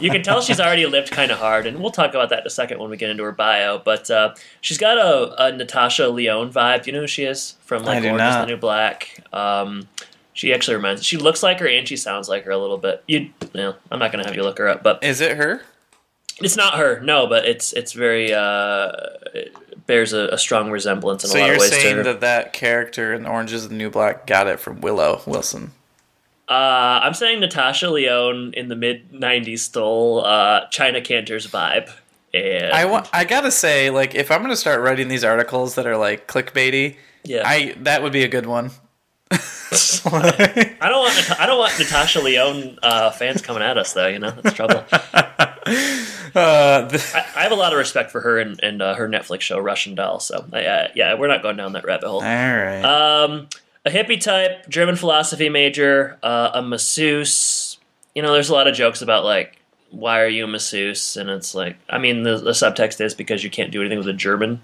you 0.00 0.10
can 0.10 0.22
tell 0.22 0.40
she's 0.40 0.58
already 0.58 0.86
lived 0.86 1.10
kind 1.10 1.30
of 1.30 1.38
hard, 1.38 1.66
and 1.66 1.78
we'll 1.78 1.92
talk 1.92 2.10
about 2.10 2.30
that 2.30 2.40
in 2.40 2.46
a 2.46 2.50
second 2.50 2.80
when 2.80 2.90
we 2.90 2.96
get 2.96 3.10
into 3.10 3.22
her 3.22 3.32
bio. 3.32 3.78
But 3.78 4.10
uh, 4.10 4.34
she's 4.60 4.78
got 4.78 4.98
a, 4.98 5.44
a 5.44 5.52
Natasha 5.52 6.08
Lyonne 6.08 6.50
vibe. 6.50 6.82
Do 6.82 6.90
you 6.90 6.96
know 6.96 7.02
who 7.02 7.06
she 7.06 7.24
is 7.24 7.54
from 7.60 7.84
like 7.84 8.02
Orange 8.02 8.20
is 8.20 8.34
the. 8.34 8.46
New 8.46 8.56
Black? 8.56 9.24
Um, 9.32 9.88
she 10.32 10.52
actually 10.52 10.76
reminds. 10.76 11.04
She 11.04 11.16
looks 11.16 11.42
like 11.42 11.60
her, 11.60 11.68
and 11.68 11.86
she 11.86 11.96
sounds 11.96 12.28
like 12.28 12.44
her 12.44 12.50
a 12.50 12.58
little 12.58 12.78
bit. 12.78 13.04
You, 13.06 13.30
know, 13.54 13.76
I'm 13.92 14.00
not 14.00 14.10
gonna 14.10 14.26
have 14.26 14.34
you 14.34 14.42
look 14.42 14.58
her 14.58 14.68
up, 14.68 14.82
but 14.82 15.04
Is 15.04 15.20
it 15.20 15.36
her? 15.36 15.62
It's 16.40 16.56
not 16.56 16.74
her, 16.74 17.00
no, 17.00 17.26
but 17.26 17.44
it's 17.44 17.72
it's 17.72 17.92
very 17.92 18.32
uh, 18.34 18.90
it 19.34 19.54
bears 19.86 20.12
a, 20.12 20.28
a 20.28 20.38
strong 20.38 20.70
resemblance 20.70 21.22
in 21.24 21.30
So 21.30 21.38
a 21.38 21.40
lot 21.40 21.46
you're 21.46 21.54
of 21.56 21.60
ways 21.60 21.70
to 21.70 21.76
saying 21.76 21.96
her. 21.98 22.02
that 22.04 22.20
that 22.20 22.52
character 22.52 23.12
in 23.14 23.26
Orange 23.26 23.52
is 23.52 23.68
the 23.68 23.74
New 23.74 23.90
Black 23.90 24.26
got 24.26 24.46
it 24.46 24.58
from 24.58 24.80
Willow 24.80 25.22
Wilson? 25.26 25.72
uh, 26.48 26.52
I'm 27.02 27.14
saying 27.14 27.40
Natasha 27.40 27.88
Lyonne 27.88 28.52
in 28.54 28.68
the 28.68 28.76
mid 28.76 29.12
'90s 29.12 29.60
stole 29.60 30.24
uh, 30.24 30.66
China 30.70 31.00
Kantner's 31.00 31.46
vibe, 31.46 31.90
and 32.34 32.72
I 32.72 32.84
want. 32.86 33.08
I 33.12 33.24
gotta 33.24 33.50
say, 33.50 33.90
like, 33.90 34.14
if 34.14 34.30
I'm 34.30 34.42
gonna 34.42 34.56
start 34.56 34.80
writing 34.80 35.08
these 35.08 35.24
articles 35.24 35.76
that 35.76 35.86
are 35.86 35.96
like 35.96 36.26
clickbaity, 36.26 36.96
yeah. 37.22 37.42
I 37.46 37.74
that 37.82 38.02
would 38.02 38.12
be 38.12 38.24
a 38.24 38.28
good 38.28 38.46
one. 38.46 38.72
I 40.06 40.88
don't 40.88 41.00
want 41.00 41.14
Nat- 41.16 41.40
I 41.40 41.46
don't 41.46 41.58
want 41.58 41.78
Natasha 41.78 42.20
Lyonne 42.20 42.78
uh, 42.82 43.10
fans 43.10 43.42
coming 43.42 43.62
at 43.62 43.78
us 43.78 43.92
though. 43.92 44.06
You 44.08 44.18
know 44.18 44.30
that's 44.30 44.54
trouble. 44.54 44.84
Uh, 46.34 46.88
th- 46.88 47.14
I, 47.14 47.18
I 47.36 47.42
have 47.44 47.52
a 47.52 47.54
lot 47.54 47.72
of 47.72 47.78
respect 47.78 48.10
for 48.10 48.20
her 48.20 48.40
and, 48.40 48.58
and 48.60 48.82
uh, 48.82 48.94
her 48.94 49.08
Netflix 49.08 49.42
show 49.42 49.58
Russian 49.58 49.94
Doll. 49.94 50.18
So 50.18 50.44
I, 50.52 50.64
uh, 50.64 50.88
yeah, 50.94 51.14
we're 51.14 51.28
not 51.28 51.42
going 51.42 51.56
down 51.56 51.72
that 51.74 51.84
rabbit 51.84 52.08
hole. 52.08 52.16
all 52.16 52.22
right. 52.22 52.82
Um, 52.82 53.48
a 53.84 53.90
hippie 53.90 54.20
type, 54.20 54.68
German 54.68 54.96
philosophy 54.96 55.48
major, 55.48 56.18
uh, 56.24 56.50
a 56.54 56.62
masseuse. 56.62 57.78
You 58.16 58.22
know, 58.22 58.32
there's 58.32 58.48
a 58.48 58.52
lot 58.52 58.66
of 58.66 58.74
jokes 58.74 59.00
about 59.00 59.24
like, 59.24 59.60
why 59.90 60.20
are 60.22 60.28
you 60.28 60.44
a 60.44 60.48
masseuse? 60.48 61.16
And 61.16 61.30
it's 61.30 61.54
like, 61.54 61.76
I 61.88 61.98
mean, 61.98 62.24
the, 62.24 62.38
the 62.38 62.50
subtext 62.50 63.00
is 63.00 63.14
because 63.14 63.44
you 63.44 63.50
can't 63.50 63.70
do 63.70 63.80
anything 63.80 63.98
with 63.98 64.08
a 64.08 64.12
German 64.12 64.60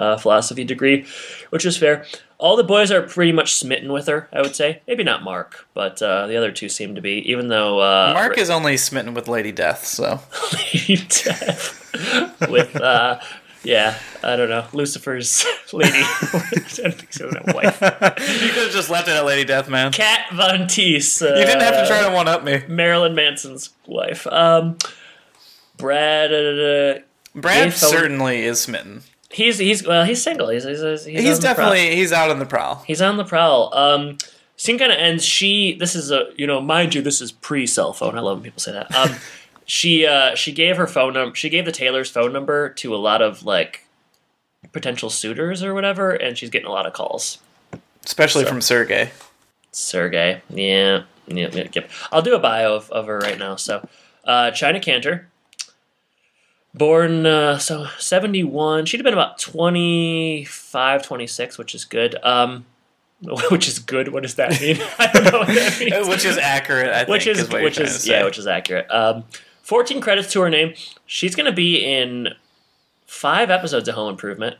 uh, 0.00 0.16
philosophy 0.16 0.64
degree, 0.64 1.06
which 1.50 1.64
is 1.64 1.76
fair. 1.76 2.04
All 2.38 2.56
the 2.56 2.64
boys 2.64 2.90
are 2.90 3.02
pretty 3.02 3.32
much 3.32 3.54
smitten 3.54 3.92
with 3.92 4.06
her, 4.06 4.28
I 4.32 4.40
would 4.40 4.56
say. 4.56 4.80
Maybe 4.88 5.04
not 5.04 5.22
Mark, 5.22 5.68
but 5.74 6.00
uh, 6.00 6.26
the 6.26 6.36
other 6.36 6.50
two 6.50 6.70
seem 6.70 6.94
to 6.94 7.02
be, 7.02 7.30
even 7.30 7.48
though. 7.48 7.80
Uh, 7.80 8.12
Mark 8.14 8.38
is 8.38 8.48
only 8.48 8.78
smitten 8.78 9.12
with 9.12 9.28
Lady 9.28 9.52
Death, 9.52 9.84
so 9.84 10.20
Lady 10.72 10.96
Death 10.96 11.80
with 12.48 12.76
uh 12.76 13.20
yeah 13.62 13.98
I 14.22 14.36
don't 14.36 14.48
know 14.48 14.66
Lucifer's 14.72 15.44
lady 15.72 15.98
I 15.98 16.50
don't 16.74 16.94
think 16.94 17.12
so 17.12 17.30
wife 17.54 17.80
you 17.82 18.48
could 18.50 18.64
have 18.64 18.72
just 18.72 18.90
left 18.90 19.08
it 19.08 19.12
at 19.12 19.24
Lady 19.24 19.44
Death, 19.44 19.68
man. 19.68 19.92
Kat 19.92 20.30
Von 20.32 20.60
Teese 20.60 21.22
uh, 21.22 21.38
You 21.38 21.44
didn't 21.44 21.62
have 21.62 21.74
to 21.74 21.86
try 21.86 22.08
to 22.08 22.14
one 22.14 22.28
up 22.28 22.44
me. 22.44 22.62
Marilyn 22.68 23.14
Manson's 23.14 23.70
wife 23.86 24.26
um 24.28 24.78
Brad 25.76 26.32
uh, 26.32 27.00
Brad 27.34 27.70
Gay 27.70 27.76
certainly 27.76 28.42
is 28.42 28.60
smitten. 28.60 29.02
He's 29.32 29.58
he's 29.58 29.86
well 29.86 30.04
he's 30.04 30.22
single. 30.22 30.48
He's 30.48 30.64
he's, 30.64 30.80
he's, 30.80 31.04
He's, 31.04 31.16
on 31.16 31.22
the 31.24 31.40
prowl. 31.40 31.40
definitely 31.40 31.96
he's 31.96 32.12
out 32.12 32.30
on 32.30 32.38
the 32.40 32.46
prowl. 32.46 32.82
he's 32.86 33.00
on 33.00 33.16
the 33.16 33.24
prowl. 33.24 33.72
Um 33.74 34.18
scene 34.56 34.78
kind 34.78 34.90
of 34.92 34.98
ends 34.98 35.24
she 35.24 35.74
this 35.78 35.94
is 35.94 36.10
a 36.10 36.30
you 36.36 36.46
know 36.46 36.60
mind 36.60 36.94
you 36.94 37.00
this 37.02 37.20
is 37.20 37.30
pre 37.32 37.66
cell 37.66 37.92
phone. 37.92 38.18
I 38.18 38.20
love 38.20 38.38
when 38.38 38.44
people 38.44 38.60
say 38.60 38.72
that. 38.72 38.92
Um 38.94 39.14
she 39.66 40.04
uh 40.04 40.34
she 40.34 40.50
gave 40.52 40.76
her 40.76 40.86
phone 40.88 41.12
number 41.14 41.36
she 41.36 41.48
gave 41.48 41.64
the 41.64 41.70
Taylor's 41.72 42.10
phone 42.10 42.32
number 42.32 42.70
to 42.70 42.92
a 42.94 42.98
lot 42.98 43.22
of 43.22 43.44
like 43.44 43.84
potential 44.72 45.10
suitors 45.10 45.62
or 45.62 45.74
whatever 45.74 46.10
and 46.10 46.36
she's 46.36 46.50
getting 46.50 46.66
a 46.68 46.72
lot 46.72 46.86
of 46.86 46.92
calls. 46.92 47.38
Especially 48.04 48.42
So- 48.44 48.50
from 48.50 48.60
Sergey. 48.60 49.10
Sergey. 49.72 50.42
Yeah. 50.50 51.02
Yep, 51.28 51.54
yep, 51.54 51.74
yep. 51.76 51.90
I'll 52.10 52.22
do 52.22 52.34
a 52.34 52.40
bio 52.40 52.74
of, 52.74 52.90
of 52.90 53.06
her 53.06 53.18
right 53.20 53.38
now. 53.38 53.54
So 53.54 53.86
uh 54.24 54.50
China 54.50 54.80
Kantner 54.80 55.26
born 56.72 57.26
uh 57.26 57.58
so 57.58 57.86
71 57.98 58.86
she'd 58.86 58.98
have 58.98 59.04
been 59.04 59.12
about 59.12 59.38
25 59.38 61.02
26 61.02 61.58
which 61.58 61.74
is 61.74 61.84
good 61.84 62.14
um 62.22 62.64
which 63.50 63.66
is 63.68 63.78
good 63.80 64.08
what 64.12 64.22
does 64.22 64.36
that 64.36 64.60
mean 64.60 64.78
i 64.98 65.10
don't 65.12 65.24
know 65.24 65.40
what 65.40 65.48
that 65.48 65.78
means 65.80 66.08
Which 66.08 66.24
is 66.24 66.38
accurate, 66.38 66.88
I 66.90 66.98
think. 66.98 67.08
which 67.08 67.26
is, 67.26 67.48
what 67.50 67.62
which 67.62 67.78
is 67.78 68.06
yeah, 68.06 68.24
which 68.24 68.38
is 68.38 68.46
accurate. 68.46 68.90
Um, 68.90 69.24
Fourteen 69.62 70.00
credits 70.00 70.32
to 70.32 70.40
her 70.40 70.50
name. 70.50 70.74
She's 71.06 71.36
going 71.36 71.46
to 71.46 71.52
be 71.52 71.84
in 71.84 72.30
five 73.06 73.50
episodes 73.50 73.86
of 73.88 73.94
Home 73.94 74.08
Improvement, 74.10 74.56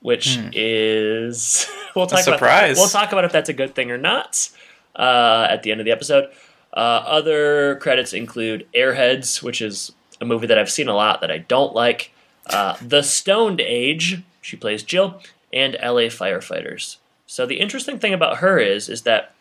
which 0.00 0.36
is 0.52 1.70
we'll 1.94 2.06
talk 2.06 2.22
about. 2.22 2.24
Hmm. 2.24 2.32
surprise. 2.32 2.76
We'll 2.76 2.88
talk 2.88 3.12
about 3.12 3.24
if 3.24 3.30
that's 3.30 3.48
a 3.48 3.52
good 3.52 3.74
thing 3.76 3.90
or 3.92 3.98
not 3.98 4.48
uh, 4.96 5.46
at 5.48 5.62
the 5.62 5.70
end 5.70 5.80
of 5.80 5.84
the 5.84 5.92
episode. 5.92 6.30
Uh, 6.72 7.02
other 7.06 7.76
credits 7.76 8.12
include 8.12 8.66
Airheads, 8.74 9.42
which 9.42 9.60
is 9.62 9.92
a 10.20 10.24
movie 10.24 10.46
that 10.46 10.58
I've 10.58 10.70
seen 10.70 10.88
a 10.88 10.94
lot 10.94 11.20
that 11.20 11.30
I 11.30 11.38
don't 11.38 11.74
like. 11.74 12.12
Uh, 12.46 12.76
the 12.80 13.02
Stoned 13.02 13.60
Age, 13.60 14.22
she 14.40 14.56
plays 14.56 14.82
Jill, 14.82 15.20
and 15.52 15.76
L.A. 15.80 16.08
Firefighters. 16.08 16.96
So 17.26 17.46
the 17.46 17.60
interesting 17.60 17.98
thing 17.98 18.14
about 18.14 18.38
her 18.38 18.58
is 18.58 18.88
is 18.88 19.02
that 19.02 19.34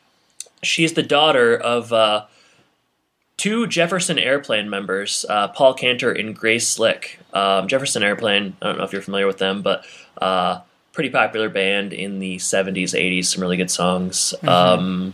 she's 0.61 0.93
the 0.93 1.03
daughter 1.03 1.55
of 1.55 1.93
uh, 1.93 2.25
two 3.37 3.67
Jefferson 3.67 4.19
Airplane 4.19 4.69
members, 4.69 5.25
uh, 5.29 5.47
Paul 5.49 5.75
Kantner 5.75 6.19
and 6.19 6.35
Grace 6.35 6.67
Slick. 6.67 7.19
Um, 7.33 7.67
Jefferson 7.67 8.03
Airplane, 8.03 8.57
I 8.61 8.67
don't 8.67 8.77
know 8.77 8.83
if 8.83 8.91
you're 8.91 9.01
familiar 9.01 9.27
with 9.27 9.37
them, 9.37 9.61
but 9.61 9.85
uh, 10.19 10.61
pretty 10.91 11.09
popular 11.09 11.49
band 11.49 11.93
in 11.93 12.19
the 12.19 12.37
70s, 12.37 12.93
80s, 12.93 13.25
some 13.25 13.41
really 13.41 13.57
good 13.57 13.71
songs. 13.71 14.33
Um, 14.43 15.13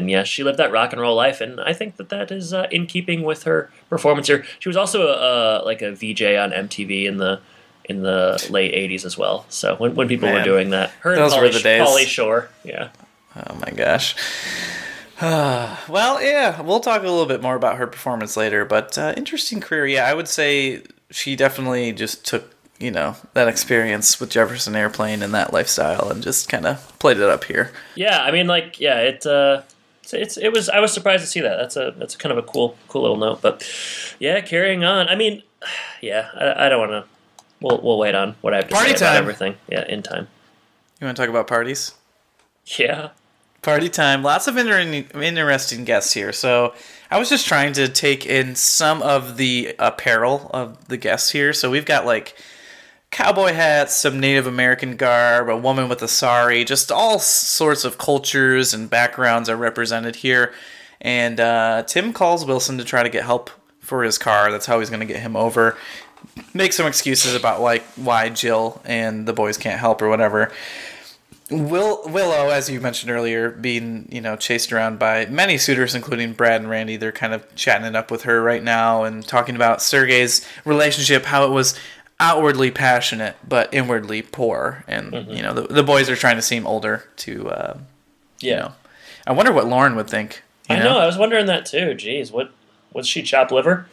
and 0.00 0.10
yeah, 0.10 0.24
she 0.24 0.42
lived 0.42 0.58
that 0.58 0.72
rock 0.72 0.92
and 0.92 1.00
roll 1.00 1.14
life, 1.14 1.42
and 1.42 1.60
I 1.60 1.74
think 1.74 1.96
that 1.96 2.08
that 2.08 2.32
is 2.32 2.54
uh, 2.54 2.66
in 2.70 2.86
keeping 2.86 3.22
with 3.22 3.42
her 3.42 3.70
performance 3.90 4.28
here. 4.28 4.46
She 4.58 4.68
was 4.68 4.76
also 4.76 5.08
a, 5.08 5.62
like 5.62 5.82
a 5.82 5.92
VJ 5.92 6.22
on 6.22 6.52
MTV 6.52 7.04
in 7.04 7.18
the 7.18 7.40
in 7.84 8.02
the 8.02 8.46
late 8.50 8.72
80s 8.72 9.04
as 9.04 9.18
well. 9.18 9.44
So 9.48 9.74
when, 9.76 9.94
when 9.94 10.08
people 10.08 10.32
were 10.32 10.42
doing 10.42 10.70
that, 10.70 10.90
her 11.00 11.14
Those 11.14 11.32
and 11.32 11.42
were 11.42 11.48
the 11.50 11.60
days. 11.60 12.08
Shore, 12.08 12.48
yeah. 12.64 12.90
Oh 13.36 13.54
my 13.54 13.70
gosh. 13.72 14.16
Well, 15.20 16.22
yeah, 16.22 16.62
we'll 16.62 16.80
talk 16.80 17.02
a 17.02 17.04
little 17.04 17.26
bit 17.26 17.42
more 17.42 17.54
about 17.54 17.76
her 17.76 17.86
performance 17.86 18.38
later, 18.38 18.64
but 18.64 18.96
uh, 18.96 19.12
interesting 19.18 19.60
career. 19.60 19.86
Yeah, 19.86 20.06
I 20.06 20.14
would 20.14 20.28
say 20.28 20.82
she 21.10 21.36
definitely 21.36 21.92
just 21.92 22.24
took, 22.24 22.54
you 22.78 22.90
know, 22.90 23.16
that 23.34 23.46
experience 23.46 24.18
with 24.18 24.30
Jefferson 24.30 24.74
Airplane 24.74 25.22
and 25.22 25.34
that 25.34 25.52
lifestyle 25.52 26.08
and 26.08 26.22
just 26.22 26.48
kind 26.48 26.64
of 26.64 26.98
played 26.98 27.18
it 27.18 27.28
up 27.28 27.44
here. 27.44 27.70
Yeah, 27.96 28.22
I 28.22 28.30
mean, 28.30 28.46
like, 28.46 28.80
yeah, 28.80 28.98
it. 29.00 29.26
Uh, 29.26 29.60
it's, 30.12 30.36
it's 30.36 30.36
it 30.36 30.52
was. 30.52 30.68
I 30.68 30.80
was 30.80 30.92
surprised 30.92 31.22
to 31.22 31.26
see 31.28 31.40
that. 31.40 31.56
That's 31.56 31.76
a 31.76 31.94
that's 31.96 32.16
kind 32.16 32.32
of 32.32 32.38
a 32.38 32.42
cool 32.42 32.76
cool 32.88 33.02
little 33.02 33.16
note. 33.16 33.42
But 33.42 33.68
yeah, 34.18 34.40
carrying 34.40 34.84
on. 34.84 35.08
I 35.08 35.14
mean, 35.14 35.42
yeah, 36.00 36.28
I, 36.34 36.66
I 36.66 36.68
don't 36.68 36.80
want 36.80 36.90
to. 36.92 37.04
We'll 37.60 37.80
we'll 37.82 37.98
wait 37.98 38.14
on 38.14 38.36
what 38.40 38.54
I 38.54 38.58
have 38.58 38.68
to 38.68 38.74
Party 38.74 38.90
say 38.90 38.96
about 38.96 39.12
time. 39.12 39.16
everything. 39.22 39.56
Yeah, 39.68 39.84
in 39.86 40.02
time. 40.02 40.28
You 41.00 41.06
want 41.06 41.16
to 41.16 41.22
talk 41.22 41.30
about 41.30 41.46
parties? 41.46 41.94
Yeah. 42.78 43.10
Party 43.62 43.90
time. 43.90 44.22
Lots 44.22 44.46
of 44.48 44.56
inter- 44.56 44.78
interesting 45.20 45.84
guests 45.84 46.14
here. 46.14 46.32
So 46.32 46.72
I 47.10 47.18
was 47.18 47.28
just 47.28 47.46
trying 47.46 47.74
to 47.74 47.88
take 47.88 48.24
in 48.24 48.54
some 48.54 49.02
of 49.02 49.36
the 49.36 49.74
apparel 49.78 50.50
of 50.54 50.88
the 50.88 50.96
guests 50.96 51.30
here. 51.30 51.52
So 51.52 51.70
we've 51.70 51.84
got 51.84 52.06
like 52.06 52.34
cowboy 53.10 53.52
hats, 53.52 53.94
some 53.94 54.20
Native 54.20 54.46
American 54.46 54.96
garb, 54.96 55.48
a 55.48 55.56
woman 55.56 55.88
with 55.88 56.02
a 56.02 56.08
sari, 56.08 56.64
just 56.64 56.92
all 56.92 57.18
sorts 57.18 57.84
of 57.84 57.98
cultures 57.98 58.72
and 58.72 58.88
backgrounds 58.88 59.48
are 59.48 59.56
represented 59.56 60.16
here. 60.16 60.52
And 61.00 61.40
uh, 61.40 61.82
Tim 61.86 62.12
calls 62.12 62.44
Wilson 62.44 62.78
to 62.78 62.84
try 62.84 63.02
to 63.02 63.08
get 63.08 63.24
help 63.24 63.50
for 63.80 64.04
his 64.04 64.18
car. 64.18 64.52
That's 64.52 64.66
how 64.66 64.78
he's 64.78 64.90
going 64.90 65.00
to 65.00 65.06
get 65.06 65.20
him 65.20 65.36
over. 65.36 65.76
Make 66.54 66.72
some 66.72 66.86
excuses 66.86 67.34
about 67.34 67.60
like 67.60 67.82
why 67.96 68.28
Jill 68.28 68.80
and 68.84 69.26
the 69.26 69.32
boys 69.32 69.56
can't 69.56 69.80
help 69.80 70.02
or 70.02 70.08
whatever. 70.08 70.52
Will 71.50 72.02
Willow, 72.06 72.50
as 72.50 72.70
you 72.70 72.80
mentioned 72.80 73.10
earlier, 73.10 73.50
being 73.50 74.06
you 74.12 74.20
know 74.20 74.36
chased 74.36 74.72
around 74.72 75.00
by 75.00 75.26
many 75.26 75.58
suitors, 75.58 75.96
including 75.96 76.34
Brad 76.34 76.60
and 76.60 76.70
Randy. 76.70 76.96
They're 76.96 77.10
kind 77.10 77.32
of 77.34 77.52
chatting 77.56 77.86
it 77.86 77.96
up 77.96 78.10
with 78.10 78.22
her 78.22 78.40
right 78.40 78.62
now 78.62 79.02
and 79.02 79.26
talking 79.26 79.56
about 79.56 79.82
Sergey's 79.82 80.46
relationship, 80.64 81.24
how 81.24 81.44
it 81.44 81.50
was 81.50 81.76
outwardly 82.20 82.70
passionate 82.70 83.36
but 83.48 83.72
inwardly 83.74 84.22
poor, 84.22 84.84
and 84.86 85.12
you 85.28 85.42
know 85.42 85.52
the, 85.52 85.62
the 85.62 85.82
boys 85.82 86.08
are 86.08 86.16
trying 86.16 86.36
to 86.36 86.42
seem 86.42 86.66
older 86.66 87.08
to, 87.16 87.50
uh, 87.50 87.78
you 88.40 88.54
know. 88.54 88.72
I 89.26 89.32
wonder 89.32 89.52
what 89.52 89.66
Lauren 89.66 89.96
would 89.96 90.08
think. 90.08 90.42
I 90.68 90.78
know. 90.78 90.98
I 90.98 91.06
was 91.06 91.18
wondering 91.18 91.46
that 91.46 91.66
too. 91.66 91.94
Jeez, 91.96 92.30
what 92.30 92.52
was 92.92 93.08
she 93.08 93.22
chop 93.22 93.50
liver? 93.50 93.86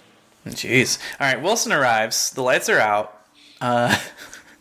Jeez. 0.46 1.00
All 1.20 1.28
right, 1.28 1.42
Wilson 1.42 1.72
arrives. 1.74 2.32
The 2.32 2.42
lights 2.42 2.70
are 2.70 2.80
out. 2.80 3.20
Uh, 3.60 3.98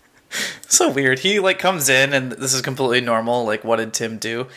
so 0.69 0.91
weird. 0.91 1.21
He 1.21 1.39
like 1.39 1.59
comes 1.59 1.89
in, 1.89 2.13
and 2.13 2.33
this 2.33 2.55
is 2.55 2.63
completely 2.63 3.01
normal. 3.01 3.45
Like, 3.45 3.65
what 3.65 3.77
did 3.77 3.93
Tim 3.93 4.19
do? 4.19 4.49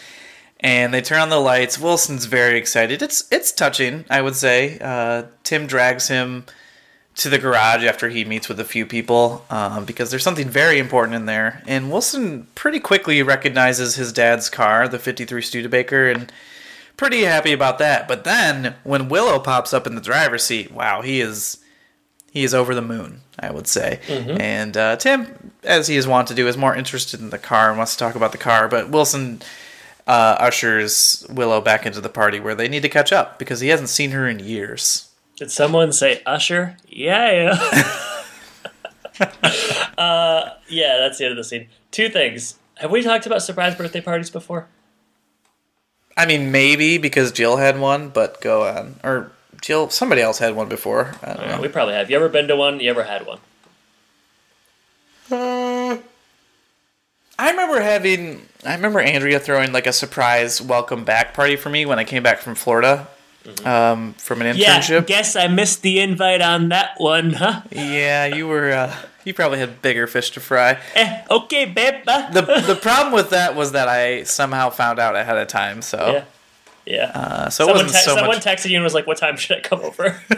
And 0.62 0.94
they 0.94 1.02
turn 1.02 1.20
on 1.20 1.30
the 1.30 1.40
lights. 1.40 1.80
Wilson's 1.80 2.26
very 2.26 2.58
excited. 2.58 3.02
It's 3.02 3.32
it's 3.32 3.52
touching, 3.52 4.06
I 4.10 4.22
would 4.22 4.36
say. 4.36 4.78
Uh, 4.82 5.24
Tim 5.44 5.68
drags 5.68 6.08
him 6.10 6.46
to 7.20 7.30
the 7.30 7.38
garage 7.38 7.84
after 7.84 8.08
he 8.08 8.24
meets 8.24 8.48
with 8.48 8.62
a 8.62 8.66
few 8.66 8.86
people 8.86 9.46
um, 9.50 9.84
because 9.84 10.10
there's 10.10 10.24
something 10.24 10.48
very 10.48 10.80
important 10.80 11.16
in 11.16 11.26
there. 11.26 11.62
And 11.68 11.92
Wilson 11.92 12.48
pretty 12.56 12.80
quickly 12.80 13.22
recognizes 13.22 13.96
his 13.96 14.14
dad's 14.14 14.50
car, 14.50 14.88
the 14.88 15.00
53 15.00 15.42
Studebaker, 15.42 16.10
and 16.10 16.32
pretty 16.96 17.24
happy 17.24 17.52
about 17.52 17.78
that. 17.80 18.08
But 18.08 18.24
then 18.24 18.76
when 18.86 19.10
Willow 19.10 19.38
pops 19.38 19.74
up 19.74 19.86
in 19.86 19.96
the 19.96 20.02
driver's 20.02 20.44
seat, 20.44 20.72
wow, 20.72 21.02
he 21.02 21.20
is 21.20 21.58
he 22.32 22.44
is 22.44 22.54
over 22.54 22.74
the 22.74 22.82
moon, 22.82 23.22
I 23.38 23.52
would 23.52 23.68
say. 23.68 24.00
And 24.40 24.78
uh, 24.78 24.96
Tim, 24.96 25.52
as 25.64 25.88
he 25.88 25.98
is 25.98 26.08
wont 26.08 26.28
to 26.30 26.36
do, 26.36 26.48
is 26.48 26.56
more 26.56 26.76
interested 26.76 27.20
in 27.20 27.32
the 27.32 27.40
car 27.40 27.70
and 27.70 27.78
wants 27.78 27.94
to 27.94 28.00
talk 28.00 28.16
about 28.16 28.32
the 28.32 28.38
car. 28.38 28.70
But 28.70 28.92
Wilson 28.92 29.42
uh, 30.08 30.38
ushers 30.40 31.26
Willow 31.30 31.60
back 31.60 31.86
into 31.86 32.00
the 32.02 32.08
party 32.10 32.40
where 32.40 32.56
they 32.56 32.70
need 32.70 32.84
to 32.84 32.90
catch 32.90 33.12
up 33.12 33.40
because 33.40 33.60
he 33.60 33.70
hasn't 33.70 33.90
seen 33.90 34.12
her 34.12 34.28
in 34.28 34.40
years. 34.40 35.09
Did 35.40 35.52
someone 35.52 35.94
say 35.94 36.22
Usher? 36.26 36.76
Yeah. 36.90 37.54
uh, 39.98 40.50
yeah, 40.68 40.98
that's 40.98 41.18
the 41.18 41.24
end 41.24 41.32
of 41.32 41.38
the 41.38 41.46
scene. 41.46 41.70
Two 41.92 42.10
things. 42.10 42.60
Have 42.76 42.92
we 42.92 43.02
talked 43.02 43.26
about 43.26 43.42
surprise 43.42 43.74
birthday 43.74 44.02
parties 44.02 44.30
before? 44.30 44.68
I 46.18 46.26
mean, 46.26 46.52
maybe 46.52 46.98
because 46.98 47.32
Jill 47.32 47.56
had 47.56 47.80
one, 47.80 48.10
but 48.10 48.42
go 48.42 48.68
on. 48.68 49.00
Or 49.02 49.32
Jill, 49.62 49.90
somebody 49.90 50.22
else 50.22 50.40
had 50.40 50.58
one 50.58 50.68
before. 50.68 51.16
I 51.24 51.34
don't 51.36 51.48
know. 51.48 51.62
we 51.62 51.70
probably 51.70 51.94
have. 51.94 52.10
You 52.10 52.18
ever 52.18 52.28
been 52.28 52.50
to 52.50 52.58
one? 52.58 52.82
You 52.82 52.90
ever 52.90 53.04
had 53.04 53.26
one? 53.26 53.40
I 55.32 56.02
remember 57.40 57.80
having. 57.80 58.42
I 58.66 58.76
remember 58.76 59.00
Andrea 59.00 59.40
throwing 59.40 59.72
like 59.72 59.88
a 59.88 59.94
surprise 59.94 60.62
welcome 60.62 61.06
back 61.06 61.34
party 61.34 61.56
for 61.56 61.70
me 61.70 61.86
when 61.86 61.98
I 61.98 62.04
came 62.04 62.24
back 62.24 62.40
from 62.40 62.56
Florida, 62.56 63.08
um, 63.66 64.14
from 64.14 64.42
an 64.42 64.56
internship. 64.56 64.90
Yeah, 64.90 65.02
guess 65.02 65.36
I 65.36 65.48
missed 65.48 65.82
the 65.82 66.00
invite 66.00 66.42
on 66.42 66.70
that 66.70 66.92
one, 66.98 67.34
huh? 67.34 67.62
Yeah, 67.72 68.26
you 68.26 68.48
were. 68.48 68.72
Uh, 68.72 68.96
you 69.26 69.34
probably 69.34 69.60
had 69.60 69.82
bigger 69.82 70.08
fish 70.08 70.32
to 70.32 70.40
fry. 70.40 70.80
Eh, 70.96 71.24
okay, 71.30 71.66
babe. 71.66 72.04
uh. 72.08 72.30
the 72.32 72.42
The 72.42 72.76
problem 72.82 73.14
with 73.14 73.30
that 73.32 73.56
was 73.56 73.74
that 73.74 73.88
I 73.88 74.24
somehow 74.24 74.70
found 74.70 75.00
out 75.00 75.16
ahead 75.16 75.38
of 75.38 75.48
time. 75.48 75.82
So, 75.82 76.12
yeah. 76.14 76.24
Yeah. 76.86 77.12
uh, 77.14 77.50
so 77.50 77.66
it 77.66 77.68
someone 77.68 77.74
wasn't 77.86 77.92
te- 77.92 77.98
so 78.00 78.16
someone 78.16 78.36
much. 78.38 78.44
texted 78.46 78.70
you 78.70 78.78
and 78.78 78.84
was 78.84 78.94
like, 78.96 79.06
"What 79.06 79.18
time 79.18 79.38
should 79.38 79.58
I 79.58 79.62
come 79.62 79.82
over?" 79.82 80.20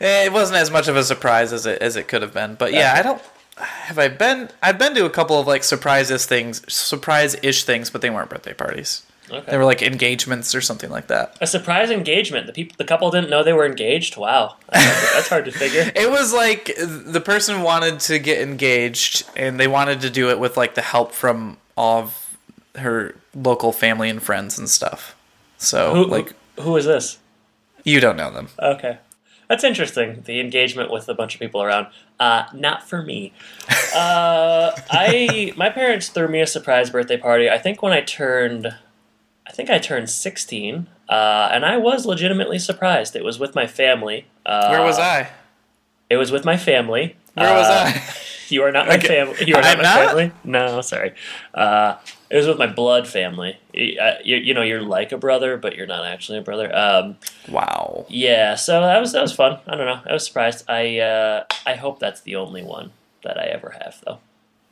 it 0.00 0.32
wasn't 0.32 0.58
as 0.58 0.70
much 0.70 0.88
of 0.88 0.96
a 0.96 1.04
surprise 1.04 1.52
as 1.52 1.66
it 1.66 1.80
as 1.80 1.96
it 1.96 2.08
could 2.08 2.22
have 2.22 2.34
been. 2.34 2.54
But 2.54 2.72
yeah, 2.72 2.94
I 2.96 3.02
don't. 3.02 3.22
Have 3.56 3.98
I 4.00 4.08
been? 4.08 4.50
I've 4.60 4.78
been 4.78 4.94
to 4.96 5.04
a 5.04 5.10
couple 5.10 5.38
of 5.38 5.46
like 5.46 5.62
surprises 5.62 6.26
things, 6.26 6.60
surprise 6.72 7.36
ish 7.42 7.62
things, 7.64 7.90
but 7.90 8.00
they 8.00 8.10
weren't 8.10 8.28
birthday 8.30 8.54
parties. 8.54 9.02
Okay. 9.30 9.50
They 9.50 9.56
were 9.56 9.64
like 9.64 9.80
engagements 9.82 10.54
or 10.54 10.60
something 10.60 10.90
like 10.90 11.06
that. 11.06 11.36
A 11.40 11.46
surprise 11.46 11.90
engagement. 11.90 12.46
The 12.46 12.52
people, 12.52 12.74
the 12.76 12.84
couple 12.84 13.10
didn't 13.10 13.30
know 13.30 13.42
they 13.42 13.52
were 13.54 13.66
engaged. 13.66 14.16
Wow, 14.16 14.56
that's 14.70 14.84
hard 14.84 14.96
to, 15.08 15.14
that's 15.14 15.28
hard 15.28 15.44
to 15.46 15.50
figure. 15.52 15.90
It 15.96 16.10
was 16.10 16.32
like 16.34 16.74
the 16.76 17.22
person 17.24 17.62
wanted 17.62 18.00
to 18.00 18.18
get 18.18 18.40
engaged, 18.40 19.28
and 19.36 19.58
they 19.58 19.66
wanted 19.68 20.00
to 20.02 20.10
do 20.10 20.28
it 20.30 20.38
with 20.38 20.56
like 20.56 20.74
the 20.74 20.82
help 20.82 21.12
from 21.12 21.56
all 21.76 22.02
of 22.02 22.36
her 22.76 23.14
local 23.34 23.72
family 23.72 24.10
and 24.10 24.22
friends 24.22 24.58
and 24.58 24.68
stuff. 24.68 25.16
So 25.56 25.94
Who, 25.94 26.04
like 26.06 26.32
who 26.60 26.76
is 26.76 26.84
this? 26.84 27.18
you 27.84 28.00
don't 28.00 28.16
know 28.16 28.30
them. 28.30 28.48
Okay. 28.58 28.98
That's 29.48 29.62
interesting. 29.62 30.22
The 30.24 30.40
engagement 30.40 30.90
with 30.90 31.08
a 31.08 31.14
bunch 31.14 31.34
of 31.34 31.40
people 31.40 31.62
around. 31.62 31.88
Uh, 32.18 32.44
not 32.54 32.88
for 32.88 33.02
me. 33.02 33.32
Uh, 33.94 34.72
I 34.90 35.52
my 35.56 35.68
parents 35.68 36.08
threw 36.08 36.28
me 36.28 36.40
a 36.40 36.46
surprise 36.46 36.90
birthday 36.90 37.16
party. 37.16 37.50
I 37.50 37.58
think 37.58 37.82
when 37.82 37.92
I 37.92 38.00
turned, 38.00 38.74
I 39.46 39.52
think 39.52 39.70
I 39.70 39.78
turned 39.78 40.08
sixteen, 40.10 40.86
uh, 41.08 41.48
and 41.52 41.64
I 41.66 41.76
was 41.76 42.06
legitimately 42.06 42.58
surprised. 42.58 43.14
It 43.16 43.24
was 43.24 43.38
with 43.38 43.54
my 43.54 43.66
family. 43.66 44.26
Uh, 44.46 44.68
Where 44.68 44.82
was 44.82 44.98
I? 44.98 45.30
It 46.10 46.16
was 46.16 46.30
with 46.32 46.44
my 46.44 46.56
family. 46.56 47.16
Where 47.34 47.54
was 47.54 47.66
Uh, 47.68 47.84
I? 47.92 48.02
You 48.50 48.62
are 48.62 48.70
not 48.70 48.86
my 48.86 48.96
Okay. 48.96 49.08
family. 49.08 49.36
You 49.46 49.54
are 49.56 49.62
not 49.62 49.70
I'm 49.70 49.78
my 49.78 49.82
not? 49.84 50.06
family. 50.08 50.32
No, 50.44 50.82
sorry. 50.82 51.14
Uh, 51.54 51.96
it 52.28 52.36
was 52.36 52.46
with 52.46 52.58
my 52.58 52.66
blood 52.66 53.08
family. 53.08 53.56
You, 53.72 53.98
uh, 53.98 54.16
you, 54.22 54.36
you 54.36 54.52
know, 54.52 54.60
you're 54.60 54.82
like 54.82 55.12
a 55.12 55.16
brother, 55.16 55.56
but 55.56 55.74
you're 55.76 55.86
not 55.86 56.04
actually 56.04 56.38
a 56.38 56.42
brother. 56.42 56.70
Um, 56.76 57.16
Wow. 57.48 58.04
yeah, 58.10 58.54
so 58.54 58.82
that 58.82 59.00
was 59.00 59.12
that 59.12 59.22
was 59.22 59.32
fun. 59.32 59.60
I 59.66 59.76
don't 59.76 59.86
know. 59.86 60.00
I 60.06 60.12
was 60.12 60.26
surprised. 60.26 60.68
I 60.68 60.98
uh, 60.98 61.44
I 61.66 61.74
hope 61.74 62.00
that's 62.00 62.20
the 62.20 62.36
only 62.36 62.62
one 62.62 62.92
that 63.24 63.38
I 63.40 63.44
ever 63.46 63.74
have, 63.82 64.02
though. 64.04 64.18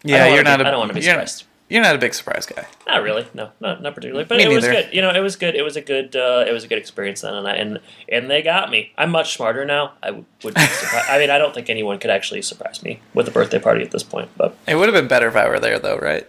Yeah, 0.05 0.27
you're 0.29 0.45
be- 0.45 0.51
not. 0.51 0.61
A, 0.61 0.69
I 0.69 0.71
don't 0.71 0.81
wanna 0.81 0.93
be 0.93 1.01
you're, 1.01 1.13
surprised. 1.15 1.45
You're 1.73 1.83
not 1.83 1.95
a 1.95 1.99
big 1.99 2.13
surprise 2.13 2.45
guy. 2.45 2.67
Not 2.87 3.03
really. 3.03 3.27
No, 3.33 3.51
not 3.61 3.81
not 3.83 3.95
particularly. 3.95 4.27
But 4.27 4.37
Me 4.39 4.45
it 4.45 4.49
was 4.51 4.65
good. 4.65 4.91
You 4.93 5.01
know, 5.01 5.11
it 5.11 5.21
was 5.21 5.37
good. 5.37 5.55
It 5.55 5.63
was 5.63 5.75
a 5.77 5.81
good. 5.81 6.15
Uh, 6.15 6.45
it 6.47 6.53
was 6.53 6.65
a 6.65 6.69
good 6.69 6.77
experience 6.79 7.23
then, 7.23 7.33
and 7.35 7.49
I, 7.49 7.55
and 7.55 7.81
and 8.11 8.31
they 8.31 8.43
got 8.43 8.71
me. 8.71 8.93
I'm 8.99 9.11
much 9.11 9.35
smarter 9.37 9.65
now. 9.65 9.93
I 10.03 10.11
would. 10.11 10.27
be 10.55 10.61
surprised. 10.61 11.09
I 11.09 11.19
mean, 11.19 11.31
I 11.31 11.39
don't 11.39 11.55
think 11.55 11.71
anyone 11.71 11.99
could 11.99 12.11
actually 12.11 12.43
surprise 12.43 12.83
me 12.83 13.01
with 13.15 13.27
a 13.27 13.31
birthday 13.31 13.59
party 13.59 13.83
at 13.83 13.91
this 13.91 14.03
point. 14.03 14.29
But 14.37 14.55
It 14.69 14.75
would 14.75 14.89
have 14.89 14.95
been 14.95 15.09
better 15.09 15.29
if 15.29 15.37
I 15.37 15.49
were 15.49 15.59
there, 15.61 15.79
though, 15.79 15.97
right? 15.99 16.27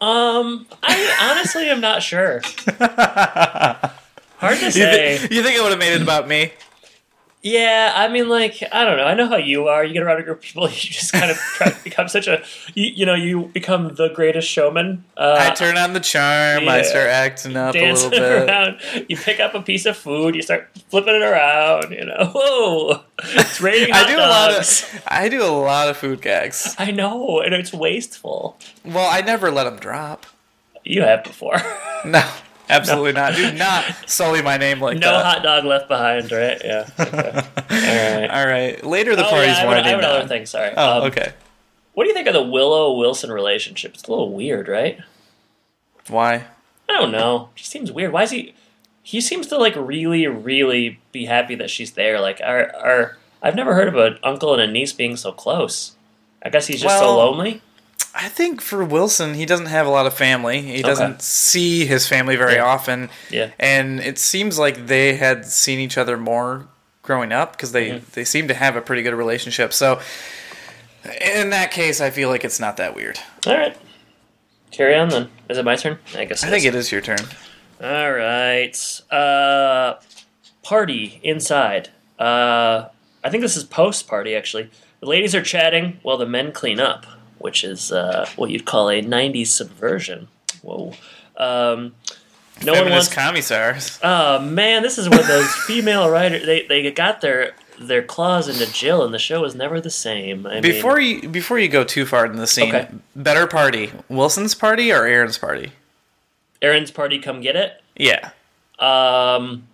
um, 0.00 0.66
I 0.82 1.16
honestly 1.32 1.68
am 1.68 1.80
not 1.80 2.02
sure. 2.02 2.40
Hard 4.38 4.58
to 4.58 4.64
You, 4.66 4.70
say. 4.70 5.12
you 5.30 5.42
think 5.42 5.56
it 5.56 5.62
would 5.62 5.70
have 5.72 5.80
made 5.80 5.94
it 5.94 6.02
about 6.02 6.28
me? 6.28 6.52
Yeah, 7.40 7.92
I 7.94 8.08
mean, 8.08 8.28
like, 8.28 8.62
I 8.72 8.84
don't 8.84 8.96
know. 8.96 9.04
I 9.04 9.14
know 9.14 9.28
how 9.28 9.36
you 9.36 9.68
are. 9.68 9.84
You 9.84 9.92
get 9.92 10.02
around 10.02 10.18
a 10.18 10.24
group 10.24 10.38
of 10.38 10.42
people, 10.42 10.64
you 10.68 10.74
just 10.74 11.12
kind 11.12 11.30
of 11.30 11.36
try 11.36 11.70
to 11.70 11.84
become 11.84 12.08
such 12.08 12.26
a, 12.26 12.42
you, 12.74 12.86
you 12.86 13.06
know, 13.06 13.14
you 13.14 13.46
become 13.54 13.94
the 13.94 14.08
greatest 14.08 14.48
showman. 14.48 15.04
Uh, 15.16 15.36
I 15.38 15.50
turn 15.50 15.76
on 15.76 15.92
the 15.92 16.00
charm. 16.00 16.68
I 16.68 16.82
start 16.82 17.08
acting 17.08 17.56
up 17.56 17.76
a 17.76 17.92
little 17.92 18.10
bit. 18.10 18.48
around. 18.48 18.80
You 19.08 19.16
pick 19.16 19.38
up 19.38 19.54
a 19.54 19.62
piece 19.62 19.86
of 19.86 19.96
food, 19.96 20.34
you 20.34 20.42
start 20.42 20.68
flipping 20.90 21.14
it 21.14 21.22
around. 21.22 21.92
You 21.92 22.06
know, 22.06 22.30
whoa, 22.34 23.02
it's 23.22 23.60
raining 23.60 23.92
I 23.92 24.06
do 24.08 24.16
a 24.16 24.18
lot 24.18 24.50
of. 24.52 25.02
I 25.06 25.28
do 25.28 25.42
a 25.44 25.46
lot 25.46 25.88
of 25.88 25.96
food 25.96 26.20
gags. 26.20 26.74
I 26.76 26.90
know, 26.90 27.40
and 27.40 27.54
it's 27.54 27.72
wasteful. 27.72 28.58
Well, 28.84 29.08
I 29.08 29.20
never 29.20 29.50
let 29.52 29.64
them 29.64 29.76
drop. 29.76 30.26
You 30.84 31.02
have 31.02 31.22
before. 31.22 31.58
No, 32.04 32.28
absolutely 32.68 33.12
not. 33.12 33.34
Do 33.34 33.52
not 33.52 33.84
sully 34.06 34.42
my 34.42 34.56
name 34.56 34.80
like 34.80 34.98
no 34.98 35.06
that. 35.12 35.18
No 35.18 35.24
hot 35.24 35.42
dog 35.42 35.64
left 35.64 35.88
behind, 35.88 36.30
right? 36.32 36.60
Yeah. 36.64 36.88
Okay. 36.98 37.42
All 37.70 38.20
right. 38.20 38.30
All 38.30 38.46
right. 38.46 38.84
Later, 38.84 39.16
the 39.16 39.26
Oh, 39.26 39.30
party's 39.30 39.48
yeah, 39.48 39.52
I 39.52 39.58
have, 39.60 39.66
winding 39.68 39.86
I 39.86 39.88
have 39.90 39.98
another 39.98 40.28
thing. 40.28 40.46
Sorry. 40.46 40.72
Oh, 40.76 40.98
Um, 40.98 41.02
okay. 41.08 41.32
What 41.94 42.04
do 42.04 42.08
you 42.08 42.14
think 42.14 42.28
of 42.28 42.34
the 42.34 42.42
Willow 42.42 42.96
Wilson 42.96 43.30
relationship? 43.32 43.94
It's 43.94 44.04
a 44.04 44.10
little 44.10 44.32
weird, 44.32 44.68
right? 44.68 45.00
Why? 46.08 46.44
I 46.88 46.92
don't 47.00 47.12
know. 47.12 47.50
It 47.54 47.58
just 47.58 47.70
seems 47.70 47.92
weird. 47.92 48.12
Why 48.12 48.22
is 48.22 48.30
he? 48.30 48.54
he 49.02 49.20
seems 49.22 49.46
to 49.48 49.56
like 49.56 49.74
really, 49.74 50.26
really 50.26 51.00
be 51.12 51.24
happy 51.24 51.54
that 51.56 51.70
she's 51.70 51.92
there. 51.92 52.20
Like, 52.20 52.40
our, 52.44 52.74
our 52.76 53.16
I've 53.42 53.54
never 53.54 53.74
heard 53.74 53.88
of 53.88 53.96
an 53.96 54.18
uncle 54.22 54.52
and 54.52 54.60
a 54.62 54.66
niece 54.66 54.92
being 54.92 55.16
so 55.16 55.32
close. 55.32 55.96
I 56.42 56.50
guess 56.50 56.66
he's 56.66 56.80
just 56.82 56.98
so 56.98 57.16
lonely. 57.16 57.62
I 58.20 58.28
think 58.28 58.60
for 58.60 58.84
Wilson, 58.84 59.34
he 59.34 59.46
doesn't 59.46 59.66
have 59.66 59.86
a 59.86 59.90
lot 59.90 60.04
of 60.06 60.12
family. 60.12 60.60
He 60.60 60.82
doesn't 60.82 61.22
see 61.22 61.86
his 61.86 62.08
family 62.08 62.34
very 62.34 62.54
Yeah. 62.54 62.64
often. 62.64 63.10
Yeah. 63.30 63.50
And 63.60 64.00
it 64.00 64.18
seems 64.18 64.58
like 64.58 64.86
they 64.88 65.14
had 65.14 65.46
seen 65.46 65.78
each 65.78 65.96
other 65.96 66.16
more 66.16 66.66
growing 67.02 67.32
up 67.32 67.52
because 67.52 67.70
they, 67.72 67.90
Mm-hmm. 67.90 68.04
they 68.14 68.24
seem 68.24 68.48
to 68.48 68.54
have 68.54 68.74
a 68.74 68.80
pretty 68.80 69.02
good 69.02 69.14
relationship. 69.14 69.72
So 69.72 70.00
in 71.20 71.50
that 71.50 71.70
case, 71.70 72.00
I 72.00 72.10
feel 72.10 72.28
like 72.28 72.44
it's 72.44 72.58
not 72.58 72.76
that 72.78 72.94
weird. 72.96 73.20
All 73.46 73.56
right, 73.56 73.76
carry 74.72 74.96
on 74.96 75.08
then. 75.10 75.28
Is 75.48 75.56
it 75.56 75.64
my 75.64 75.76
turn? 75.76 75.98
I 76.16 76.24
guess. 76.24 76.42
I 76.42 76.50
think 76.50 76.64
it 76.64 76.74
is 76.74 76.90
your 76.90 77.00
turn. 77.00 77.20
All 77.80 78.12
right. 78.12 78.76
Uh, 79.12 79.94
party 80.64 81.20
inside. 81.22 81.90
Uh, 82.18 82.88
I 83.22 83.30
think 83.30 83.42
this 83.42 83.56
is 83.56 83.62
post 83.64 84.08
party 84.08 84.34
actually. 84.34 84.70
The 85.00 85.06
ladies 85.06 85.34
are 85.36 85.42
chatting 85.42 86.00
while 86.02 86.18
the 86.18 86.26
men 86.26 86.50
clean 86.50 86.80
up, 86.80 87.06
which 87.38 87.64
is 87.64 87.92
uh, 87.92 88.28
what 88.36 88.50
you'd 88.50 88.64
call 88.64 88.88
a 88.90 89.02
'90s 89.02 89.48
subversion. 89.48 90.28
Whoa. 90.62 90.94
Um, 91.36 91.94
no 92.64 92.72
one 92.72 92.90
wants. 92.90 93.08
Feminist 93.08 93.12
commissars. 93.12 93.98
Oh 94.02 94.40
man, 94.40 94.82
this 94.82 94.98
is 94.98 95.08
where 95.08 95.22
those 95.22 95.52
female 95.66 96.10
writers 96.10 96.44
they, 96.46 96.66
they 96.66 96.90
got 96.90 97.20
their 97.20 97.54
their 97.80 98.02
claws 98.02 98.48
into 98.48 98.72
Jill, 98.72 99.04
and 99.04 99.14
the 99.14 99.18
show 99.20 99.40
was 99.42 99.54
never 99.54 99.80
the 99.80 99.90
same. 99.90 100.46
I 100.46 100.54
mean, 100.54 100.62
Before 100.62 100.98
you 100.98 101.28
before 101.28 101.58
you 101.60 101.68
go 101.68 101.84
too 101.84 102.04
far 102.04 102.26
in 102.26 102.36
the 102.36 102.46
scene, 102.48 102.74
Okay. 102.74 102.88
better 103.14 103.46
party, 103.46 103.92
Wilson's 104.08 104.54
party 104.56 104.90
or 104.92 105.04
Aaron's 105.06 105.38
party? 105.38 105.72
Aaron's 106.60 106.90
party, 106.90 107.20
come 107.20 107.40
get 107.40 107.54
it. 107.54 107.80
Yeah. 107.96 108.30
Um, 108.80 109.68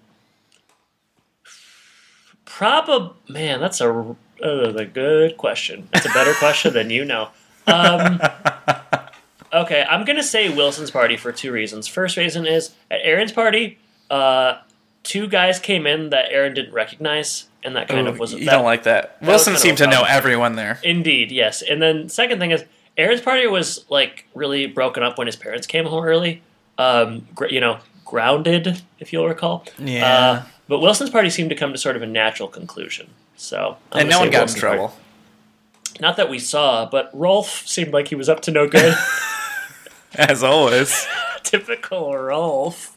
probably, 2.44 3.14
man, 3.28 3.60
that's 3.60 3.80
a, 3.80 3.90
uh, 3.90 4.14
a 4.76 4.84
good 4.84 5.36
question. 5.36 5.88
It's 5.94 6.06
a 6.06 6.10
better 6.10 6.34
question 6.34 6.74
than 6.74 6.90
you 6.90 7.04
know. 7.04 7.30
Um, 7.66 8.20
okay, 9.52 9.84
I'm 9.88 10.04
gonna 10.04 10.22
say 10.22 10.48
Wilson's 10.54 10.90
party 10.90 11.16
for 11.16 11.32
two 11.32 11.52
reasons. 11.52 11.86
First 11.86 12.16
reason 12.16 12.46
is 12.46 12.74
at 12.90 13.00
Aaron's 13.02 13.32
party, 13.32 13.78
uh, 14.10 14.58
two 15.02 15.26
guys 15.28 15.58
came 15.58 15.86
in 15.86 16.10
that 16.10 16.26
Aaron 16.30 16.54
didn't 16.54 16.72
recognize, 16.72 17.46
and 17.62 17.76
that 17.76 17.88
kind 17.88 18.06
Ooh, 18.06 18.10
of 18.10 18.18
was 18.18 18.32
you 18.34 18.44
that- 18.46 18.50
don't 18.52 18.64
like 18.64 18.82
that. 18.84 19.16
was 19.20 19.28
Wilson 19.28 19.56
seemed 19.56 19.78
to 19.78 19.86
know 19.86 20.02
everyone 20.08 20.56
there. 20.56 20.78
Indeed, 20.82 21.30
yes. 21.32 21.62
And 21.62 21.80
then 21.80 22.08
second 22.08 22.38
thing 22.38 22.50
is 22.50 22.64
Aaron's 22.96 23.20
party 23.20 23.46
was 23.46 23.84
like 23.88 24.26
really 24.34 24.66
broken 24.66 25.02
up 25.02 25.18
when 25.18 25.26
his 25.26 25.36
parents 25.36 25.66
came 25.66 25.86
home 25.86 26.04
early. 26.04 26.42
Um, 26.78 27.26
gr- 27.34 27.46
you 27.46 27.60
know, 27.60 27.78
grounded, 28.04 28.82
if 28.98 29.12
you'll 29.12 29.28
recall. 29.28 29.64
Yeah. 29.78 30.06
Uh, 30.06 30.42
but 30.68 30.80
Wilson's 30.80 31.10
party 31.10 31.30
seemed 31.30 31.50
to 31.50 31.56
come 31.56 31.72
to 31.72 31.78
sort 31.78 31.94
of 31.96 32.02
a 32.02 32.06
natural 32.06 32.48
conclusion. 32.48 33.08
So, 33.36 33.76
I'm 33.92 34.00
and 34.02 34.10
no 34.10 34.20
one 34.20 34.30
got 34.30 34.48
in 34.48 34.54
trouble. 34.58 34.88
party. 34.88 35.00
Trouble. 35.94 36.08
Not 36.08 36.16
that 36.16 36.28
we 36.30 36.38
saw, 36.38 36.86
but 36.86 37.10
Rolf 37.12 37.66
seemed 37.66 37.92
like 37.92 38.08
he 38.08 38.14
was 38.14 38.28
up 38.28 38.40
to 38.42 38.50
no 38.50 38.68
good. 38.68 38.94
As 40.14 40.42
always. 40.42 41.06
Typical 41.42 42.16
Rolf. 42.16 42.96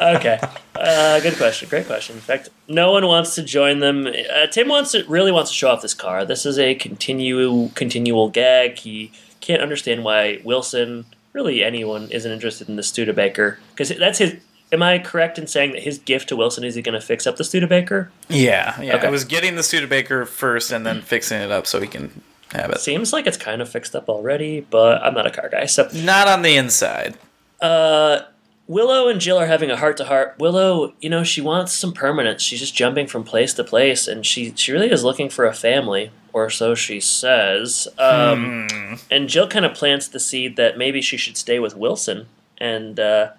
Okay, 0.00 0.40
uh, 0.74 1.20
good 1.20 1.36
question. 1.36 1.68
Great 1.68 1.86
question. 1.86 2.16
In 2.16 2.22
fact, 2.22 2.48
no 2.68 2.92
one 2.92 3.06
wants 3.06 3.34
to 3.34 3.42
join 3.42 3.80
them. 3.80 4.06
Uh, 4.06 4.46
Tim 4.46 4.68
wants 4.68 4.92
to 4.92 5.04
really 5.04 5.30
wants 5.30 5.50
to 5.50 5.56
show 5.56 5.68
off 5.70 5.82
this 5.82 5.94
car. 5.94 6.24
This 6.24 6.46
is 6.46 6.58
a 6.58 6.74
continue 6.74 7.68
continual 7.70 8.28
gag. 8.30 8.78
He 8.78 9.12
can't 9.40 9.62
understand 9.62 10.04
why 10.04 10.40
Wilson, 10.42 11.04
really 11.32 11.62
anyone, 11.62 12.10
isn't 12.10 12.30
interested 12.30 12.68
in 12.68 12.76
the 12.76 12.82
Studebaker 12.82 13.58
because 13.70 13.90
that's 13.90 14.18
his. 14.18 14.36
Am 14.72 14.82
I 14.82 14.98
correct 14.98 15.38
in 15.38 15.46
saying 15.46 15.72
that 15.72 15.82
his 15.82 15.98
gift 15.98 16.28
to 16.30 16.36
Wilson 16.36 16.64
is 16.64 16.74
he 16.74 16.82
going 16.82 16.98
to 16.98 17.04
fix 17.04 17.26
up 17.26 17.36
the 17.36 17.44
Studebaker? 17.44 18.10
Yeah, 18.28 18.80
yeah. 18.80 18.96
Okay. 18.96 19.06
It 19.06 19.10
was 19.10 19.24
getting 19.24 19.54
the 19.54 19.62
Studebaker 19.62 20.26
first 20.26 20.72
and 20.72 20.84
then 20.84 21.02
fixing 21.02 21.40
it 21.40 21.50
up 21.52 21.66
so 21.66 21.80
he 21.80 21.86
can 21.86 22.22
have 22.52 22.70
it. 22.70 22.80
Seems 22.80 23.12
like 23.12 23.26
it's 23.26 23.36
kind 23.36 23.62
of 23.62 23.68
fixed 23.68 23.94
up 23.94 24.08
already, 24.08 24.60
but 24.60 25.02
I'm 25.02 25.14
not 25.14 25.26
a 25.26 25.30
car 25.30 25.48
guy, 25.48 25.66
so 25.66 25.88
Not 25.94 26.26
on 26.26 26.42
the 26.42 26.56
inside. 26.56 27.16
Uh, 27.60 28.22
Willow 28.68 29.08
and 29.08 29.20
Jill 29.20 29.38
are 29.38 29.46
having 29.46 29.70
a 29.70 29.76
heart 29.76 29.96
to 29.98 30.04
heart. 30.04 30.34
Willow, 30.40 30.92
you 31.00 31.08
know, 31.08 31.22
she 31.22 31.40
wants 31.40 31.72
some 31.72 31.92
permanence. 31.92 32.42
She's 32.42 32.58
just 32.58 32.74
jumping 32.74 33.06
from 33.06 33.22
place 33.22 33.54
to 33.54 33.62
place, 33.64 34.08
and 34.08 34.26
she 34.26 34.52
she 34.56 34.72
really 34.72 34.90
is 34.90 35.04
looking 35.04 35.30
for 35.30 35.44
a 35.46 35.54
family, 35.54 36.10
or 36.32 36.50
so 36.50 36.74
she 36.74 36.98
says. 36.98 37.86
Um, 37.98 38.66
Hmm. 38.68 38.94
And 39.10 39.28
Jill 39.28 39.46
kind 39.46 39.64
of 39.64 39.74
plants 39.74 40.08
the 40.08 40.18
seed 40.18 40.56
that 40.56 40.76
maybe 40.76 41.00
she 41.00 41.16
should 41.16 41.36
stay 41.36 41.60
with 41.60 41.76
Wilson, 41.76 42.26
and 42.58 42.98
uh, 42.98 43.30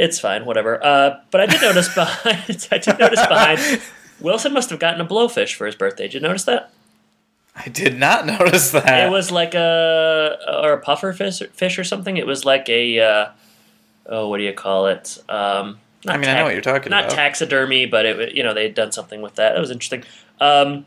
it's 0.00 0.18
fine, 0.18 0.46
whatever. 0.46 0.82
Uh, 0.82 1.20
but 1.30 1.42
I 1.42 1.46
did 1.46 1.60
notice 1.60 1.94
behind. 1.94 2.68
I 2.72 2.78
did 2.78 2.98
notice 2.98 3.26
behind. 3.26 3.82
Wilson 4.18 4.52
must 4.52 4.70
have 4.70 4.78
gotten 4.78 5.00
a 5.00 5.06
blowfish 5.06 5.54
for 5.54 5.66
his 5.66 5.74
birthday. 5.74 6.04
Did 6.04 6.14
you 6.14 6.20
notice 6.20 6.44
that? 6.44 6.72
I 7.54 7.68
did 7.68 7.98
not 7.98 8.26
notice 8.38 8.70
that. 8.70 9.06
It 9.06 9.10
was 9.10 9.30
like 9.30 9.54
a 9.54 10.38
or 10.62 10.72
a 10.72 10.80
puffer 10.80 11.12
fish, 11.12 11.42
fish 11.52 11.78
or 11.78 11.84
something. 11.84 12.16
It 12.16 12.26
was 12.26 12.44
like 12.44 12.68
a 12.70 12.98
uh, 12.98 13.28
oh, 14.06 14.28
what 14.28 14.38
do 14.38 14.44
you 14.44 14.54
call 14.54 14.86
it? 14.86 15.18
Um, 15.28 15.78
I 16.08 16.16
mean, 16.16 16.30
I 16.30 16.36
know 16.36 16.44
what 16.44 16.54
you're 16.54 16.62
talking 16.62 16.90
not 16.90 17.04
about. 17.04 17.10
Not 17.10 17.16
taxidermy, 17.16 17.84
but 17.84 18.06
it 18.06 18.34
you 18.34 18.42
know 18.42 18.54
they 18.54 18.64
had 18.64 18.74
done 18.74 18.92
something 18.92 19.20
with 19.20 19.34
that. 19.34 19.52
That 19.52 19.60
was 19.60 19.70
interesting. 19.70 20.04
Um, 20.40 20.86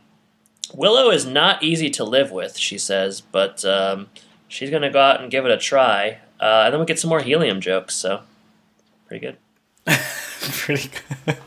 Willow 0.73 1.11
is 1.11 1.25
not 1.25 1.61
easy 1.61 1.91
to 1.91 2.03
live 2.03 2.31
with, 2.31 2.57
she 2.57 2.79
says, 2.79 3.21
but 3.21 3.63
um, 3.63 4.07
she's 4.47 4.71
gonna 4.71 4.89
go 4.89 4.99
out 4.99 5.21
and 5.21 5.29
give 5.29 5.45
it 5.45 5.51
a 5.51 5.57
try. 5.57 6.17
Uh, 6.39 6.63
and 6.65 6.73
then 6.73 6.79
we 6.79 6.85
get 6.87 6.99
some 6.99 7.09
more 7.09 7.21
helium 7.21 7.61
jokes. 7.61 7.95
So 7.95 8.21
pretty 9.19 9.25
good. 9.25 9.37
Pretty 10.41 10.89
good. 11.25 11.37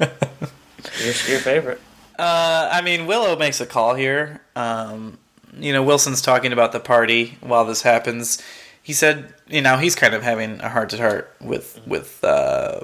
Your, 0.99 1.07
your 1.29 1.41
favorite? 1.41 1.81
Uh, 2.19 2.69
I 2.73 2.81
mean, 2.81 3.07
Willow 3.07 3.37
makes 3.37 3.61
a 3.61 3.67
call 3.67 3.95
here. 3.95 4.41
Um, 4.55 5.19
you 5.59 5.73
know, 5.73 5.83
Wilson's 5.83 6.23
talking 6.23 6.53
about 6.53 6.73
the 6.73 6.81
party 6.81 7.37
while 7.41 7.65
this 7.67 7.83
happens. 7.83 8.43
He 8.83 8.93
said, 8.93 9.35
you 9.49 9.61
know, 9.61 9.77
he's 9.77 9.95
kind 9.95 10.15
of 10.15 10.23
having 10.23 10.61
a 10.61 10.69
heart 10.69 10.91
to 10.91 10.97
heart 10.99 11.35
with 11.41 11.81
with 11.87 12.23
uh, 12.25 12.81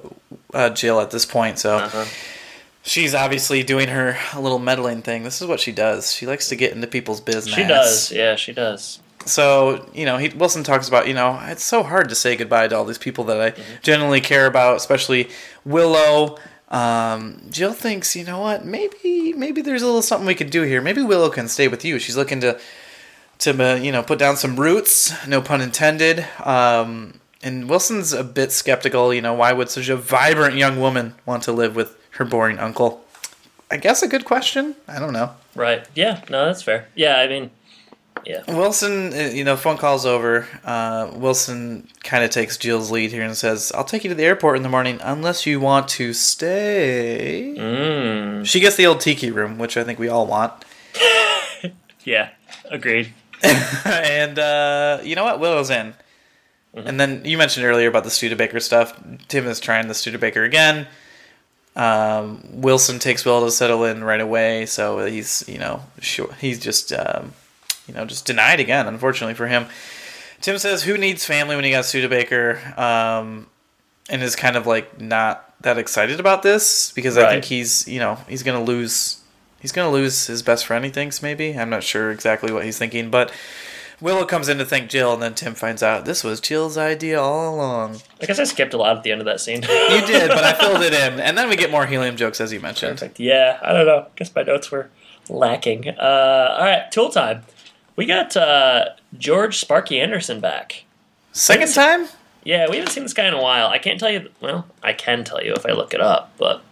uh, 0.52 0.70
Jill 0.70 1.00
at 1.00 1.10
this 1.10 1.24
point. 1.24 1.58
So 1.58 1.76
Uh-huh. 1.78 2.04
she's 2.82 3.14
obviously 3.14 3.62
doing 3.62 3.88
her 3.88 4.16
little 4.38 4.58
meddling 4.58 5.00
thing. 5.02 5.22
This 5.22 5.40
is 5.40 5.46
what 5.48 5.60
she 5.60 5.72
does. 5.72 6.12
She 6.12 6.26
likes 6.26 6.48
to 6.48 6.56
get 6.56 6.72
into 6.72 6.86
people's 6.86 7.20
business. 7.20 7.54
She 7.54 7.64
does. 7.64 8.10
Yeah, 8.12 8.36
she 8.36 8.52
does. 8.52 8.98
So 9.26 9.88
you 9.94 10.04
know, 10.04 10.18
he 10.18 10.28
Wilson 10.30 10.64
talks 10.64 10.88
about 10.88 11.08
you 11.08 11.14
know 11.14 11.38
it's 11.44 11.64
so 11.64 11.82
hard 11.82 12.08
to 12.08 12.14
say 12.14 12.36
goodbye 12.36 12.68
to 12.68 12.76
all 12.76 12.84
these 12.84 12.98
people 12.98 13.24
that 13.24 13.40
I 13.40 13.62
generally 13.82 14.20
care 14.20 14.46
about, 14.46 14.76
especially 14.76 15.28
Willow. 15.64 16.38
Um, 16.68 17.42
Jill 17.50 17.74
thinks, 17.74 18.16
you 18.16 18.24
know 18.24 18.40
what? 18.40 18.64
Maybe 18.64 19.34
maybe 19.34 19.60
there's 19.60 19.82
a 19.82 19.86
little 19.86 20.02
something 20.02 20.26
we 20.26 20.34
could 20.34 20.50
do 20.50 20.62
here. 20.62 20.80
Maybe 20.80 21.02
Willow 21.02 21.28
can 21.28 21.48
stay 21.48 21.68
with 21.68 21.84
you. 21.84 21.98
She's 21.98 22.16
looking 22.16 22.40
to 22.40 22.58
to 23.40 23.72
uh, 23.72 23.74
you 23.76 23.92
know 23.92 24.02
put 24.02 24.18
down 24.18 24.36
some 24.36 24.58
roots, 24.58 25.12
no 25.26 25.42
pun 25.42 25.60
intended. 25.60 26.26
Um, 26.44 27.20
and 27.42 27.68
Wilson's 27.68 28.12
a 28.12 28.24
bit 28.24 28.52
skeptical. 28.52 29.12
You 29.12 29.20
know, 29.20 29.34
why 29.34 29.52
would 29.52 29.68
such 29.68 29.88
a 29.88 29.96
vibrant 29.96 30.56
young 30.56 30.80
woman 30.80 31.14
want 31.26 31.42
to 31.44 31.52
live 31.52 31.76
with 31.76 31.96
her 32.12 32.24
boring 32.24 32.58
uncle? 32.58 33.04
I 33.70 33.78
guess 33.78 34.02
a 34.02 34.08
good 34.08 34.24
question. 34.24 34.76
I 34.86 34.98
don't 34.98 35.12
know. 35.12 35.32
Right. 35.54 35.86
Yeah. 35.94 36.22
No, 36.28 36.46
that's 36.46 36.62
fair. 36.62 36.88
Yeah. 36.94 37.16
I 37.16 37.26
mean, 37.26 37.50
yeah. 38.24 38.42
Wilson, 38.48 39.12
uh, 39.12 39.30
you 39.32 39.44
know, 39.44 39.56
phone 39.56 39.76
call's 39.76 40.06
over. 40.06 40.46
Uh, 40.64 41.10
Wilson 41.14 41.88
kind 42.02 42.24
of 42.24 42.30
takes 42.30 42.56
Jill's 42.56 42.90
lead 42.90 43.10
here 43.10 43.22
and 43.22 43.36
says, 43.36 43.72
"I'll 43.74 43.84
take 43.84 44.04
you 44.04 44.10
to 44.10 44.14
the 44.14 44.24
airport 44.24 44.56
in 44.56 44.62
the 44.62 44.68
morning, 44.68 44.98
unless 45.02 45.46
you 45.46 45.60
want 45.60 45.88
to 45.88 46.12
stay." 46.12 47.54
Mm. 47.58 48.46
She 48.46 48.60
gets 48.60 48.76
the 48.76 48.86
old 48.86 49.00
tiki 49.00 49.30
room, 49.30 49.58
which 49.58 49.76
I 49.76 49.84
think 49.84 49.98
we 49.98 50.08
all 50.08 50.26
want. 50.26 50.52
Yeah. 52.04 52.30
Agreed. 52.70 53.12
and 53.84 54.38
uh, 54.38 55.00
you 55.02 55.14
know 55.14 55.24
what? 55.24 55.40
Willow's 55.40 55.70
in. 55.70 55.94
And 56.74 56.98
then 56.98 57.24
you 57.24 57.36
mentioned 57.36 57.66
earlier 57.66 57.88
about 57.88 58.04
the 58.04 58.10
Studebaker 58.10 58.58
stuff. 58.58 58.98
Tim 59.28 59.46
is 59.46 59.60
trying 59.60 59.88
the 59.88 59.94
Studebaker 59.94 60.42
again. 60.42 60.86
Um, 61.76 62.42
Wilson 62.50 62.98
takes 62.98 63.24
Willow 63.24 63.44
to 63.44 63.50
settle 63.50 63.84
in 63.84 64.04
right 64.04 64.20
away, 64.20 64.66
so 64.66 65.04
he's 65.04 65.44
you 65.46 65.58
know 65.58 65.82
sure 66.00 66.32
he's 66.34 66.58
just 66.58 66.92
um, 66.92 67.32
you 67.86 67.94
know 67.94 68.04
just 68.04 68.26
denied 68.26 68.60
again. 68.60 68.86
Unfortunately 68.86 69.34
for 69.34 69.46
him, 69.46 69.66
Tim 70.40 70.58
says, 70.58 70.82
"Who 70.84 70.98
needs 70.98 71.24
family 71.24 71.56
when 71.56 71.64
you 71.64 71.70
got 71.72 71.84
Studebaker?" 71.84 72.60
Um, 72.76 73.46
and 74.10 74.22
is 74.22 74.36
kind 74.36 74.56
of 74.56 74.66
like 74.66 75.00
not 75.00 75.48
that 75.62 75.78
excited 75.78 76.18
about 76.20 76.42
this 76.42 76.92
because 76.92 77.16
I 77.16 77.30
think 77.30 77.44
he's 77.44 77.86
you 77.86 78.00
know 78.00 78.18
he's 78.28 78.42
gonna 78.42 78.62
lose 78.62 79.20
he's 79.60 79.72
gonna 79.72 79.90
lose 79.90 80.26
his 80.26 80.42
best 80.42 80.66
friend. 80.66 80.84
He 80.84 80.90
thinks 80.90 81.22
maybe 81.22 81.56
I'm 81.58 81.70
not 81.70 81.82
sure 81.82 82.10
exactly 82.10 82.52
what 82.52 82.64
he's 82.64 82.78
thinking, 82.78 83.10
but 83.10 83.32
Willow 84.00 84.26
comes 84.26 84.48
in 84.48 84.58
to 84.58 84.64
thank 84.64 84.90
Jill, 84.90 85.12
and 85.14 85.22
then 85.22 85.34
Tim 85.34 85.54
finds 85.54 85.80
out 85.80 86.04
this 86.04 86.24
was 86.24 86.40
Jill's 86.40 86.76
idea 86.76 87.20
all 87.20 87.54
along. 87.54 88.00
I 88.20 88.26
guess 88.26 88.40
I 88.40 88.44
skipped 88.44 88.74
a 88.74 88.76
lot 88.76 88.96
at 88.96 89.04
the 89.04 89.12
end 89.12 89.20
of 89.20 89.26
that 89.26 89.40
scene. 89.40 89.62
You 89.62 90.06
did, 90.06 90.28
but 90.28 90.42
I 90.42 90.52
filled 90.60 90.82
it 90.82 90.92
in, 90.92 91.20
and 91.20 91.38
then 91.38 91.48
we 91.48 91.54
get 91.54 91.70
more 91.70 91.86
helium 91.86 92.16
jokes 92.16 92.40
as 92.40 92.52
you 92.52 92.58
mentioned. 92.58 92.98
Perfect. 92.98 93.20
Yeah, 93.20 93.60
I 93.62 93.72
don't 93.72 93.86
know. 93.86 94.00
I 94.00 94.06
Guess 94.16 94.34
my 94.34 94.42
notes 94.42 94.72
were 94.72 94.90
lacking. 95.28 95.88
Uh, 95.88 96.56
all 96.58 96.64
right, 96.64 96.90
tool 96.90 97.10
time. 97.10 97.44
We 97.96 98.06
got 98.06 98.36
uh, 98.36 98.90
George 99.18 99.58
Sparky 99.58 100.00
Anderson 100.00 100.40
back. 100.40 100.84
Second 101.32 101.72
time? 101.72 102.08
Yeah, 102.44 102.68
we 102.68 102.76
haven't 102.76 102.90
seen 102.90 103.02
this 103.02 103.14
guy 103.14 103.26
in 103.26 103.34
a 103.34 103.42
while. 103.42 103.68
I 103.68 103.78
can't 103.78 104.00
tell 104.00 104.10
you. 104.10 104.28
Well, 104.40 104.66
I 104.82 104.92
can 104.92 105.24
tell 105.24 105.42
you 105.42 105.52
if 105.54 105.64
I 105.64 105.72
look 105.72 105.94
it 105.94 106.00
up, 106.00 106.32
but 106.38 106.62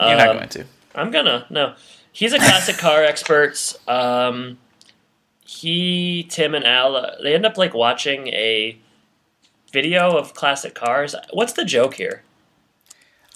You're 0.00 0.16
not 0.16 0.28
um, 0.28 0.36
going 0.36 0.48
to. 0.50 0.64
I'm 0.94 1.10
gonna 1.10 1.46
no. 1.50 1.74
He's 2.12 2.32
a 2.32 2.38
classic 2.38 2.76
car 2.78 3.04
expert. 3.04 3.76
Um, 3.86 4.58
he, 5.44 6.26
Tim, 6.28 6.54
and 6.54 6.64
Al 6.64 6.96
uh, 6.96 7.16
they 7.22 7.34
end 7.34 7.44
up 7.44 7.58
like 7.58 7.74
watching 7.74 8.28
a 8.28 8.78
video 9.72 10.16
of 10.16 10.34
classic 10.34 10.74
cars. 10.74 11.14
What's 11.32 11.52
the 11.52 11.64
joke 11.64 11.94
here? 11.94 12.22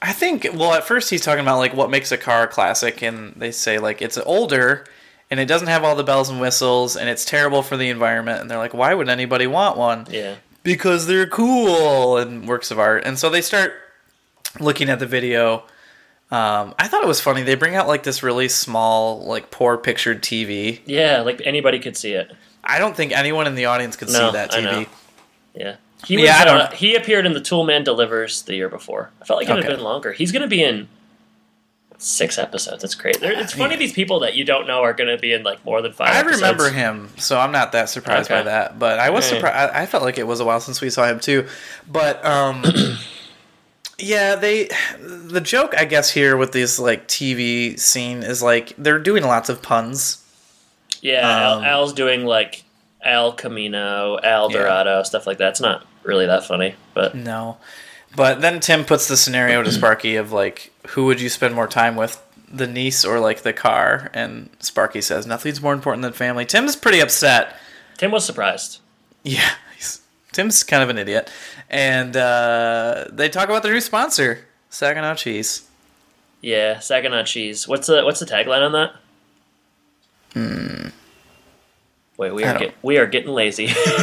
I 0.02 0.12
think 0.12 0.46
well 0.54 0.74
at 0.74 0.84
first 0.84 1.10
he's 1.10 1.22
talking 1.22 1.42
about 1.42 1.58
like 1.58 1.74
what 1.74 1.90
makes 1.90 2.12
a 2.12 2.18
car 2.18 2.44
a 2.44 2.46
classic 2.46 3.02
and 3.02 3.34
they 3.36 3.50
say 3.50 3.78
like 3.78 4.02
it's 4.02 4.18
older 4.18 4.84
and 5.30 5.40
it 5.40 5.46
doesn't 5.46 5.68
have 5.68 5.84
all 5.84 5.94
the 5.96 6.04
bells 6.04 6.28
and 6.30 6.40
whistles 6.40 6.96
and 6.96 7.08
it's 7.08 7.24
terrible 7.24 7.62
for 7.62 7.76
the 7.76 7.88
environment 7.88 8.40
and 8.40 8.50
they're 8.50 8.58
like 8.58 8.74
why 8.74 8.94
would 8.94 9.08
anybody 9.08 9.46
want 9.46 9.76
one? 9.76 10.06
Yeah, 10.10 10.36
Because 10.62 11.06
they're 11.06 11.26
cool 11.26 12.16
and 12.18 12.46
works 12.48 12.70
of 12.70 12.78
art. 12.78 13.04
And 13.04 13.18
so 13.18 13.30
they 13.30 13.40
start 13.40 13.72
looking 14.60 14.88
at 14.88 14.98
the 14.98 15.06
video. 15.06 15.64
Um, 16.30 16.74
I 16.78 16.88
thought 16.88 17.02
it 17.04 17.06
was 17.08 17.20
funny. 17.20 17.42
They 17.42 17.54
bring 17.54 17.74
out 17.76 17.86
like 17.86 18.02
this 18.02 18.22
really 18.22 18.48
small, 18.48 19.24
like 19.24 19.50
poor 19.50 19.76
pictured 19.76 20.22
TV. 20.22 20.80
yeah, 20.86 21.20
like 21.20 21.40
anybody 21.44 21.78
could 21.78 21.96
see 21.96 22.12
it. 22.12 22.32
I 22.64 22.78
don't 22.78 22.96
think 22.96 23.12
anyone 23.12 23.46
in 23.46 23.54
the 23.56 23.66
audience 23.66 23.94
could 23.96 24.08
No, 24.08 24.28
see 24.30 24.32
that 24.32 24.50
TV. 24.50 24.86
Yeah. 25.54 25.76
He 26.06 26.14
Yeah, 26.16 26.20
was, 26.20 26.30
I 26.40 26.44
don't- 26.44 26.60
uh, 26.60 26.70
he 26.72 26.94
appeared 26.96 27.24
in 27.26 27.34
the 27.34 27.40
Toolman 27.40 27.84
Delivers 27.84 28.42
the 28.42 28.54
year 28.54 28.68
before. 28.68 29.10
I 29.20 29.24
felt 29.26 29.38
like 29.38 29.48
it 29.48 29.52
Okay. 29.52 29.62
had 29.68 29.76
been 29.76 29.84
longer. 29.84 30.12
He's 30.12 30.32
going 30.32 30.42
to 30.42 30.48
be 30.48 30.62
in 30.62 30.88
six 31.98 32.38
episodes. 32.38 32.82
That's 32.82 32.94
great. 32.94 33.20
There- 33.20 33.32
It's 33.32 33.52
funny 33.54 33.76
these 33.76 33.92
people 33.92 34.20
that 34.20 34.34
you 34.34 34.44
don't 34.44 34.66
know 34.66 34.82
are 34.82 34.92
going 34.92 35.08
to 35.14 35.18
be 35.20 35.32
in 35.32 35.42
like 35.42 35.64
more 35.64 35.80
than 35.82 35.92
five. 35.92 36.08
I 36.08 36.18
episodes. 36.18 36.42
remember 36.42 36.70
him, 36.70 37.08
so 37.18 37.38
I'm 37.38 37.52
not 37.52 37.72
that 37.72 37.88
surprised 37.88 38.28
by 38.28 38.42
that. 38.42 38.78
But 38.78 38.98
I 38.98 39.10
was 39.10 39.24
Alright. 39.26 39.40
surprised. 39.40 39.72
I, 39.74 39.82
I 39.82 39.86
felt 39.86 40.02
like 40.02 40.18
it 40.18 40.26
was 40.26 40.40
a 40.40 40.44
while 40.44 40.60
since 40.60 40.80
we 40.80 40.90
saw 40.90 41.06
him 41.06 41.20
too. 41.20 41.46
But 41.90 42.24
um, 42.24 42.62
yeah, 43.98 44.34
they 44.36 44.68
the 44.98 45.40
joke 45.40 45.74
I 45.76 45.84
guess 45.84 46.10
here 46.10 46.36
with 46.36 46.52
this 46.52 46.78
like 46.78 47.06
TV 47.08 47.78
scene 47.78 48.22
is 48.22 48.42
like 48.42 48.74
they're 48.76 48.98
doing 48.98 49.24
lots 49.24 49.48
of 49.48 49.62
puns. 49.62 50.20
Yeah, 51.00 51.28
Al, 51.28 51.58
Um, 51.58 51.64
Al's 51.64 51.92
doing 51.92 52.24
like 52.24 52.64
Al 53.02 53.32
Camino, 53.32 54.18
Al 54.22 54.50
Yeah. 54.50 54.58
Dorado, 54.58 55.02
stuff 55.02 55.26
like 55.26 55.38
that. 55.38 55.50
It's 55.50 55.60
not 55.60 55.86
really 56.02 56.26
that 56.26 56.44
funny, 56.44 56.74
but 56.94 57.14
No, 57.14 57.58
but 58.16 58.40
then 58.40 58.60
Tim 58.60 58.84
puts 58.84 59.06
the 59.08 59.16
scenario 59.16 59.62
to 59.62 59.70
Sparky 59.70 60.16
of 60.16 60.32
like, 60.32 60.72
who 60.88 61.04
would 61.06 61.20
you 61.20 61.28
spend 61.28 61.54
more 61.54 61.66
time 61.68 61.96
with, 61.96 62.20
the 62.52 62.66
niece 62.66 63.04
or 63.04 63.18
like 63.18 63.42
the 63.42 63.52
car? 63.52 64.10
And 64.14 64.48
Sparky 64.60 65.00
says 65.00 65.26
nothing's 65.26 65.60
more 65.60 65.72
important 65.72 66.02
than 66.02 66.12
family. 66.12 66.44
Tim's 66.44 66.76
pretty 66.76 67.00
upset. 67.00 67.56
Tim 67.96 68.10
was 68.10 68.24
surprised. 68.24 68.78
Yeah, 69.22 69.54
he's, 69.76 70.00
Tim's 70.32 70.62
kind 70.62 70.82
of 70.82 70.88
an 70.88 70.98
idiot. 70.98 71.30
And 71.70 72.16
uh, 72.16 73.06
they 73.10 73.28
talk 73.28 73.48
about 73.48 73.62
their 73.62 73.72
new 73.72 73.80
sponsor, 73.80 74.46
Saginaw 74.70 75.14
Cheese. 75.14 75.68
Yeah, 76.42 76.78
Saginaw 76.78 77.22
cheese. 77.24 77.66
What's 77.66 77.86
the 77.86 78.04
what's 78.04 78.20
the 78.20 78.26
tagline 78.26 78.60
on 78.60 78.72
that? 78.72 78.92
Wait, 82.16 82.32
we 82.32 82.42
Hmm. 82.44 82.48
Are 82.50 82.58
get, 82.58 82.74
we 82.82 82.98
are 82.98 83.06
getting 83.06 83.30
lazy. 83.32 83.68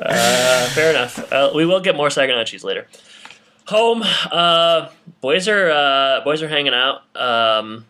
uh, 0.00 0.66
fair 0.70 0.90
enough. 0.90 1.32
Uh, 1.32 1.50
we 1.54 1.64
will 1.66 1.80
get 1.80 1.94
more 1.96 2.10
Saginaw 2.10 2.44
cheese 2.44 2.64
later. 2.64 2.86
Home, 3.66 4.02
uh, 4.32 4.88
boys 5.20 5.46
are 5.48 5.70
uh, 5.70 6.20
boys 6.24 6.42
are 6.42 6.48
hanging 6.48 6.74
out, 6.74 7.02
um, 7.16 7.86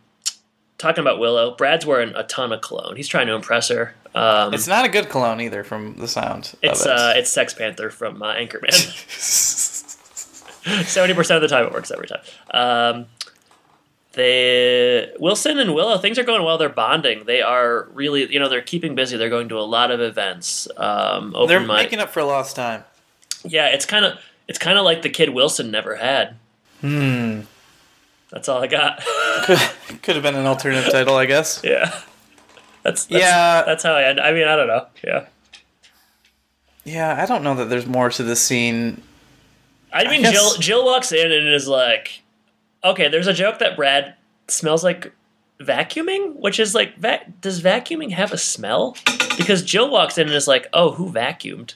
talking 0.79 1.01
about 1.01 1.19
Willow. 1.19 1.55
Brad's 1.55 1.87
wearing 1.87 2.15
a 2.15 2.25
ton 2.25 2.53
of 2.53 2.61
cologne. 2.61 2.97
He's 2.97 3.09
trying 3.09 3.27
to 3.29 3.35
impress 3.35 3.69
her. 3.69 3.95
Um, 4.15 4.53
It's 4.53 4.67
not 4.67 4.85
a 4.85 4.89
good 4.89 5.09
cologne 5.09 5.41
either, 5.41 5.63
from 5.65 5.97
the 5.97 6.09
sound. 6.09 6.55
it's 6.63 6.85
it. 6.85 6.91
uh, 6.91 7.13
it's 7.17 7.31
Sex 7.31 7.55
Panther 7.55 7.91
from 7.91 8.23
uh, 8.23 8.35
Anchorman. 8.35 8.73
Seventy 10.87 11.15
percent 11.15 11.43
of 11.43 11.49
the 11.49 11.55
time, 11.55 11.67
it 11.67 11.73
works 11.73 11.91
every 11.91 12.09
time. 12.09 12.21
Um, 12.53 13.07
they 14.13 15.11
Wilson 15.19 15.59
and 15.59 15.75
Willow, 15.75 15.97
things 15.99 16.19
are 16.19 16.25
going 16.25 16.45
well. 16.45 16.59
They're 16.59 16.69
bonding. 16.69 17.25
They 17.25 17.41
are 17.41 17.89
really, 17.95 18.31
you 18.31 18.39
know, 18.41 18.49
they're 18.49 18.61
keeping 18.61 18.95
busy. 18.95 19.17
They're 19.17 19.31
going 19.31 19.49
to 19.51 19.59
a 19.59 19.63
lot 19.63 19.91
of 19.91 20.01
events. 20.01 20.69
Um, 20.77 21.35
open 21.35 21.49
They're 21.49 21.61
mic. 21.61 21.69
making 21.85 22.01
up 22.01 22.11
for 22.11 22.23
lost 22.23 22.57
time. 22.57 22.85
yeah, 23.45 23.69
it's 23.69 23.87
kind 23.87 24.05
of 24.05 24.19
it's 24.51 24.59
kind 24.59 24.77
of 24.77 24.85
like 24.85 25.03
the 25.03 25.09
kid 25.09 25.31
Wilson 25.31 25.71
never 25.71 25.95
had. 25.95 26.35
Hmm. 26.81 27.43
That's 28.33 28.49
all 28.49 28.61
I 28.61 28.67
got. 28.67 29.01
Could, 29.45 29.59
could 30.03 30.17
have 30.17 30.23
been 30.25 30.35
an 30.35 30.45
alternative 30.47 30.91
title, 30.93 31.15
I 31.17 31.25
guess. 31.25 31.61
yeah, 31.65 32.01
that's, 32.83 33.07
that's 33.07 33.23
Yeah. 33.23 33.63
That's 33.65 33.83
how 33.85 33.95
I 33.95 34.03
end. 34.05 34.19
I 34.21 34.33
mean, 34.33 34.47
I 34.49 34.57
don't 34.57 34.67
know. 34.67 34.87
Yeah, 35.03 35.27
Yeah, 36.85 37.21
I 37.23 37.27
don't 37.27 37.43
know 37.45 37.55
that 37.55 37.67
there's 37.71 37.87
more 37.87 38.11
to 38.11 38.23
the 38.25 38.35
scene. 38.37 39.03
I 39.93 40.05
mean, 40.09 40.23
guess- 40.23 40.33
Jill 40.33 40.55
Jill 40.59 40.85
walks 40.85 41.13
in 41.13 41.31
and 41.33 41.49
is 41.55 41.69
like, 41.69 42.23
"Okay, 42.85 43.09
there's 43.09 43.29
a 43.29 43.33
joke 43.33 43.61
that 43.61 43.77
Brad 43.77 44.15
smells 44.49 44.83
like 44.85 45.13
vacuuming, 45.61 46.37
which 46.37 46.59
is 46.61 46.75
like, 46.75 46.97
vac- 46.97 47.41
does 47.41 47.63
vacuuming 47.63 48.11
have 48.11 48.33
a 48.33 48.39
smell?" 48.39 48.97
Because 49.37 49.63
Jill 49.63 49.91
walks 49.91 50.19
in 50.19 50.27
and 50.27 50.37
is 50.37 50.49
like, 50.49 50.67
"Oh, 50.73 50.91
who 50.93 51.11
vacuumed?" 51.13 51.75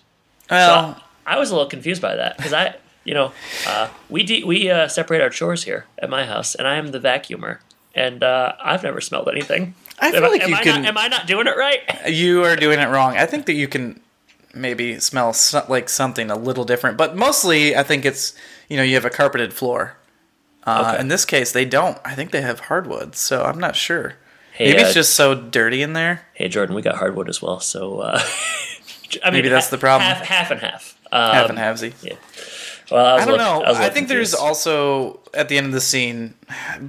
Well, 0.50 1.02
I 1.26 1.38
was 1.38 1.50
a 1.50 1.54
little 1.54 1.68
confused 1.70 2.02
by 2.02 2.14
that 2.16 2.36
because 2.36 2.52
I, 2.52 2.76
you 3.04 3.14
know, 3.14 3.32
uh, 3.66 3.88
we 4.10 4.22
de- 4.22 4.44
we 4.44 4.70
uh, 4.70 4.88
separate 4.88 5.20
our 5.20 5.30
chores 5.30 5.64
here 5.64 5.86
at 5.98 6.10
my 6.10 6.24
house, 6.26 6.54
and 6.54 6.66
I 6.68 6.76
am 6.76 6.88
the 6.88 7.00
vacuumer, 7.00 7.58
and 7.94 8.22
uh, 8.22 8.54
I've 8.62 8.82
never 8.82 9.00
smelled 9.00 9.28
anything. 9.28 9.74
I 9.98 10.10
feel 10.10 10.24
am, 10.24 10.30
like 10.32 10.42
am 10.42 10.50
you 10.50 10.56
I 10.56 10.62
can. 10.62 10.82
not, 10.82 10.88
am 10.88 10.98
I 10.98 11.08
not 11.08 11.26
doing 11.26 11.46
it 11.46 11.56
right? 11.56 11.80
You 12.08 12.42
are 12.44 12.56
doing 12.56 12.78
it 12.80 12.88
wrong. 12.88 13.16
I 13.16 13.26
think 13.26 13.46
that 13.46 13.54
you 13.54 13.68
can 13.68 14.00
maybe 14.54 14.98
smell 15.00 15.32
so, 15.32 15.64
like 15.68 15.88
something 15.88 16.30
a 16.30 16.36
little 16.36 16.64
different, 16.64 16.96
but 16.98 17.16
mostly 17.16 17.76
I 17.76 17.82
think 17.82 18.04
it's 18.04 18.34
you 18.68 18.76
know 18.76 18.82
you 18.82 18.94
have 18.94 19.04
a 19.04 19.10
carpeted 19.10 19.52
floor. 19.54 19.96
Uh, 20.66 20.90
Okay. 20.92 21.00
In 21.00 21.08
this 21.08 21.24
case, 21.26 21.52
they 21.52 21.64
don't. 21.66 21.98
I 22.06 22.14
think 22.14 22.30
they 22.30 22.40
have 22.40 22.58
hardwood, 22.60 23.16
so 23.16 23.44
I'm 23.44 23.58
not 23.58 23.76
sure. 23.76 24.14
Hey, 24.52 24.68
maybe 24.70 24.82
uh, 24.82 24.86
it's 24.86 24.94
just 24.94 25.14
so 25.14 25.34
dirty 25.34 25.82
in 25.82 25.92
there. 25.92 26.22
Hey, 26.32 26.48
Jordan, 26.48 26.74
we 26.74 26.80
got 26.82 26.96
hardwood 26.96 27.28
as 27.28 27.42
well, 27.42 27.60
so 27.60 27.98
uh, 28.00 28.18
I 29.22 29.30
mean, 29.30 29.34
Maybe 29.38 29.48
that's 29.50 29.66
ha- 29.66 29.70
the 29.76 29.78
problem. 29.78 30.08
Half, 30.08 30.20
half 30.26 30.50
and 30.50 30.60
half. 30.60 30.98
Um, 31.14 31.32
Half 31.32 31.50
and 31.50 31.58
halvesy. 31.58 32.16
Well, 32.90 33.06
I, 33.06 33.14
was 33.14 33.22
I 33.22 33.26
don't 33.26 33.38
little- 33.38 33.60
know. 33.60 33.62
I, 33.62 33.86
I, 33.86 33.88
think 33.90 34.08
there's 34.08 34.34
also 34.34 35.20
at 35.32 35.48
the 35.48 35.56
end 35.56 35.66
of 35.68 35.72
the 35.72 35.80
scene, 35.80 36.34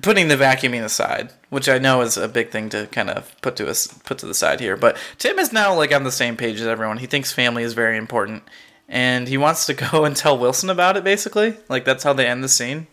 putting 0.02 0.28
the 0.28 0.36
vacuuming 0.36 0.84
aside, 0.84 1.32
which 1.52 1.70
I 1.70 1.78
know 1.78 2.02
is 2.02 2.18
a 2.18 2.28
big 2.28 2.50
thing 2.50 2.68
to 2.70 2.88
kind 2.88 3.10
of 3.10 3.34
put 3.42 3.56
to 3.58 3.70
us 3.70 3.88
put 4.04 4.18
to 4.18 4.26
the 4.26 4.34
side 4.34 4.60
here. 4.60 4.76
But 4.76 4.98
Tim 5.20 5.40
is 5.40 5.54
now 5.54 5.74
like 5.74 5.94
on 5.94 6.04
the 6.04 6.12
same 6.12 6.36
page 6.36 6.60
as 6.60 6.68
everyone. 6.68 6.98
He 6.98 7.06
thinks 7.08 7.32
family 7.32 7.64
is 7.64 7.74
very 7.74 7.98
important, 7.98 8.44
and 8.90 9.28
he 9.30 9.38
wants 9.38 9.66
to 9.68 9.74
go 9.92 10.04
and 10.04 10.16
tell 10.18 10.38
Wilson 10.38 10.70
about 10.70 10.98
it. 10.98 11.04
Basically, 11.06 11.56
like 11.70 11.86
that's 11.86 12.04
how 12.04 12.12
they 12.14 12.28
end 12.28 12.44
the 12.44 12.50
scene. 12.50 12.88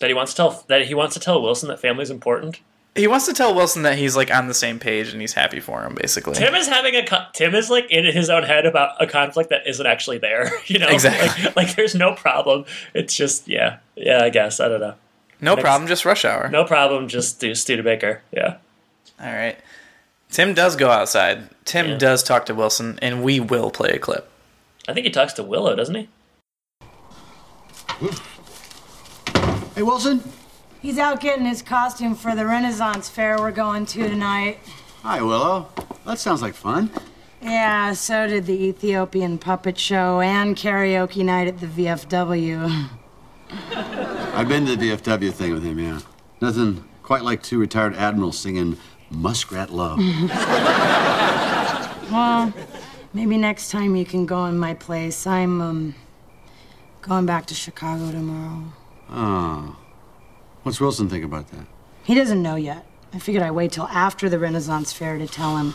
that 0.00 0.08
he 0.08 0.14
wants 0.14 0.32
to 0.32 0.36
tell 0.36 0.64
that 0.68 0.86
he 0.86 0.94
wants 0.94 1.14
to 1.14 1.20
tell 1.20 1.40
Wilson 1.40 1.68
that 1.68 1.80
family 1.80 2.02
is 2.02 2.10
important. 2.10 2.60
He 2.94 3.06
wants 3.06 3.24
to 3.24 3.32
tell 3.32 3.54
Wilson 3.54 3.82
that 3.84 3.96
he's 3.96 4.14
like 4.16 4.30
on 4.30 4.48
the 4.48 4.54
same 4.54 4.78
page 4.78 5.12
and 5.12 5.20
he's 5.20 5.32
happy 5.32 5.60
for 5.60 5.82
him. 5.82 5.94
Basically, 5.94 6.34
Tim 6.34 6.54
is 6.54 6.68
having 6.68 6.94
a 6.94 7.04
co- 7.06 7.24
Tim 7.32 7.54
is 7.54 7.70
like 7.70 7.90
in 7.90 8.04
his 8.04 8.28
own 8.28 8.42
head 8.42 8.66
about 8.66 9.00
a 9.02 9.06
conflict 9.06 9.48
that 9.48 9.66
isn't 9.66 9.86
actually 9.86 10.18
there. 10.18 10.50
You 10.66 10.78
know, 10.78 10.88
Exactly. 10.88 11.44
Like, 11.44 11.56
like 11.68 11.76
there's 11.76 11.94
no 11.94 12.12
problem. 12.14 12.66
It's 12.92 13.14
just 13.14 13.48
yeah, 13.48 13.78
yeah. 13.96 14.22
I 14.22 14.28
guess 14.28 14.60
I 14.60 14.68
don't 14.68 14.80
know. 14.80 14.94
no 15.40 15.56
problem, 15.56 15.88
just 15.88 16.04
rush 16.04 16.24
hour. 16.26 16.50
No 16.50 16.64
problem. 16.64 17.08
Just 17.08 17.40
do 17.40 17.54
Studebaker. 17.54 18.20
Yeah. 18.30 18.58
All 19.18 19.32
right. 19.32 19.56
Tim 20.30 20.52
does 20.52 20.76
go 20.76 20.90
outside. 20.90 21.48
Tim 21.64 21.86
Yeah. 21.88 21.98
does 21.98 22.22
talk 22.22 22.44
to 22.46 22.54
Wilson, 22.54 22.98
and 23.00 23.22
we 23.22 23.40
will 23.40 23.70
play 23.70 23.90
a 23.90 23.98
clip. 23.98 24.28
I 24.88 24.92
think 24.92 25.06
he 25.06 25.12
talks 25.12 25.32
to 25.34 25.42
Willow, 25.42 25.74
doesn't 25.76 25.94
he? 25.94 26.08
Hey, 29.74 29.82
Wilson. 29.82 30.22
He's 30.82 30.98
out 30.98 31.20
getting 31.20 31.46
his 31.46 31.62
costume 31.62 32.16
for 32.16 32.34
the 32.34 32.44
Renaissance 32.44 33.08
fair 33.08 33.38
we're 33.38 33.52
going 33.52 33.86
to 33.86 34.08
tonight. 34.08 34.58
Hi, 35.04 35.22
Willow. 35.22 35.68
That 36.04 36.18
sounds 36.18 36.42
like 36.42 36.54
fun. 36.54 36.90
Yeah, 37.40 37.92
so 37.92 38.26
did 38.26 38.46
the 38.46 38.64
Ethiopian 38.64 39.38
puppet 39.38 39.78
show 39.78 40.20
and 40.20 40.56
karaoke 40.56 41.24
night 41.24 41.46
at 41.46 41.60
the 41.60 41.66
VFW. 41.66 42.88
I've 44.34 44.48
been 44.48 44.66
to 44.66 44.74
the 44.74 44.90
VFW 44.90 45.32
thing 45.32 45.52
with 45.52 45.62
him, 45.62 45.78
yeah. 45.78 46.00
Nothing 46.40 46.82
quite 47.04 47.22
like 47.22 47.44
two 47.44 47.58
retired 47.60 47.94
admirals 47.94 48.38
singing 48.38 48.76
Muskrat 49.10 49.70
Love. 49.70 50.00
Well, 52.10 52.52
maybe 53.14 53.38
next 53.38 53.70
time 53.70 53.96
you 53.96 54.04
can 54.04 54.26
go 54.26 54.44
in 54.44 54.58
my 54.58 54.74
place. 54.74 55.26
I'm 55.26 55.62
um 55.62 55.94
going 57.00 57.24
back 57.24 57.46
to 57.46 57.54
Chicago 57.54 58.10
tomorrow. 58.10 58.64
oh. 59.08 59.76
What's 60.62 60.80
Wilson 60.80 61.08
think 61.08 61.24
about 61.24 61.50
that? 61.50 61.66
He 62.04 62.14
doesn't 62.14 62.42
know 62.42 62.56
yet. 62.56 62.86
I 63.12 63.18
figured 63.18 63.42
I'd 63.42 63.50
wait 63.50 63.72
till 63.72 63.88
after 63.88 64.28
the 64.28 64.38
Renaissance 64.38 64.92
fair 64.92 65.18
to 65.18 65.26
tell 65.26 65.56
him. 65.56 65.74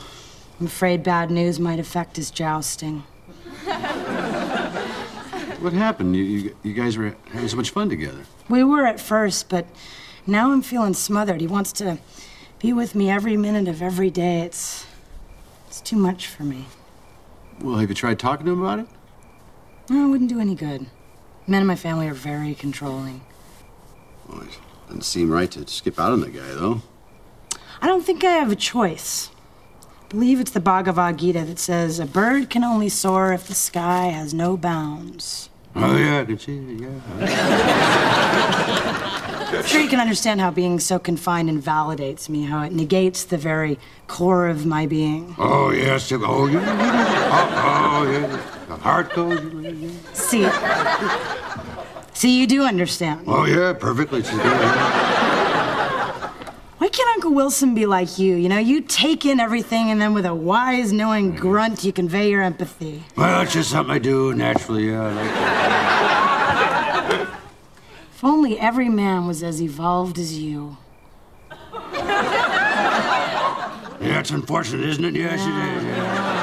I'm 0.60 0.66
afraid 0.66 1.04
bad 1.04 1.30
news 1.30 1.60
might 1.60 1.80
affect 1.80 2.16
his 2.16 2.32
jousting. 2.32 3.04
What 5.60 5.74
happened? 5.74 6.16
You, 6.16 6.24
you, 6.24 6.56
you 6.62 6.74
guys 6.74 6.98
were 6.98 7.16
having 7.32 7.48
so 7.50 7.58
much 7.58 7.72
fun 7.72 7.90
together. 7.90 8.24
We 8.48 8.64
were 8.64 8.86
at 8.86 9.00
first, 9.00 9.50
but 9.50 9.66
now 10.28 10.52
I'm 10.52 10.62
feeling 10.62 10.94
smothered. 10.94 11.42
He 11.42 11.48
wants 11.48 11.72
to 11.74 11.98
be 12.60 12.74
with 12.74 12.94
me 12.94 13.10
every 13.10 13.38
minute 13.38 13.68
of 13.68 13.82
every 13.82 14.12
day. 14.12 14.42
It's 14.42 14.86
it's 15.68 15.82
too 15.82 15.96
much 15.96 16.28
for 16.28 16.44
me. 16.44 16.66
Well, 17.60 17.78
have 17.78 17.90
you 17.90 17.96
tried 17.96 18.20
talking 18.20 18.46
to 18.46 18.52
him 18.52 18.62
about 18.62 18.80
it? 18.80 18.88
No, 19.90 20.06
it 20.06 20.10
wouldn't 20.10 20.30
do 20.30 20.40
any 20.40 20.54
good. 20.54 20.86
Men 21.48 21.62
in 21.62 21.68
my 21.68 21.76
family 21.76 22.08
are 22.08 22.14
very 22.14 22.54
controlling. 22.54 23.22
It 24.30 24.60
doesn't 24.88 25.04
seem 25.04 25.30
right 25.30 25.52
to 25.52 25.68
skip 25.68 26.00
out 26.00 26.12
on 26.12 26.22
the 26.22 26.30
guy, 26.30 26.48
though. 26.54 26.82
I 27.82 27.88
don't 27.88 28.04
think 28.06 28.24
I 28.24 28.32
have 28.32 28.52
a 28.52 28.56
choice. 28.56 29.30
I 29.84 30.08
believe 30.10 30.40
it's 30.40 30.52
the 30.52 30.60
Bhagavad 30.60 31.18
Gita 31.20 31.44
that 31.46 31.60
says 31.60 32.00
a 32.00 32.06
bird 32.06 32.50
can 32.50 32.64
only 32.64 32.90
soar 32.90 33.34
if 33.34 33.48
the 33.48 33.54
sky 33.54 34.06
has 34.06 34.34
no 34.34 34.58
bounds. 34.58 35.50
Oh, 35.76 35.96
yeah, 35.96 36.22
I 36.22 36.26
can 36.26 36.40
see 36.40 36.58
it, 36.58 36.80
yeah. 36.82 37.02
I'm 39.50 39.64
sure 39.66 39.82
you 39.82 39.90
can 39.90 40.00
understand 40.00 40.42
how 40.42 40.50
being 40.50 40.80
so 40.80 40.98
confined 40.98 41.50
invalidates 41.50 42.30
me, 42.30 42.46
how 42.46 42.64
it 42.64 42.72
negates 42.72 43.26
the 43.26 43.38
very 43.38 43.78
core 44.08 44.48
of 44.48 44.66
my 44.66 44.88
being. 44.88 45.36
Oh, 45.38 45.70
yes. 45.70 46.12
Oh, 46.12 46.48
yeah. 46.48 46.64
Oh, 47.32 48.06
oh, 48.06 48.12
yeah. 48.12 48.66
The 48.70 48.76
heart 48.78 49.14
goes. 49.14 49.40
yeah. 49.54 49.92
See, 50.14 50.46
see, 52.18 52.40
you 52.40 52.48
do 52.48 52.64
understand. 52.64 53.26
Oh, 53.28 53.46
yeah, 53.46 53.74
perfectly. 53.74 54.24
Why 56.80 56.90
can't 56.90 57.10
Uncle 57.16 57.34
Wilson 57.34 57.76
be 57.76 57.86
like 57.86 58.18
you? 58.18 58.36
You 58.36 58.50
know, 58.50 58.58
you 58.58 58.82
take 58.82 59.26
in 59.26 59.40
everything 59.40 59.92
and 59.92 60.02
then 60.02 60.14
with 60.14 60.26
a 60.26 60.34
wise, 60.34 60.92
knowing 60.92 61.36
grunt, 61.36 61.84
you 61.84 61.94
convey 61.94 62.30
your 62.30 62.42
empathy. 62.42 63.04
Well, 63.16 63.42
it's 63.42 63.54
just 63.54 63.70
something 63.70 63.94
I 63.94 64.00
do 64.00 64.34
naturally, 64.34 64.90
yeah. 64.90 65.04
I 65.04 65.12
like 65.14 65.34
that. 65.34 65.58
If 68.14 68.24
only 68.24 68.60
every 68.60 68.90
man 68.90 69.28
was 69.28 69.44
as 69.44 69.62
evolved 69.62 70.18
as 70.18 70.40
you. 70.40 70.78
Yeah, 74.00 74.20
it's 74.20 74.32
unfortunate, 74.32 74.88
isn't 74.88 75.06
it? 75.06 75.16
Yes, 75.16 75.42
it 75.42 75.78
is. 75.78 75.84
Yeah. 75.84 76.37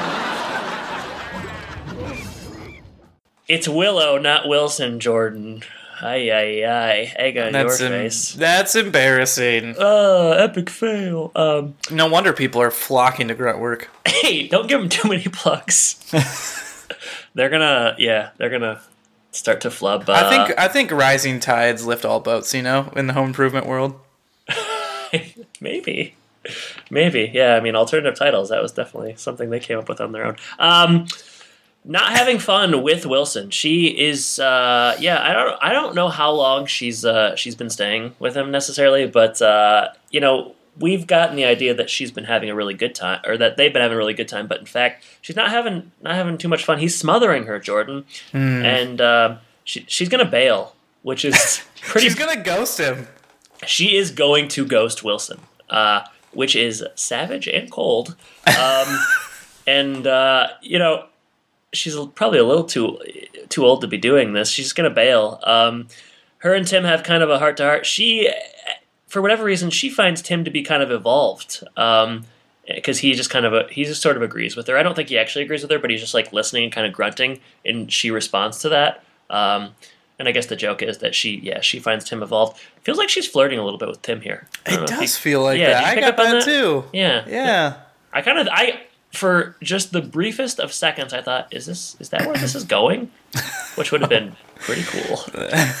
It's 3.47 3.67
Willow, 3.67 4.17
not 4.17 4.47
Wilson, 4.47 4.99
Jordan. 4.99 5.63
Ay, 6.01 6.29
ay, 6.31 6.63
ay. 6.65 7.13
Egg 7.15 7.37
on 7.37 7.51
That's 7.53 7.79
your 7.79 7.93
em- 7.93 8.01
face. 8.03 8.33
that's 8.33 8.75
embarrassing. 8.75 9.75
Uh, 9.79 10.31
epic 10.37 10.69
fail. 10.69 11.31
Um, 11.35 11.75
No 11.89 12.07
wonder 12.07 12.33
people 12.33 12.61
are 12.61 12.71
flocking 12.71 13.27
to 13.29 13.35
grunt 13.35 13.59
work. 13.59 13.89
hey, 14.07 14.47
don't 14.47 14.67
give 14.67 14.79
them 14.79 14.89
too 14.89 15.07
many 15.07 15.23
plugs. 15.23 15.95
they're 17.33 17.49
gonna, 17.49 17.95
yeah, 17.97 18.31
they're 18.37 18.49
gonna 18.49 18.81
start 19.31 19.61
to 19.61 19.71
flub. 19.71 20.09
Uh, 20.09 20.13
I 20.13 20.29
think 20.29 20.59
I 20.59 20.67
think 20.67 20.91
rising 20.91 21.39
tides 21.39 21.85
lift 21.85 22.03
all 22.03 22.19
boats. 22.19 22.53
You 22.53 22.61
know, 22.61 22.91
in 22.95 23.07
the 23.07 23.13
home 23.13 23.27
improvement 23.27 23.65
world. 23.65 23.97
maybe, 25.61 26.15
maybe, 26.89 27.31
yeah. 27.33 27.55
I 27.55 27.61
mean, 27.61 27.75
alternative 27.75 28.17
titles. 28.17 28.49
That 28.49 28.61
was 28.61 28.71
definitely 28.73 29.15
something 29.17 29.49
they 29.49 29.59
came 29.59 29.77
up 29.79 29.87
with 29.87 30.01
on 30.01 30.11
their 30.11 30.25
own. 30.25 30.35
Um, 30.59 31.07
not 31.87 32.11
having 32.13 32.39
fun 32.39 32.81
with 32.81 33.05
Wilson. 33.05 33.51
She 33.51 33.87
is, 33.87 34.39
uh, 34.39 34.95
yeah. 34.99 35.21
I 35.21 35.33
don't, 35.33 35.57
I 35.61 35.71
don't 35.71 35.93
know 35.95 36.09
how 36.09 36.31
long 36.31 36.65
she's 36.65 37.05
uh, 37.05 37.35
she's 37.35 37.55
been 37.55 37.69
staying 37.69 38.15
with 38.19 38.35
him 38.35 38.51
necessarily, 38.51 39.05
but 39.07 39.41
uh, 39.41 39.89
you 40.09 40.19
know, 40.19 40.55
we've 40.79 41.05
gotten 41.07 41.35
the 41.35 41.45
idea 41.45 41.73
that 41.73 41.89
she's 41.89 42.11
been 42.11 42.23
having 42.25 42.49
a 42.49 42.55
really 42.55 42.73
good 42.73 42.95
time, 42.95 43.21
or 43.25 43.37
that 43.37 43.57
they've 43.57 43.71
been 43.71 43.81
having 43.81 43.95
a 43.95 43.97
really 43.99 44.13
good 44.15 44.27
time. 44.27 44.47
But 44.47 44.59
in 44.59 44.65
fact, 44.65 45.05
she's 45.21 45.35
not 45.35 45.49
having 45.51 45.91
not 46.01 46.15
having 46.15 46.37
too 46.37 46.47
much 46.47 46.65
fun. 46.65 46.79
He's 46.79 46.97
smothering 46.97 47.43
her, 47.45 47.59
Jordan, 47.59 48.05
and 48.33 48.99
uh, 48.99 49.37
she, 49.63 49.85
she's 49.87 50.09
gonna 50.09 50.25
bail, 50.25 50.75
which 51.03 51.23
is 51.23 51.61
pretty. 51.81 52.07
She's 52.07 52.15
gonna 52.15 52.41
ghost 52.41 52.79
him. 52.79 53.07
she 53.67 53.95
is 53.95 54.11
going 54.11 54.47
to 54.49 54.65
ghost 54.65 55.03
Wilson, 55.03 55.39
uh, 55.69 56.01
which 56.33 56.55
is 56.55 56.83
savage 56.95 57.47
and 57.47 57.71
cold. 57.71 58.15
Um, 58.47 58.99
and 59.67 60.07
uh, 60.07 60.47
you 60.61 60.79
know, 60.79 61.05
she's 61.75 61.95
probably 62.15 62.39
a 62.39 62.43
little 62.43 62.63
too 62.63 62.97
too 63.49 63.65
old 63.65 63.81
to 63.81 63.87
be 63.87 63.97
doing 63.97 64.33
this. 64.33 64.49
She's 64.49 64.73
going 64.73 64.89
to 64.89 64.93
bail. 64.93 65.39
Um, 65.43 65.87
her 66.39 66.53
and 66.53 66.65
Tim 66.67 66.83
have 66.83 67.03
kind 67.03 67.23
of 67.23 67.29
a 67.29 67.39
heart 67.39 67.57
to 67.57 67.63
heart. 67.63 67.85
She, 67.85 68.29
for 69.07 69.21
whatever 69.21 69.43
reason, 69.43 69.69
she 69.69 69.89
finds 69.89 70.21
Tim 70.21 70.43
to 70.43 70.51
be 70.51 70.61
kind 70.63 70.83
of 70.83 70.91
evolved. 70.91 71.63
Um, 71.77 72.25
because 72.67 72.97
he 72.99 73.13
just 73.13 73.29
kind 73.29 73.45
of 73.45 73.53
a, 73.53 73.67
he 73.69 73.83
just 73.83 74.01
sort 74.01 74.15
of 74.17 74.23
agrees 74.23 74.55
with 74.55 74.65
her. 74.67 74.75
I 74.77 74.81
don't 74.81 74.95
think 74.95 75.09
he 75.09 75.17
actually 75.19 75.43
agrees 75.45 75.61
with 75.61 75.69
her, 75.69 75.77
but 75.77 75.91
he's 75.91 76.01
just 76.01 76.15
like 76.15 76.33
listening 76.33 76.63
and 76.63 76.73
kind 76.73 76.87
of 76.87 76.93
grunting, 76.93 77.39
and 77.63 77.91
she 77.91 78.09
responds 78.09 78.57
to 78.61 78.69
that. 78.69 79.03
Um, 79.29 79.75
and 80.17 80.27
I 80.27 80.31
guess 80.31 80.47
the 80.47 80.55
joke 80.55 80.81
is 80.81 80.97
that 80.99 81.13
she, 81.13 81.35
yeah, 81.37 81.61
she 81.61 81.79
finds 81.79 82.05
Tim 82.05 82.23
evolved. 82.23 82.59
Feels 82.81 82.97
like 82.97 83.09
she's 83.09 83.27
flirting 83.27 83.59
a 83.59 83.63
little 83.63 83.77
bit 83.77 83.87
with 83.89 84.01
Tim 84.01 84.21
here. 84.21 84.47
It 84.65 84.87
does 84.87 85.01
you- 85.01 85.07
feel 85.07 85.43
like 85.43 85.59
yeah, 85.59 85.73
that. 85.81 85.97
I 85.97 85.99
got 86.01 86.19
on 86.19 86.31
that, 86.31 86.43
too. 86.45 86.85
Yeah, 86.91 87.23
Yeah. 87.27 87.73
I 88.13 88.21
kind 88.21 88.39
of, 88.39 88.47
I 88.49 88.81
for 89.15 89.55
just 89.61 89.91
the 89.91 90.01
briefest 90.01 90.59
of 90.59 90.71
seconds, 90.73 91.13
I 91.13 91.21
thought, 91.21 91.47
is 91.53 91.65
this, 91.65 91.95
is 91.99 92.09
that 92.09 92.25
where 92.25 92.35
this 92.35 92.55
is 92.55 92.63
going? 92.63 93.11
Which 93.75 93.91
would 93.91 94.01
have 94.01 94.09
been 94.09 94.35
pretty 94.55 94.83
cool. 94.83 95.19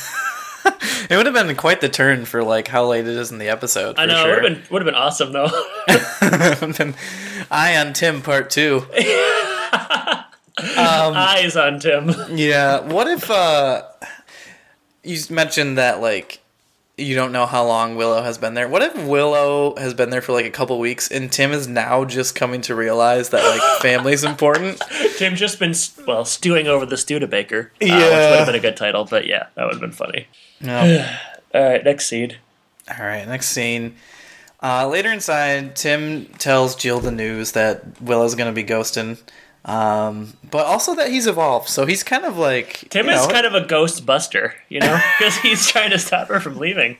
It 1.09 1.17
would 1.17 1.25
have 1.25 1.35
been 1.35 1.55
quite 1.55 1.81
the 1.81 1.89
turn 1.89 2.25
for 2.25 2.43
like 2.43 2.67
how 2.67 2.87
late 2.87 3.07
it 3.07 3.15
is 3.15 3.31
in 3.31 3.37
the 3.37 3.49
episode. 3.49 3.95
For 3.95 4.01
I 4.01 4.05
know 4.05 4.23
sure. 4.23 4.37
it 4.37 4.41
would 4.41 4.43
have 4.43 4.61
been 4.61 4.71
would 4.71 4.81
have 4.81 4.85
been 4.85 4.95
awesome 4.95 5.33
though. 5.33 5.49
I 7.51 7.77
on 7.77 7.93
Tim 7.93 8.21
part 8.21 8.49
two. 8.49 8.87
Eyes 10.57 11.55
on 11.55 11.79
Tim. 11.79 12.11
Yeah. 12.31 12.79
What 12.81 13.07
if 13.07 13.29
uh 13.29 13.83
you 15.03 15.19
mentioned 15.29 15.77
that 15.77 16.01
like 16.01 16.39
you 16.97 17.13
don't 17.15 17.31
know 17.31 17.45
how 17.45 17.65
long 17.65 17.95
Willow 17.95 18.21
has 18.21 18.37
been 18.37 18.53
there. 18.53 18.67
What 18.69 18.81
if 18.81 18.95
Willow 19.05 19.75
has 19.77 19.93
been 19.93 20.09
there 20.11 20.21
for 20.21 20.31
like 20.31 20.45
a 20.45 20.49
couple 20.51 20.79
weeks 20.79 21.09
and 21.11 21.31
Tim 21.31 21.51
is 21.51 21.67
now 21.67 22.05
just 22.05 22.35
coming 22.35 22.61
to 22.61 22.75
realize 22.75 23.29
that 23.29 23.43
like 23.43 23.81
family's 23.81 24.23
important? 24.23 24.81
Tim 25.17 25.35
just 25.35 25.59
been 25.59 25.73
well 26.07 26.23
stewing 26.25 26.67
over 26.67 26.85
the 26.85 26.97
Studebaker, 26.97 27.71
uh, 27.73 27.77
which 27.79 27.89
Yeah. 27.89 28.29
would 28.29 28.37
have 28.39 28.45
been 28.47 28.55
a 28.55 28.59
good 28.59 28.77
title. 28.77 29.05
But 29.05 29.27
yeah, 29.27 29.47
that 29.55 29.65
would 29.65 29.73
have 29.73 29.81
been 29.81 29.91
funny. 29.91 30.27
No. 30.61 31.05
All 31.53 31.61
right, 31.63 31.83
next 31.83 32.07
scene. 32.07 32.37
All 32.97 33.05
right, 33.05 33.27
next 33.27 33.47
scene. 33.47 33.95
Uh, 34.63 34.87
later 34.87 35.11
inside, 35.11 35.75
Tim 35.75 36.25
tells 36.37 36.75
Jill 36.75 36.99
the 36.99 37.11
news 37.11 37.51
that 37.53 38.01
Willow's 38.01 38.35
going 38.35 38.53
to 38.53 38.55
be 38.55 38.63
ghosting, 38.67 39.19
um, 39.65 40.33
but 40.51 40.65
also 40.65 40.95
that 40.95 41.09
he's 41.09 41.27
evolved. 41.27 41.67
So 41.69 41.85
he's 41.85 42.03
kind 42.03 42.23
of 42.23 42.37
like 42.37 42.85
Tim 42.89 43.07
you 43.07 43.13
is 43.13 43.27
know, 43.27 43.33
kind 43.33 43.45
of 43.45 43.53
a 43.55 43.65
ghost 43.65 44.05
buster, 44.05 44.55
you 44.69 44.79
know, 44.79 44.99
because 45.19 45.37
he's 45.37 45.67
trying 45.67 45.89
to 45.91 45.99
stop 45.99 46.27
her 46.27 46.39
from 46.39 46.57
leaving. 46.57 46.97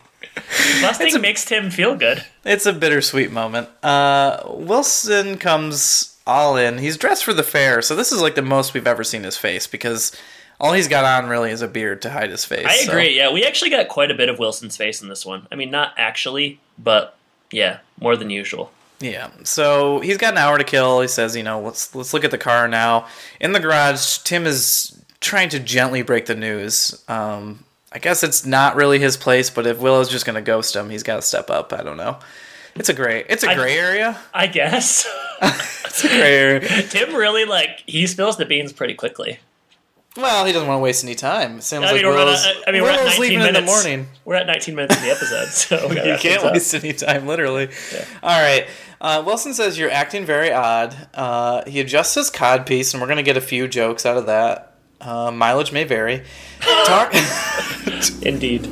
Busting 0.82 1.16
a- 1.16 1.20
makes 1.20 1.46
Tim 1.46 1.70
feel 1.70 1.96
good. 1.96 2.26
It's 2.44 2.66
a 2.66 2.74
bittersweet 2.74 3.32
moment. 3.32 3.70
Uh, 3.84 4.42
Wilson 4.50 5.38
comes 5.38 6.18
all 6.28 6.58
in. 6.58 6.80
He's 6.80 6.98
dressed 6.98 7.24
for 7.24 7.34
the 7.34 7.44
fair, 7.44 7.82
so 7.82 7.96
this 7.96 8.12
is 8.12 8.20
like 8.22 8.36
the 8.36 8.42
most 8.42 8.74
we've 8.74 8.88
ever 8.88 9.04
seen 9.04 9.24
his 9.24 9.38
face 9.38 9.68
because 9.68 10.12
all 10.60 10.74
he's 10.74 10.88
got 10.88 11.06
on 11.06 11.30
really 11.30 11.52
is 11.52 11.62
a 11.62 11.68
beard 11.68 12.02
to 12.02 12.10
hide 12.10 12.32
his 12.32 12.46
face. 12.46 12.66
I 12.68 12.78
so- 12.78 12.92
agree. 12.92 13.16
Yeah, 13.16 13.32
we 13.32 13.46
actually 13.46 13.70
got 13.70 13.88
quite 13.90 14.10
a 14.10 14.16
bit 14.16 14.28
of 14.30 14.40
Wilson's 14.40 14.76
face 14.76 15.02
in 15.04 15.08
this 15.10 15.26
one. 15.26 15.48
I 15.52 15.56
mean, 15.56 15.70
not 15.70 15.94
actually, 15.98 16.60
but 16.80 17.16
yeah, 17.52 17.80
more 18.00 18.18
than 18.18 18.32
usual. 18.32 18.72
Yeah. 19.00 19.30
So 19.44 20.00
he's 20.00 20.18
got 20.18 20.34
an 20.34 20.38
hour 20.38 20.58
to 20.58 20.64
kill. 20.64 21.02
He 21.02 21.08
says, 21.08 21.36
you 21.36 21.44
know, 21.44 21.60
let's 21.60 21.94
let's 21.96 22.14
look 22.14 22.24
at 22.24 22.32
the 22.32 22.38
car 22.38 22.68
now. 22.68 23.08
In 23.40 23.52
the 23.52 23.60
garage, 23.60 24.20
Tim 24.20 24.46
is 24.46 25.00
trying 25.20 25.50
to 25.50 25.60
gently 25.60 26.02
break 26.02 26.26
the 26.26 26.36
news. 26.36 27.04
Um, 27.08 27.66
I 27.92 28.00
guess 28.00 28.24
it's 28.24 28.46
not 28.46 28.76
really 28.76 29.00
his 29.00 29.18
place, 29.18 29.50
but 29.50 29.66
if 29.66 29.80
Willow's 29.80 30.10
just 30.10 30.26
gonna 30.26 30.42
ghost 30.42 30.76
him, 30.76 30.90
he's 30.90 31.04
got 31.04 31.16
to 31.18 31.22
step 31.22 31.50
up. 31.50 31.74
I 31.74 31.84
don't 31.84 31.98
know. 31.98 32.20
It's 32.76 32.90
a 32.90 32.94
gray. 32.94 33.24
It's 33.30 33.44
a 33.44 33.56
gray 33.56 33.78
area. 33.78 34.20
I 34.34 34.48
guess 34.48 35.08
It's 35.42 36.04
a 36.04 36.10
gray 36.10 36.36
area. 36.36 36.84
Tim 36.84 37.16
really 37.16 37.46
like 37.46 37.84
he 37.86 38.06
spills 38.06 38.36
the 38.36 38.46
beans 38.46 38.74
pretty 38.74 38.96
quickly. 38.96 39.40
Well, 40.18 40.46
he 40.46 40.54
doesn't 40.54 40.68
want 40.68 40.80
to 40.80 40.82
waste 40.84 41.04
any 41.04 41.16
time. 41.16 41.58
It 41.58 41.64
sounds 41.64 41.86
I 41.86 41.92
like 41.94 42.04
we're 42.04 42.12
at, 42.12 42.16
Willow's, 42.16 42.48
I 42.68 42.72
mean, 42.72 42.84
we're 42.84 42.90
at 42.92 43.04
19 43.04 43.22
leaving 43.22 43.40
minutes. 43.40 43.58
in 43.60 43.66
the 43.66 43.72
morning. 43.72 44.08
We're 44.24 44.36
at 44.36 44.48
19 44.48 44.76
minutes 44.76 44.96
in 44.96 45.04
the 45.04 45.10
episode, 45.10 45.48
so 45.50 45.92
You 46.06 46.18
can't 46.18 46.44
waste 46.44 46.74
any 46.74 46.94
time, 46.94 47.28
literally. 47.28 47.70
All 48.24 48.42
right. 48.42 48.66
Uh, 49.02 49.22
Wilson 49.26 49.54
says 49.54 49.78
you're 49.78 49.92
acting 49.92 50.26
very 50.26 50.52
odd. 50.52 50.96
Uh, 51.14 51.66
he 51.66 51.82
adjusts 51.82 52.16
his 52.16 52.30
cod 52.30 52.66
piece, 52.66 52.94
and 52.94 53.02
we're 53.02 53.08
going 53.08 53.18
to 53.18 53.24
get 53.24 53.36
a 53.36 53.42
few 53.42 53.68
jokes 53.68 54.06
out 54.06 54.16
of 54.18 54.26
that. 54.28 54.72
Uh, 55.02 55.32
mileage 55.32 55.74
may 55.74 55.84
vary. 55.84 56.24
Talk. 56.62 57.14
Indeed. 58.22 58.66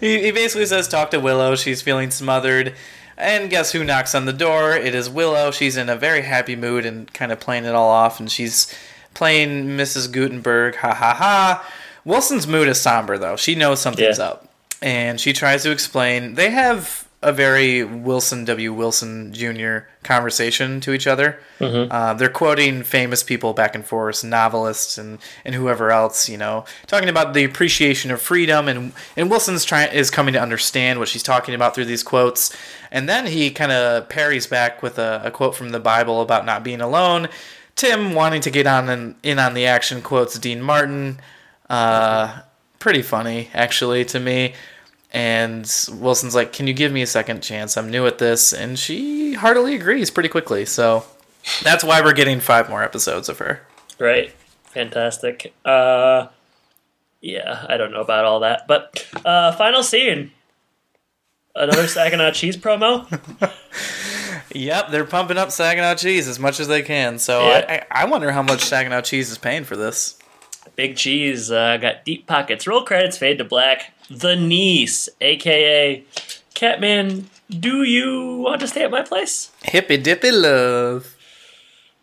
he, 0.00 0.22
he 0.22 0.32
basically 0.32 0.66
says, 0.66 0.88
"Talk 0.88 1.12
to 1.12 1.20
Willow. 1.20 1.54
She's 1.54 1.80
feeling 1.80 2.10
smothered." 2.10 2.74
And 3.16 3.48
guess 3.50 3.72
who 3.72 3.84
knocks 3.84 4.14
on 4.14 4.24
the 4.24 4.32
door? 4.32 4.72
It 4.72 4.94
is 4.94 5.08
Willow. 5.08 5.50
She's 5.50 5.76
in 5.76 5.88
a 5.88 5.96
very 5.96 6.22
happy 6.22 6.56
mood 6.56 6.84
and 6.84 7.10
kind 7.12 7.30
of 7.30 7.38
playing 7.38 7.64
it 7.64 7.74
all 7.74 7.88
off, 7.90 8.18
and 8.18 8.30
she's 8.30 8.74
playing 9.14 9.68
Mrs. 9.76 10.10
Gutenberg. 10.10 10.76
Ha 10.76 10.94
ha 10.94 11.14
ha. 11.14 11.72
Wilson's 12.04 12.46
mood 12.46 12.68
is 12.68 12.80
somber 12.80 13.18
though. 13.18 13.36
She 13.36 13.54
knows 13.54 13.80
something's 13.80 14.18
Yeah. 14.18 14.24
up, 14.26 14.48
and 14.80 15.20
she 15.20 15.32
tries 15.32 15.62
to 15.64 15.70
explain. 15.70 16.34
They 16.34 16.50
have 16.50 17.06
a 17.22 17.34
very 17.34 17.84
Wilson 17.84 18.46
W. 18.46 18.72
Wilson 18.72 19.30
Jr. 19.34 19.80
conversation 20.02 20.80
to 20.80 20.94
each 20.94 21.06
other. 21.06 21.38
Uh, 21.60 22.14
they're 22.14 22.30
quoting 22.30 22.82
famous 22.82 23.22
people 23.22 23.52
back 23.52 23.74
and 23.74 23.84
forth, 23.84 24.24
novelists 24.24 24.96
and, 24.96 25.18
and 25.44 25.54
whoever 25.54 25.90
else, 25.90 26.30
you 26.30 26.38
know, 26.38 26.64
talking 26.86 27.10
about 27.10 27.34
the 27.34 27.44
appreciation 27.44 28.10
of 28.10 28.22
freedom. 28.22 28.68
And, 28.68 28.94
and 29.18 29.30
Wilson's 29.30 29.66
trying 29.66 29.92
is 29.92 30.10
coming 30.10 30.32
to 30.32 30.40
understand 30.40 30.98
what 30.98 31.08
she's 31.08 31.22
talking 31.22 31.54
about 31.54 31.74
through 31.74 31.84
these 31.84 32.02
quotes. 32.02 32.56
And 32.90 33.06
then 33.06 33.26
he 33.26 33.50
kind 33.50 33.70
of 33.70 34.08
parries 34.08 34.46
back 34.46 34.82
with 34.82 34.98
a, 34.98 35.20
a 35.22 35.30
quote 35.30 35.54
from 35.54 35.70
the 35.72 35.80
Bible 35.80 36.22
about 36.22 36.46
not 36.46 36.64
being 36.64 36.80
alone. 36.80 37.28
Tim 37.80 38.12
wanting 38.12 38.42
to 38.42 38.50
get 38.50 38.66
on 38.66 38.90
and 38.90 39.14
in 39.22 39.38
on 39.38 39.54
the 39.54 39.64
action 39.64 40.02
quotes 40.02 40.38
Dean 40.38 40.60
Martin. 40.60 41.18
Uh, 41.70 42.42
pretty 42.78 43.00
funny, 43.00 43.48
actually, 43.54 44.04
to 44.04 44.20
me. 44.20 44.52
And 45.14 45.64
Wilson's 45.94 46.34
like, 46.34 46.52
Can 46.52 46.66
you 46.66 46.74
give 46.74 46.92
me 46.92 47.00
a 47.00 47.06
second 47.06 47.42
chance? 47.42 47.78
I'm 47.78 47.90
new 47.90 48.06
at 48.06 48.18
this. 48.18 48.52
And 48.52 48.78
she 48.78 49.32
heartily 49.32 49.76
agrees 49.76 50.10
pretty 50.10 50.28
quickly. 50.28 50.66
So 50.66 51.04
that's 51.62 51.82
why 51.82 52.02
we're 52.02 52.12
getting 52.12 52.38
five 52.40 52.68
more 52.68 52.82
episodes 52.82 53.30
of 53.30 53.38
her. 53.38 53.62
Right. 53.98 54.30
Fantastic. 54.64 55.54
Uh, 55.64 56.26
yeah, 57.22 57.64
I 57.66 57.78
don't 57.78 57.92
know 57.92 58.02
about 58.02 58.26
all 58.26 58.40
that. 58.40 58.66
But 58.68 59.06
uh, 59.24 59.52
final 59.52 59.82
scene. 59.82 60.32
Another 61.54 61.86
Saginaw 61.86 62.32
cheese 62.32 62.58
promo. 62.58 63.06
Yep, 64.52 64.90
they're 64.90 65.04
pumping 65.04 65.38
up 65.38 65.50
Saginaw 65.50 65.94
cheese 65.94 66.26
as 66.26 66.38
much 66.38 66.60
as 66.60 66.68
they 66.68 66.82
can. 66.82 67.18
So 67.18 67.46
Yeah. 67.46 67.64
I, 67.68 67.74
I, 67.74 68.02
I 68.02 68.04
wonder 68.06 68.32
how 68.32 68.42
much 68.42 68.62
Saginaw 68.62 69.02
cheese 69.02 69.30
is 69.30 69.38
paying 69.38 69.64
for 69.64 69.76
this. 69.76 70.18
Big 70.76 70.96
Cheese 70.96 71.50
uh, 71.50 71.76
got 71.76 72.04
deep 72.04 72.26
pockets. 72.26 72.66
Roll 72.66 72.84
credits, 72.84 73.18
fade 73.18 73.38
to 73.38 73.44
black. 73.44 73.92
The 74.08 74.36
niece, 74.36 75.08
aka 75.20 76.04
Catman. 76.54 77.28
Do 77.48 77.82
you 77.82 78.36
want 78.36 78.60
to 78.60 78.68
stay 78.68 78.84
at 78.84 78.90
my 78.90 79.02
place? 79.02 79.50
Hippy 79.62 79.96
dippy 79.96 80.30
love. 80.30 81.16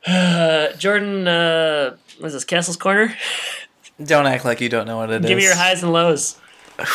Uh, 0.06 0.74
Jordan, 0.78 1.28
uh, 1.28 1.96
what 2.20 2.28
is 2.28 2.34
this? 2.34 2.44
Castle's 2.44 2.78
Corner? 2.78 3.16
Don't 4.04 4.28
act 4.28 4.46
like 4.46 4.62
you 4.62 4.70
don't 4.70 4.86
know 4.86 4.98
what 4.98 5.10
it 5.10 5.24
is. 5.24 5.28
Give 5.28 5.38
me 5.38 5.44
your 5.44 5.56
highs 5.56 5.82
and 5.82 5.92
lows. 5.92 6.38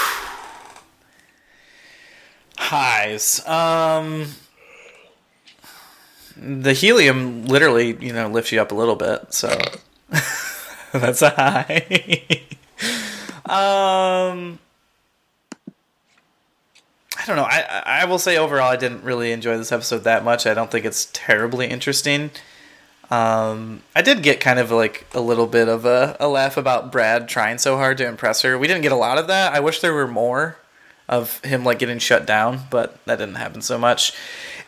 highs. 2.57 3.47
Um, 3.47 4.27
the 6.43 6.73
helium 6.73 7.45
literally, 7.45 7.97
you 8.01 8.13
know, 8.13 8.29
lifts 8.29 8.53
you 8.53 8.61
up 8.61 8.73
a 8.73 8.75
little 8.75 8.97
bit, 8.97 9.33
so 9.33 9.49
that's 10.93 11.23
a 11.23 11.31
high. 11.31 12.27
um, 13.47 14.59
I 17.19 17.27
don't 17.27 17.37
know. 17.37 17.45
I 17.45 17.83
I 17.87 18.05
will 18.05 18.19
say 18.19 18.37
overall, 18.37 18.71
I 18.71 18.77
didn't 18.77 19.05
really 19.05 19.33
enjoy 19.33 19.57
this 19.57 19.73
episode 19.73 20.05
that 20.05 20.25
much. 20.25 20.47
I 20.47 20.55
don't 20.55 20.71
think 20.71 20.85
it's 20.85 21.09
terribly 21.13 21.67
interesting. 21.69 22.31
Um, 23.11 23.83
I 23.95 24.01
did 24.01 24.23
get 24.23 24.41
kind 24.41 24.59
of 24.59 24.71
like 24.71 25.07
a 25.13 25.21
little 25.21 25.47
bit 25.47 25.69
of 25.69 25.85
a, 25.85 26.17
a 26.19 26.29
laugh 26.29 26.57
about 26.57 26.91
Brad 26.91 27.29
trying 27.29 27.59
so 27.59 27.77
hard 27.77 27.99
to 27.99 28.07
impress 28.07 28.41
her. 28.41 28.59
We 28.59 28.67
didn't 28.67 28.83
get 28.83 28.93
a 28.93 28.97
lot 28.97 29.19
of 29.19 29.27
that. 29.27 29.53
I 29.53 29.61
wish 29.61 29.81
there 29.81 29.93
were 29.93 30.09
more 30.09 30.57
of 31.09 31.45
him 31.45 31.63
like 31.63 31.79
getting 31.79 31.99
shut 31.99 32.27
down, 32.27 32.61
but 32.71 33.05
that 33.05 33.19
didn't 33.19 33.35
happen 33.35 33.61
so 33.61 33.77
much. 33.77 34.15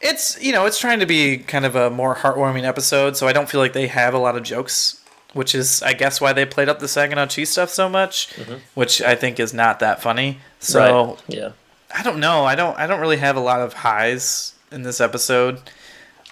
It's 0.05 0.41
you 0.41 0.53
know 0.53 0.67
it's 0.67 0.79
trying 0.79 1.01
to 1.01 1.07
be 1.07 1.39
kind 1.39 1.65
of 1.65 1.75
a 1.75 1.89
more 1.91 2.15
heartwarming 2.15 2.65
episode, 2.65 3.17
so 3.17 3.27
I 3.27 3.33
don't 3.33 3.49
feel 3.49 3.61
like 3.61 3.73
they 3.73 3.87
have 3.87 4.13
a 4.13 4.19
lot 4.19 4.37
of 4.37 4.43
jokes, 4.43 5.03
which 5.33 5.55
is 5.55 5.83
I 5.83 5.95
guess 5.95 6.21
why 6.21 6.33
they 6.35 6.45
played 6.45 6.69
up 6.69 6.79
the 6.79 6.87
Saginaw 6.89 7.27
cheese 7.27 7.49
stuff 7.51 7.71
so 7.71 7.89
much, 7.89 8.29
which 8.75 9.01
I 9.01 9.15
think 9.15 9.41
is 9.41 9.55
not 9.55 9.81
that 9.81 10.03
funny. 10.03 10.39
So 10.61 10.81
Right. 11.07 11.17
Yeah. 11.29 11.49
I 11.97 12.03
don't 12.03 12.21
know. 12.21 12.45
I 12.45 12.55
don't. 12.55 12.77
I 12.79 12.87
don't 12.87 13.01
really 13.01 13.17
have 13.17 13.37
a 13.37 13.41
lot 13.41 13.61
of 13.61 13.73
highs 13.73 14.53
in 14.71 14.83
this 14.83 15.01
episode. 15.01 15.61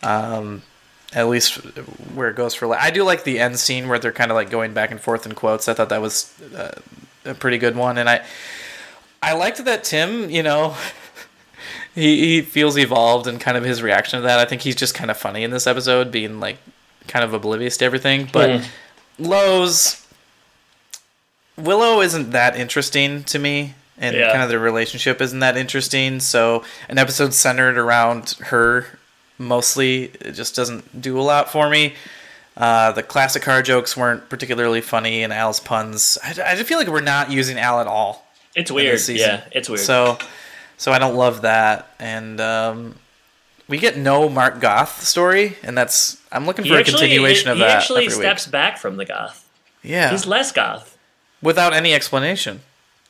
Um, 0.03 0.63
at 1.15 1.29
least 1.29 1.55
where 2.15 2.29
it 2.29 2.37
goes 2.37 2.55
for. 2.55 2.67
la- 2.67 2.77
I 2.79 2.91
do 2.91 3.05
like 3.05 3.25
the 3.25 3.39
end 3.39 3.59
scene 3.59 3.89
where 3.89 3.99
they're 3.99 4.13
kind 4.13 4.31
of 4.31 4.35
like 4.35 4.51
going 4.51 4.75
back 4.75 4.91
and 4.91 5.01
forth 5.01 5.25
in 5.25 5.33
quotes. 5.35 5.69
I 5.69 5.75
thought 5.75 5.89
that 5.91 6.01
was 6.01 6.35
uh, 6.57 6.73
a 7.25 7.35
pretty 7.35 7.59
good 7.59 7.77
one, 7.77 7.97
and 7.97 8.09
I 8.11 8.23
I 9.23 9.35
liked 9.35 9.65
that 9.65 9.85
Tim. 9.85 10.29
You 10.31 10.43
know. 10.43 10.77
He, 11.95 12.37
he 12.37 12.41
feels 12.43 12.79
evolved 12.79 13.27
and 13.27 13.41
kind 13.41 13.57
of 13.57 13.65
his 13.65 13.83
reaction 13.83 14.19
to 14.21 14.27
that. 14.27 14.39
I 14.39 14.45
think 14.47 14.63
he's 14.63 14.77
just 14.77 14.95
kind 14.95 15.11
of 15.11 15.17
funny 15.17 15.45
in 15.45 15.51
this 15.51 15.67
episode, 15.67 16.11
being 16.11 16.41
like 16.41 16.57
kind 17.09 17.25
of 17.25 17.35
oblivious 17.35 17.77
to 17.79 17.85
everything. 17.85 18.29
But 18.33 18.69
Lowe's 19.19 20.07
Willow 21.57 22.01
isn't 22.01 22.31
that 22.31 22.57
interesting 22.57 23.25
to 23.25 23.39
me, 23.39 23.75
and 23.99 24.17
Yeah. 24.17 24.31
kind 24.31 24.43
of 24.43 24.49
the 24.49 24.59
relationship 24.59 25.21
isn't 25.21 25.41
that 25.41 25.57
interesting. 25.57 26.21
So 26.21 26.65
an 26.89 26.99
episode 26.99 27.35
centered 27.35 27.77
around 27.77 28.37
her 28.47 28.87
mostly 29.39 30.05
it 30.21 30.33
just 30.33 30.55
doesn't 30.57 31.01
do 31.03 31.19
a 31.19 31.23
lot 31.23 31.51
for 31.51 31.69
me. 31.69 31.95
Uh, 32.57 32.93
the 32.93 33.03
classic 33.03 33.43
car 33.43 33.63
jokes 33.63 33.97
weren't 33.97 34.29
particularly 34.29 34.81
funny, 34.81 35.23
and 35.23 35.33
Al's 35.33 35.59
puns. 35.61 36.19
I, 36.23 36.31
I 36.31 36.55
just 36.55 36.65
feel 36.69 36.79
like 36.79 36.89
we're 36.89 37.01
not 37.01 37.31
using 37.31 37.59
Al 37.59 37.81
at 37.81 37.87
all. 37.87 38.27
It's 38.55 38.71
weird. 38.71 39.01
Yeah, 39.09 39.43
it's 39.53 39.69
weird. 39.71 39.81
So, 39.81 40.19
so 40.83 40.91
I 40.91 40.99
don't 40.99 41.15
love 41.15 41.43
that, 41.43 41.89
and 42.01 42.41
um, 42.41 42.97
we 43.69 43.79
get 43.79 43.97
no 43.97 44.29
Mark 44.29 44.59
Goth 44.61 45.05
story, 45.05 45.57
and 45.63 45.79
that's 45.79 46.21
I'm 46.33 46.45
looking 46.45 46.65
he 46.65 46.71
for 46.71 46.77
a 46.77 46.81
actually, 46.81 47.03
continuation 47.03 47.51
of 47.51 47.57
he 47.59 47.63
that. 47.63 47.69
He 47.69 47.75
actually 47.77 48.09
steps 48.11 48.47
week. 48.49 48.53
back 48.53 48.79
from 48.79 48.97
the 48.97 49.05
goth. 49.05 49.49
Yeah, 49.85 50.11
He's 50.11 50.27
less 50.27 50.51
goth 50.51 50.99
without 51.41 51.73
any 51.73 51.95
explanation. 51.95 52.63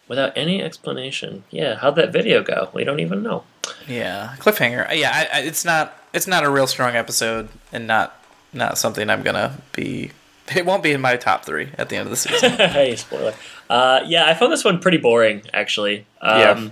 without 0.06 0.36
any 0.36 0.62
explanation. 0.62 1.44
Yeah, 1.50 1.76
how'd 1.76 1.96
that 1.96 2.12
video 2.12 2.42
go? 2.42 2.68
We 2.74 2.84
don't 2.84 3.00
even 3.00 3.22
know. 3.22 3.44
Yeah, 3.88 4.34
cliffhanger. 4.38 4.86
Yeah, 4.94 5.10
I, 5.32 5.38
I, 5.38 5.40
it's 5.42 5.64
not 5.64 5.96
it's 6.12 6.26
not 6.26 6.44
a 6.44 6.50
real 6.50 6.66
strong 6.66 6.94
episode, 6.94 7.48
and 7.72 7.86
not 7.86 8.22
not 8.52 8.76
something 8.76 9.08
I'm 9.08 9.22
gonna 9.22 9.58
be. 9.72 10.10
It 10.56 10.66
won't 10.66 10.82
be 10.82 10.92
in 10.92 11.00
my 11.00 11.16
top 11.16 11.46
three 11.46 11.70
at 11.78 11.88
the 11.88 11.96
end 11.96 12.06
of 12.08 12.10
the 12.10 12.16
season. 12.16 12.50
hey, 12.58 12.96
spoiler. 12.96 13.32
Uh, 13.70 14.00
yeah, 14.04 14.26
I 14.26 14.34
found 14.34 14.52
this 14.52 14.64
one 14.64 14.80
pretty 14.80 14.98
boring, 14.98 15.42
actually. 15.54 16.04
Um, 16.20 16.38
Yeah. 16.40 16.68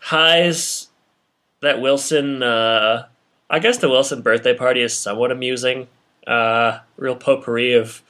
Highs 0.00 0.88
that 1.60 1.80
Wilson. 1.80 2.42
Uh, 2.42 3.06
I 3.48 3.58
guess 3.58 3.78
the 3.78 3.88
Wilson 3.88 4.22
birthday 4.22 4.54
party 4.54 4.82
is 4.82 4.96
somewhat 4.96 5.30
amusing. 5.30 5.88
Uh, 6.26 6.80
real 6.96 7.16
potpourri 7.16 7.72
of 7.72 8.02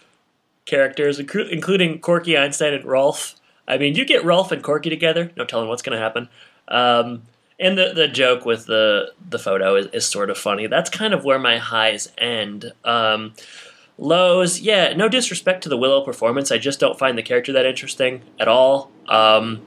characters, 0.67 1.19
inclu- 1.19 1.51
including 1.51 1.99
Corky 2.01 2.37
Einstein 2.37 2.75
and 2.75 2.85
Rolf. 2.85 3.37
I 3.67 3.79
mean, 3.79 3.95
you 3.95 4.05
get 4.05 4.25
Rolf 4.25 4.53
and 4.53 4.63
Corky 4.63 4.91
together, 4.91 5.31
no 5.37 5.45
telling 5.45 5.69
what's 5.69 5.83
going 5.83 5.97
to 5.97 6.03
happen. 6.03 6.29
Um, 6.69 7.23
and 7.59 7.77
the 7.77 7.93
the 7.95 8.09
joke 8.09 8.45
with 8.47 8.67
the 8.67 9.13
the 9.29 9.39
photo 9.39 9.77
is, 9.77 9.87
is 9.89 10.07
sort 10.07 10.31
of 10.31 10.39
funny. 10.39 10.67
That's 10.67 10.91
kind 10.91 11.13
of 11.13 11.25
where 11.25 11.39
my 11.39 11.59
highs 11.59 12.11
end. 12.17 12.73
Um, 12.85 13.35
lows, 13.99 14.61
yeah, 14.61 14.95
no 14.95 15.09
disrespect 15.09 15.63
to 15.65 15.69
the 15.69 15.77
Willow 15.77 16.03
performance. 16.03 16.51
I 16.51 16.59
just 16.59 16.81
don't 16.81 16.99
find 16.99 17.19
the 17.19 17.23
character 17.23 17.53
that 17.53 17.67
interesting 17.67 18.23
at 18.39 18.49
all. 18.49 18.91
Um, 19.09 19.63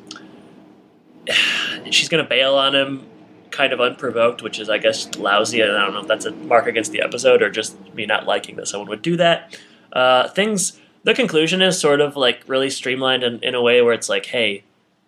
she's 1.91 2.09
gonna 2.09 2.24
bail 2.24 2.55
on 2.55 2.76
him 2.76 3.07
kind 3.51 3.71
of 3.71 3.80
unprovoked, 3.80 4.41
which 4.41 4.59
is 4.59 4.69
I 4.69 4.80
guess 4.80 5.15
lousy, 5.15 5.61
and 5.61 5.71
I 5.71 5.86
don't 5.86 5.93
know 5.93 6.01
if 6.01 6.07
that's 6.07 6.26
a 6.26 6.32
mark 6.32 6.67
against 6.67 6.91
the 6.91 7.01
episode 7.01 7.41
or 7.41 7.49
just 7.49 7.78
me 7.93 8.05
not 8.05 8.26
liking 8.26 8.55
that 8.57 8.67
someone 8.67 8.89
would 8.89 9.01
do 9.01 9.15
that. 9.17 9.57
Uh, 9.91 10.28
things 10.30 10.80
the 11.03 11.13
conclusion 11.13 11.61
is 11.61 11.80
sort 11.80 12.01
of 12.01 12.15
like 12.15 12.43
really 12.47 12.69
streamlined 12.69 13.24
in, 13.24 13.39
in 13.43 13.55
a 13.55 13.61
way 13.61 13.82
where 13.82 13.93
it's 13.93 14.09
like, 14.09 14.26
hey, 14.26 14.63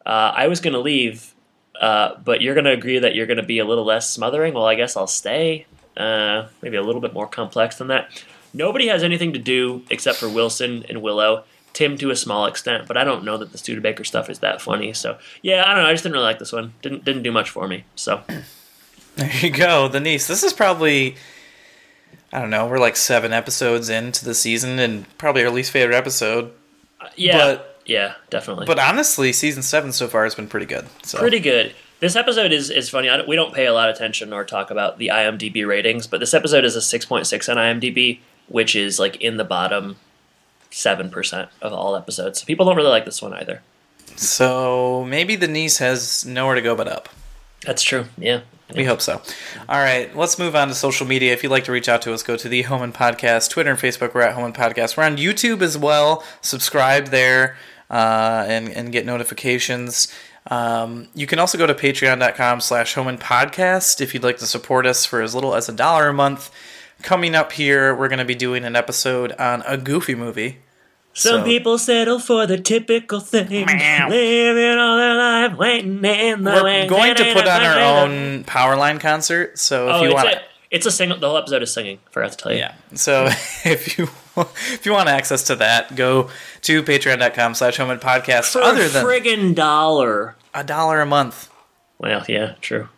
uh, 0.05 0.33
I 0.35 0.47
was 0.47 0.59
gonna 0.59 0.79
leave, 0.79 1.33
uh, 1.79 2.15
but 2.23 2.41
you're 2.41 2.55
gonna 2.55 2.71
agree 2.71 2.99
that 2.99 3.15
you're 3.15 3.25
gonna 3.25 3.43
be 3.43 3.59
a 3.59 3.65
little 3.65 3.85
less 3.85 4.09
smothering. 4.09 4.53
Well, 4.53 4.65
I 4.65 4.75
guess 4.75 4.95
I'll 4.95 5.07
stay. 5.07 5.65
Uh, 5.97 6.47
maybe 6.61 6.77
a 6.77 6.83
little 6.83 7.01
bit 7.01 7.13
more 7.13 7.27
complex 7.27 7.77
than 7.77 7.87
that. 7.87 8.23
Nobody 8.53 8.87
has 8.87 9.03
anything 9.03 9.33
to 9.33 9.39
do 9.39 9.83
except 9.89 10.17
for 10.17 10.29
Wilson 10.29 10.85
and 10.87 11.01
Willow. 11.01 11.43
Tim 11.75 11.95
to 11.97 12.09
a 12.09 12.15
small 12.15 12.47
extent, 12.47 12.87
but 12.87 12.97
I 12.97 13.03
don't 13.03 13.23
know 13.23 13.37
that 13.37 13.51
the 13.51 13.57
Studebaker 13.59 14.03
stuff 14.03 14.29
is 14.29 14.39
that 14.39 14.61
funny. 14.61 14.93
So 14.93 15.19
yeah, 15.43 15.63
I 15.67 15.75
don't 15.75 15.83
know. 15.83 15.89
I 15.89 15.93
just 15.93 16.01
didn't 16.03 16.13
really 16.13 16.25
like 16.25 16.39
this 16.39 16.51
one. 16.51 16.73
Didn't 16.81 17.05
didn't 17.05 17.21
do 17.21 17.31
much 17.31 17.51
for 17.51 17.67
me. 17.67 17.83
So 17.95 18.21
there 19.15 19.31
you 19.41 19.51
go, 19.51 19.87
the 19.87 19.99
niece. 19.99 20.25
This 20.27 20.41
is 20.41 20.53
probably. 20.53 21.15
I 22.33 22.39
don't 22.41 22.49
know. 22.49 22.65
We're 22.67 22.79
like 22.79 22.95
seven 22.95 23.31
episodes 23.31 23.87
into 23.89 24.25
the 24.25 24.33
season, 24.33 24.79
and 24.79 25.05
probably 25.17 25.43
our 25.45 25.51
least 25.51 25.71
favorite 25.71 25.95
episode. 25.95 26.51
Uh, 26.99 27.07
yeah, 27.15 27.37
But- 27.37 27.81
yeah, 27.85 28.15
definitely. 28.29 28.65
But 28.65 28.79
honestly, 28.79 29.31
season 29.31 29.61
seven 29.61 29.91
so 29.91 30.07
far 30.07 30.23
has 30.23 30.33
been 30.33 30.47
pretty 30.47 30.65
good. 30.65 30.87
So 31.03 31.19
pretty 31.19 31.39
good. 31.39 31.75
This 31.99 32.15
episode 32.15 32.51
is, 32.51 32.69
is 32.69 32.89
funny. 32.89 33.09
I 33.09 33.17
don't, 33.17 33.27
we 33.27 33.35
don't 33.35 33.53
pay 33.53 33.67
a 33.67 33.73
lot 33.73 33.89
of 33.89 33.95
attention 33.95 34.33
or 34.33 34.43
talk 34.43 34.69
about 34.71 34.97
the 34.97 35.09
IMDb 35.13 35.65
ratings, 35.65 36.07
but 36.07 36.19
this 36.19 36.33
episode 36.33 36.65
is 36.65 36.75
a 36.75 36.79
6.6 36.79 37.49
on 37.49 37.57
IMDb, 37.57 38.19
which 38.47 38.75
is 38.75 38.99
like 38.99 39.21
in 39.21 39.37
the 39.37 39.43
bottom 39.45 39.95
7% 40.75 41.47
of 41.61 41.71
all 41.73 41.95
episodes. 41.95 42.41
So 42.41 42.45
people 42.45 42.65
don't 42.65 42.75
really 42.75 42.89
like 42.89 43.05
this 43.05 43.21
one 43.21 43.33
either. 43.33 43.61
So 44.17 45.05
maybe 45.07 45.35
the 45.35 45.47
niece 45.47 45.77
has 45.77 46.25
nowhere 46.25 46.55
to 46.55 46.61
go 46.61 46.75
but 46.75 46.87
up. 46.87 47.09
That's 47.65 47.81
true. 47.81 48.05
Yeah. 48.17 48.41
We 48.75 48.83
hope 48.83 48.99
so. 48.99 49.21
All 49.69 49.77
right, 49.77 50.13
let's 50.15 50.39
move 50.39 50.55
on 50.55 50.69
to 50.69 50.73
social 50.73 51.05
media. 51.05 51.31
If 51.33 51.43
you'd 51.43 51.51
like 51.51 51.65
to 51.65 51.71
reach 51.71 51.87
out 51.87 52.01
to 52.01 52.13
us, 52.13 52.23
go 52.23 52.35
to 52.35 52.49
the 52.49 52.63
Home 52.63 52.81
and 52.81 52.93
Podcast, 52.93 53.51
Twitter 53.51 53.69
and 53.69 53.79
Facebook. 53.79 54.13
We're 54.13 54.21
at 54.21 54.33
Home 54.33 54.45
and 54.45 54.55
Podcast. 54.55 54.97
We're 54.97 55.03
on 55.03 55.17
YouTube 55.17 55.61
as 55.61 55.77
well. 55.77 56.23
Subscribe 56.41 57.07
there 57.07 57.57
uh, 57.91 58.45
and 58.47 58.69
and 58.69 58.91
get 58.91 59.05
notifications. 59.05 60.11
Um, 60.47 61.07
you 61.13 61.27
can 61.27 61.37
also 61.37 61.57
go 61.57 61.67
to 61.67 61.73
patreon.com 61.75 62.59
slash 62.59 62.95
home 62.95 63.07
and 63.07 63.19
podcast 63.19 64.01
if 64.01 64.13
you'd 64.13 64.23
like 64.23 64.37
to 64.37 64.47
support 64.47 64.85
us 64.85 65.05
for 65.05 65.21
as 65.21 65.33
little 65.35 65.55
as 65.55 65.69
a 65.69 65.73
dollar 65.73 66.09
a 66.09 66.13
month. 66.13 66.51
Coming 67.01 67.35
up 67.35 67.51
here, 67.51 67.93
we're 67.95 68.07
going 68.07 68.19
to 68.19 68.25
be 68.25 68.35
doing 68.35 68.63
an 68.65 68.75
episode 68.75 69.31
on 69.33 69.63
a 69.67 69.77
goofy 69.77 70.15
movie. 70.15 70.59
Some 71.13 71.41
So- 71.41 71.43
people 71.45 71.77
settle 71.77 72.19
for 72.19 72.45
the 72.47 72.57
typical 72.57 73.19
thing, 73.19 73.47
living 73.49 74.77
all 74.77 74.97
their 74.97 75.15
life 75.15 75.57
waiting 75.57 76.03
in 76.03 76.43
the 76.43 76.51
We're 76.51 76.87
going 76.89 77.15
to 77.15 77.33
put 77.33 77.47
on 77.47 77.61
our 77.63 77.79
own 78.03 78.43
Powerline 78.43 78.99
concert, 78.99 79.57
so 79.59 79.87
if 79.89 79.95
Oh, 79.95 80.03
you 80.03 80.13
want 80.13 80.27
a, 80.29 80.41
It's 80.71 80.85
a 80.85 80.91
single. 80.91 81.17
The 81.17 81.27
whole 81.29 81.37
episode 81.37 81.63
is 81.63 81.71
singing. 81.71 81.99
Forgot 82.11 82.31
to 82.31 82.37
tell 82.37 82.51
you. 82.51 82.57
Yeah. 82.59 82.73
So 82.95 83.25
if 83.65 83.97
you 83.97 84.09
if 84.37 84.85
you 84.85 84.91
want 84.91 85.07
access 85.07 85.43
to 85.43 85.55
that, 85.57 85.95
go 85.95 86.29
to 86.63 86.83
patreon.com 86.83 87.53
slash 87.55 87.77
home 87.77 87.97
podcast. 87.99 88.51
For 88.51 88.61
Other 88.61 88.83
a 88.85 88.89
than 88.89 89.05
friggin' 89.05 89.55
dollar. 89.55 90.35
a 90.53 90.63
dollar 90.65 90.99
a 90.99 91.05
month. 91.05 91.49
Well, 91.97 92.25
yeah, 92.27 92.55
true. 92.59 92.89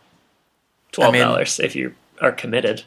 Twelve 0.92 1.14
dollars 1.14 1.60
if 1.60 1.76
you 1.76 1.94
are 2.20 2.32
committed. 2.32 2.84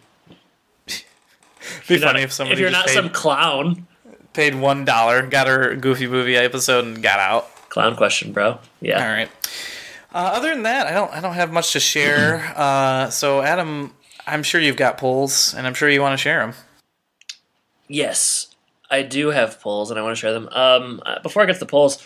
Be 1.88 1.94
You're 1.94 2.00
not- 2.00 2.06
funny 2.12 2.22
if 2.22 2.32
somebody 2.32 2.54
if 2.54 2.60
you're 2.60 2.70
not 2.70 2.86
paid, 2.86 2.94
some 2.94 3.10
clown. 3.10 3.86
paid 4.32 4.54
one 4.54 4.84
dollar, 4.84 5.26
got 5.26 5.46
her 5.46 5.74
goofy 5.76 6.06
movie 6.06 6.36
episode 6.36 6.84
and 6.84 7.02
got 7.02 7.18
out. 7.20 7.48
Clown 7.68 7.96
question, 7.96 8.32
bro. 8.32 8.58
Yeah. 8.80 9.02
All 9.02 9.08
right. 9.12 9.30
Uh, 10.12 10.32
other 10.34 10.48
than 10.50 10.64
that, 10.64 10.86
I 10.88 10.92
don't 10.92 11.12
I 11.12 11.20
don't 11.20 11.34
have 11.34 11.52
much 11.52 11.72
to 11.72 11.80
share. 11.80 12.52
Uh, 12.56 13.10
so 13.10 13.42
Adam, 13.42 13.94
I'm 14.26 14.42
sure 14.42 14.60
you've 14.60 14.76
got 14.76 14.98
polls, 14.98 15.54
and 15.54 15.66
I'm 15.66 15.74
sure 15.74 15.88
you 15.88 16.00
want 16.02 16.12
to 16.14 16.22
share 16.22 16.40
them. 16.40 16.54
Yes, 17.88 18.48
I 18.90 19.02
do 19.02 19.28
have 19.28 19.60
polls, 19.60 19.90
and 19.90 19.98
I 19.98 20.02
want 20.02 20.16
to 20.16 20.20
share 20.20 20.32
them. 20.32 20.48
Um, 20.52 21.02
uh, 21.04 21.20
before 21.22 21.42
I 21.42 21.46
get 21.46 21.54
to 21.54 21.60
the 21.60 21.66
polls, 21.66 22.02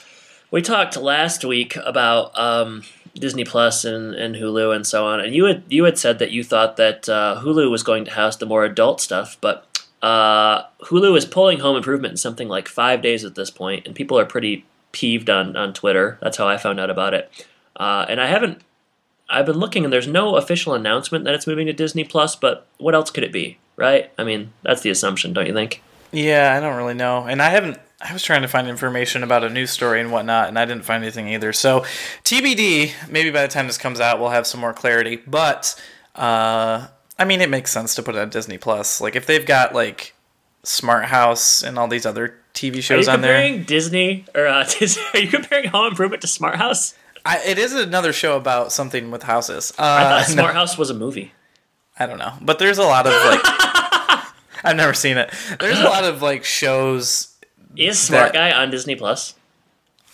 we 0.50 0.62
talked 0.62 0.96
last 0.96 1.44
week 1.44 1.76
about 1.76 2.38
um, 2.38 2.82
Disney 3.14 3.44
Plus 3.44 3.84
and, 3.84 4.14
and 4.14 4.34
Hulu 4.34 4.74
and 4.74 4.86
so 4.86 5.06
on, 5.06 5.20
and 5.20 5.34
you 5.34 5.44
had 5.44 5.62
you 5.68 5.84
had 5.84 5.98
said 5.98 6.18
that 6.18 6.32
you 6.32 6.42
thought 6.42 6.76
that 6.76 7.08
uh, 7.08 7.40
Hulu 7.42 7.70
was 7.70 7.82
going 7.82 8.04
to 8.04 8.10
house 8.10 8.36
the 8.36 8.46
more 8.46 8.64
adult 8.64 9.00
stuff, 9.00 9.36
but 9.40 9.66
uh, 10.02 10.64
Hulu 10.82 11.16
is 11.16 11.24
pulling 11.24 11.60
Home 11.60 11.76
Improvement 11.76 12.12
in 12.12 12.16
something 12.16 12.48
like 12.48 12.68
five 12.68 13.02
days 13.02 13.24
at 13.24 13.36
this 13.36 13.50
point, 13.50 13.86
and 13.86 13.94
people 13.94 14.18
are 14.18 14.26
pretty 14.26 14.64
peeved 14.92 15.30
on 15.30 15.56
on 15.56 15.72
Twitter. 15.72 16.18
That's 16.20 16.36
how 16.36 16.48
I 16.48 16.56
found 16.58 16.80
out 16.80 16.90
about 16.90 17.14
it, 17.14 17.30
uh, 17.76 18.04
and 18.08 18.20
I 18.20 18.26
haven't. 18.26 18.60
I've 19.30 19.46
been 19.46 19.58
looking, 19.58 19.84
and 19.84 19.92
there's 19.92 20.06
no 20.08 20.36
official 20.36 20.74
announcement 20.74 21.24
that 21.24 21.34
it's 21.34 21.46
moving 21.46 21.66
to 21.66 21.72
Disney 21.72 22.04
Plus. 22.04 22.36
But 22.36 22.66
what 22.78 22.94
else 22.94 23.10
could 23.10 23.24
it 23.24 23.32
be, 23.32 23.58
right? 23.76 24.12
I 24.18 24.24
mean, 24.24 24.52
that's 24.62 24.82
the 24.82 24.90
assumption, 24.90 25.32
don't 25.32 25.46
you 25.46 25.54
think? 25.54 25.82
Yeah, 26.12 26.54
I 26.56 26.60
don't 26.60 26.76
really 26.76 26.94
know, 26.94 27.24
and 27.24 27.40
I 27.40 27.50
haven't. 27.50 27.78
I 28.04 28.12
was 28.12 28.22
trying 28.22 28.42
to 28.42 28.48
find 28.48 28.68
information 28.68 29.22
about 29.22 29.44
a 29.44 29.48
news 29.48 29.70
story 29.70 29.98
and 30.00 30.12
whatnot, 30.12 30.48
and 30.48 30.58
I 30.58 30.66
didn't 30.66 30.84
find 30.84 31.02
anything 31.02 31.28
either. 31.28 31.54
So 31.54 31.80
TBD. 32.22 32.92
Maybe 33.08 33.30
by 33.30 33.42
the 33.42 33.48
time 33.48 33.66
this 33.66 33.78
comes 33.78 33.98
out, 33.98 34.20
we'll 34.20 34.28
have 34.28 34.46
some 34.46 34.60
more 34.60 34.74
clarity. 34.74 35.16
But 35.26 35.80
uh, 36.14 36.88
I 37.18 37.24
mean, 37.24 37.40
it 37.40 37.48
makes 37.48 37.72
sense 37.72 37.94
to 37.94 38.02
put 38.02 38.14
it 38.14 38.18
on 38.18 38.28
Disney 38.28 38.58
Plus. 38.58 39.00
Like 39.00 39.16
if 39.16 39.24
they've 39.24 39.46
got 39.46 39.74
like 39.74 40.14
Smart 40.64 41.06
House 41.06 41.62
and 41.62 41.78
all 41.78 41.88
these 41.88 42.04
other 42.04 42.36
TV 42.52 42.82
shows 42.82 43.08
on 43.08 43.20
there. 43.20 43.34
comparing 43.34 43.64
Disney 43.64 44.26
or 44.34 44.46
uh, 44.46 44.64
Disney, 44.78 45.02
are 45.14 45.20
you 45.20 45.28
comparing 45.28 45.68
Home 45.68 45.86
Improvement 45.86 46.20
to 46.22 46.28
Smart 46.28 46.56
House? 46.56 46.94
I, 47.24 47.38
it 47.44 47.58
is 47.58 47.72
another 47.72 48.12
show 48.12 48.36
about 48.36 48.70
something 48.70 49.10
with 49.10 49.22
houses. 49.22 49.72
Uh, 49.78 49.82
I 49.82 50.02
thought 50.02 50.28
no, 50.36 50.42
Smart 50.42 50.54
House 50.54 50.76
was 50.76 50.90
a 50.90 50.94
movie. 50.94 51.32
I 51.98 52.06
don't 52.06 52.18
know, 52.18 52.34
but 52.42 52.58
there's 52.58 52.78
a 52.78 52.82
lot 52.82 53.06
of 53.06 53.12
like. 53.12 53.40
I've 54.66 54.76
never 54.76 54.94
seen 54.94 55.18
it. 55.18 55.30
There's 55.60 55.78
a 55.78 55.84
lot 55.84 56.04
of 56.04 56.22
like 56.22 56.44
shows. 56.44 57.33
Is 57.76 57.98
Smart 57.98 58.32
That- 58.32 58.52
Guy 58.52 58.62
on 58.62 58.70
Disney 58.70 58.94
Plus? 58.94 59.34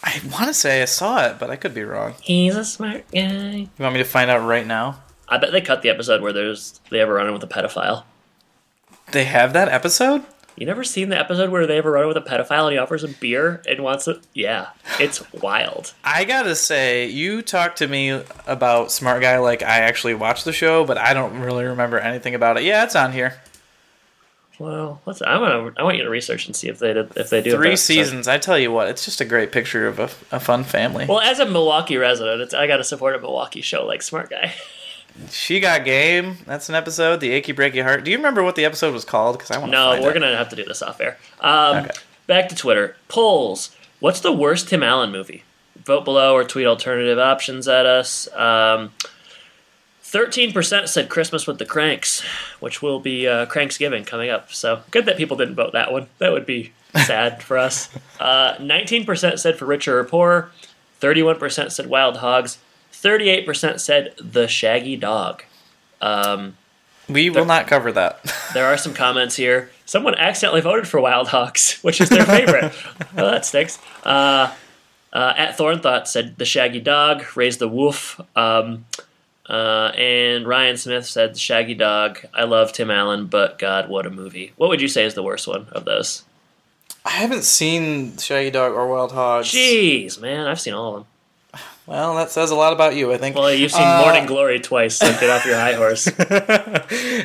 I 0.03 0.19
want 0.33 0.47
to 0.47 0.55
say 0.55 0.81
I 0.81 0.87
saw 0.87 1.27
it, 1.27 1.39
but 1.39 1.51
I 1.51 1.57
could 1.57 1.75
be 1.75 1.83
wrong. 1.85 2.15
He's 2.23 2.57
a 2.57 2.65
smart 2.65 3.05
guy. 3.13 3.21
You 3.21 3.69
want 3.79 3.93
me 3.93 3.99
to 3.99 4.05
find 4.09 4.31
out 4.31 4.47
right 4.47 4.67
now? 4.67 5.03
I 5.29 5.37
bet 5.37 5.53
they 5.53 5.61
cut 5.61 5.83
the 5.83 5.91
episode 5.91 6.23
where 6.23 6.33
there's 6.33 6.81
they 6.91 6.99
have 6.99 7.09
a 7.11 7.13
run 7.13 7.31
with 7.35 7.43
a 7.45 7.47
pedophile. 7.47 8.05
They 9.13 9.25
have 9.25 9.53
that 9.53 9.69
episode. 9.69 10.25
You 10.57 10.67
never 10.67 10.85
seen 10.85 11.09
the 11.11 11.19
episode 11.19 11.51
where 11.51 11.67
they 11.67 11.77
have 11.77 11.85
a 11.87 11.91
run 11.91 12.07
with 12.09 12.17
a 12.17 12.23
pedophile 12.23 12.65
and 12.65 12.73
he 12.73 12.79
offers 12.79 13.05
him 13.05 13.15
beer 13.21 13.63
and 13.69 13.81
wants 13.85 14.09
it? 14.09 14.21
Yeah, 14.35 14.69
it's 14.99 15.23
wild. 15.35 15.93
I 16.03 16.25
gotta 16.25 16.57
say, 16.57 17.07
you 17.07 17.43
talked 17.43 17.77
to 17.79 17.87
me 17.87 18.23
about 18.47 18.91
Smart 18.93 19.21
Guy 19.21 19.39
like 19.39 19.63
I 19.63 19.81
actually 19.81 20.15
watched 20.15 20.47
the 20.47 20.53
show, 20.53 20.85
but 20.85 20.97
I 20.97 21.13
don't 21.13 21.41
really 21.41 21.65
remember 21.67 21.99
anything 21.99 22.35
about 22.35 22.57
it. 22.57 22.65
Yeah, 22.65 22.85
it's 22.85 22.97
on 22.97 23.13
here. 23.13 23.39
Well, 24.61 25.01
let's. 25.07 25.23
I 25.23 25.39
want 25.39 25.75
to. 25.75 25.81
I 25.81 25.85
want 25.85 25.97
you 25.97 26.05
to 26.05 26.11
research 26.11 26.45
and 26.47 26.55
see 26.55 26.69
if 26.69 26.79
they 26.79 26.93
did, 26.93 27.17
if 27.17 27.31
they 27.31 27.41
do 27.41 27.57
Three 27.57 27.77
seasons. 27.77 28.29
I 28.29 28.37
tell 28.37 28.59
you 28.59 28.71
what, 28.71 28.89
it's 28.89 29.07
just 29.07 29.21
a 29.23 29.25
great 29.25 29.53
picture 29.53 29.87
of 29.87 29.99
a, 29.99 30.11
a 30.31 30.39
fun 30.39 30.65
family. 30.65 31.07
Well, 31.09 31.21
as 31.21 31.39
a 31.39 31.47
Milwaukee 31.47 31.97
resident, 31.97 32.43
it's, 32.43 32.53
I 32.53 32.67
got 32.67 32.77
to 32.77 32.85
support 32.85 33.17
a 33.17 33.19
Milwaukee 33.19 33.63
show 33.63 33.87
like 33.87 34.03
Smart 34.03 34.29
Guy. 34.29 34.53
she 35.31 35.61
got 35.61 35.87
game. 35.87 36.37
That's 36.45 36.69
an 36.69 36.75
episode. 36.75 37.21
The 37.21 37.31
achy 37.31 37.55
breaky 37.55 37.83
heart. 37.83 38.05
Do 38.05 38.11
you 38.11 38.19
remember 38.19 38.43
what 38.43 38.55
the 38.55 38.67
episode 38.67 38.93
was 38.93 39.07
called? 39.07 39.39
Because 39.39 39.51
I 39.51 39.59
want. 39.59 39.71
No, 39.73 39.99
we're 40.03 40.11
it. 40.11 40.15
gonna 40.15 40.37
have 40.37 40.51
to 40.51 40.57
do 40.57 40.65
this 40.67 40.83
off 40.83 41.01
air. 41.01 41.17
Um, 41.41 41.79
Okay. 41.79 41.91
Back 42.27 42.49
to 42.51 42.55
Twitter 42.55 42.97
polls. 43.09 43.75
What's 43.99 44.21
the 44.21 44.31
worst 44.31 44.69
Tim 44.69 44.83
Allen 44.83 45.11
movie? 45.11 45.43
Vote 45.85 46.05
below 46.05 46.35
or 46.35 46.45
tweet 46.45 46.67
alternative 46.67 47.19
options 47.19 47.67
at 47.67 47.87
us. 47.87 48.29
Um, 48.35 48.93
Thirteen 50.11 50.53
percent 50.53 50.89
said 50.89 51.09
Christmas 51.09 51.47
with 51.47 51.59
the 51.61 51.65
Cranks, 51.65 52.23
which 52.59 52.83
will 52.83 52.99
be 52.99 53.29
uh, 53.29 53.47
Cranksgiving 53.47 54.05
coming 54.05 54.29
up. 54.29 54.53
So 54.53 54.83
good 54.91 55.07
that 55.07 55.17
people 55.17 55.37
didn't 55.37 55.55
vote 55.55 55.73
that 55.73 55.93
one. 55.93 56.09
That 56.19 56.33
would 56.33 56.45
be 56.47 56.73
sad 57.07 57.45
for 57.45 57.57
us. 57.57 57.89
Uh, 58.19 58.57
Nineteen 58.59 59.07
percent 59.07 59.39
said 59.39 59.57
for 59.57 59.67
richer 59.67 59.97
or 60.01 60.05
poorer. 60.05 60.51
Thirty-one 60.99 61.39
percent 61.39 61.71
said 61.71 61.87
Wild 61.87 62.17
Hogs. 62.17 62.59
Thirty-eight 62.91 63.47
percent 63.47 63.81
said 63.81 64.15
The 64.21 64.49
Shaggy 64.49 64.97
Dog. 64.97 65.45
Um, 66.01 66.57
We 67.09 67.31
will 67.31 67.45
not 67.45 67.69
cover 67.69 67.93
that. 67.93 68.19
there 68.53 68.67
are 68.67 68.77
some 68.77 68.95
comments 68.95 69.37
here. 69.37 69.71
Someone 69.87 70.17
accidentally 70.17 70.61
voted 70.61 70.89
for 70.89 71.01
Wild 71.01 71.29
Hogs, 71.29 71.79
which 71.83 72.01
is 72.01 72.09
their 72.09 72.27
favorite. 72.27 72.73
well, 73.15 73.31
that 73.31 73.47
stinks. 73.47 73.79
Uh, 74.03 74.53
uh, 75.13 75.35
at 75.37 75.57
Thornthought 75.57 76.09
said 76.09 76.37
the 76.37 76.45
Shaggy 76.45 76.81
Dog, 76.81 77.25
Raise 77.37 77.59
the 77.59 77.69
Wolf. 77.69 78.21
Um, 78.35 78.87
uh, 79.51 79.93
and 79.97 80.47
Ryan 80.47 80.77
Smith 80.77 81.07
said 81.07 81.37
Shaggy 81.37 81.75
Dog. 81.75 82.21
I 82.33 82.45
love 82.45 82.73
Tim 82.73 82.91
Allen, 82.91 83.27
but 83.27 83.59
God, 83.59 83.89
what 83.89 84.07
a 84.07 84.11
movie! 84.11 84.53
What 84.57 84.69
would 84.71 84.81
you 84.81 84.89
say 84.89 85.05
is 85.05 85.15
the 85.15 85.23
worst 85.23 85.47
one 85.49 85.67
of 85.73 85.85
those? 85.85 86.25
I 87.05 87.11
haven't 87.11 87.45
seen 87.45 88.17
Shaggy 88.19 88.51
Dog 88.51 88.73
or 88.73 88.87
Wild 88.89 89.13
Hogs. 89.13 89.49
Jeez, 89.49 90.21
man, 90.21 90.47
I've 90.47 90.61
seen 90.61 90.75
all 90.75 90.89
of 90.89 90.95
them. 91.03 91.07
Well, 91.87 92.15
that 92.15 92.31
says 92.31 92.51
a 92.53 92.55
lot 92.55 92.73
about 92.73 92.95
you, 92.95 93.13
I 93.13 93.17
think. 93.17 93.35
Well, 93.35 93.53
you've 93.53 93.73
seen 93.73 93.83
Uh, 93.83 94.03
Morning 94.05 94.27
Glory 94.27 94.61
twice, 94.61 94.95
so 94.97 95.07
get 95.19 95.29
off 95.29 95.45
your 95.45 95.57
high 95.57 95.73
horse. 95.73 96.07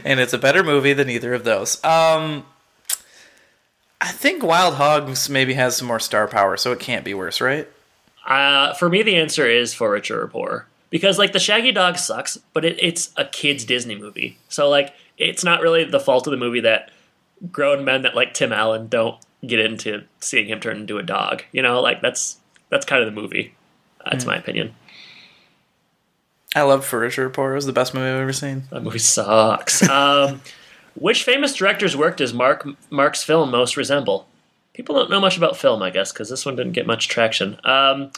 and 0.04 0.20
it's 0.20 0.34
a 0.34 0.40
better 0.40 0.64
movie 0.64 0.94
than 0.94 1.08
either 1.10 1.36
of 1.36 1.44
those. 1.44 1.84
Um, 1.84 2.46
I 4.02 4.08
think 4.08 4.42
Wild 4.42 4.76
Hogs 4.76 5.30
maybe 5.30 5.54
has 5.54 5.78
some 5.78 5.88
more 5.88 6.00
star 6.00 6.28
power, 6.28 6.58
so 6.58 6.72
it 6.72 6.80
can't 6.80 7.06
be 7.06 7.14
worse, 7.14 7.40
right? 7.42 7.68
Uh, 8.26 8.74
for 8.74 8.90
me, 8.90 9.04
the 9.04 9.16
answer 9.18 9.46
is 9.48 9.74
for 9.76 9.92
richer 9.92 10.20
or 10.20 10.28
poor. 10.28 10.66
Because 10.90 11.18
like 11.18 11.34
the 11.34 11.40
Shaggy 11.40 11.72
Dog 11.72 11.98
sucks, 11.98 12.38
but 12.54 12.64
it, 12.64 12.78
it's 12.82 13.12
a 13.18 13.26
kids 13.26 13.66
Disney 13.66 13.96
movie, 13.96 14.38
so 14.50 14.70
like 14.70 14.94
it's 15.18 15.44
not 15.44 15.62
really 15.62 15.84
the 15.84 16.00
fault 16.00 16.28
of 16.28 16.32
the 16.32 16.38
movie 16.38 16.62
that 16.62 16.92
grown 17.52 17.84
men 17.84 18.04
that 18.04 18.16
like 18.16 18.34
Tim 18.34 18.54
Allen 18.54 18.88
don't 18.88 19.18
get 19.46 19.60
into 19.60 20.04
seeing 20.20 20.48
him 20.48 20.60
turn 20.60 20.78
into 20.78 20.98
a 20.98 21.04
dog. 21.04 21.44
You 21.52 21.62
know, 21.62 21.82
like 21.82 22.02
that's 22.02 22.38
that's 22.70 22.86
kind 22.86 23.02
of 23.02 23.14
the 23.14 23.20
movie. 23.20 23.54
That's 24.04 24.26
my 24.26 24.36
opinion. 24.36 24.76
I 26.56 26.62
love 26.62 26.86
For 26.86 27.00
Richer 27.00 27.26
or 27.26 27.30
Poor. 27.30 27.52
It 27.52 27.56
was 27.56 27.66
the 27.66 27.74
best 27.74 27.94
movie 27.94 28.08
I've 28.08 28.22
ever 28.22 28.32
seen. 28.32 28.64
That 28.72 28.84
movie 28.84 29.00
sucks. 29.00 29.88
um, 29.90 30.42
which 30.96 31.24
famous 31.24 31.54
director's 31.54 31.98
work 31.98 32.18
does 32.18 32.34
Mark 32.34 32.66
Mark's 32.90 33.24
film 33.24 33.52
most 33.52 33.76
resemble? 33.76 34.28
People 34.74 34.96
don't 34.96 35.10
know 35.10 35.20
much 35.20 35.38
about 35.38 35.58
film, 35.58 35.82
I 35.82 35.90
guess, 35.90 36.12
because 36.12 36.30
this 36.30 36.46
one 36.46 36.56
didn't 36.56 36.74
get 36.74 36.88
much 36.88 37.08
traction. 37.08 37.60
Um, 37.64 38.12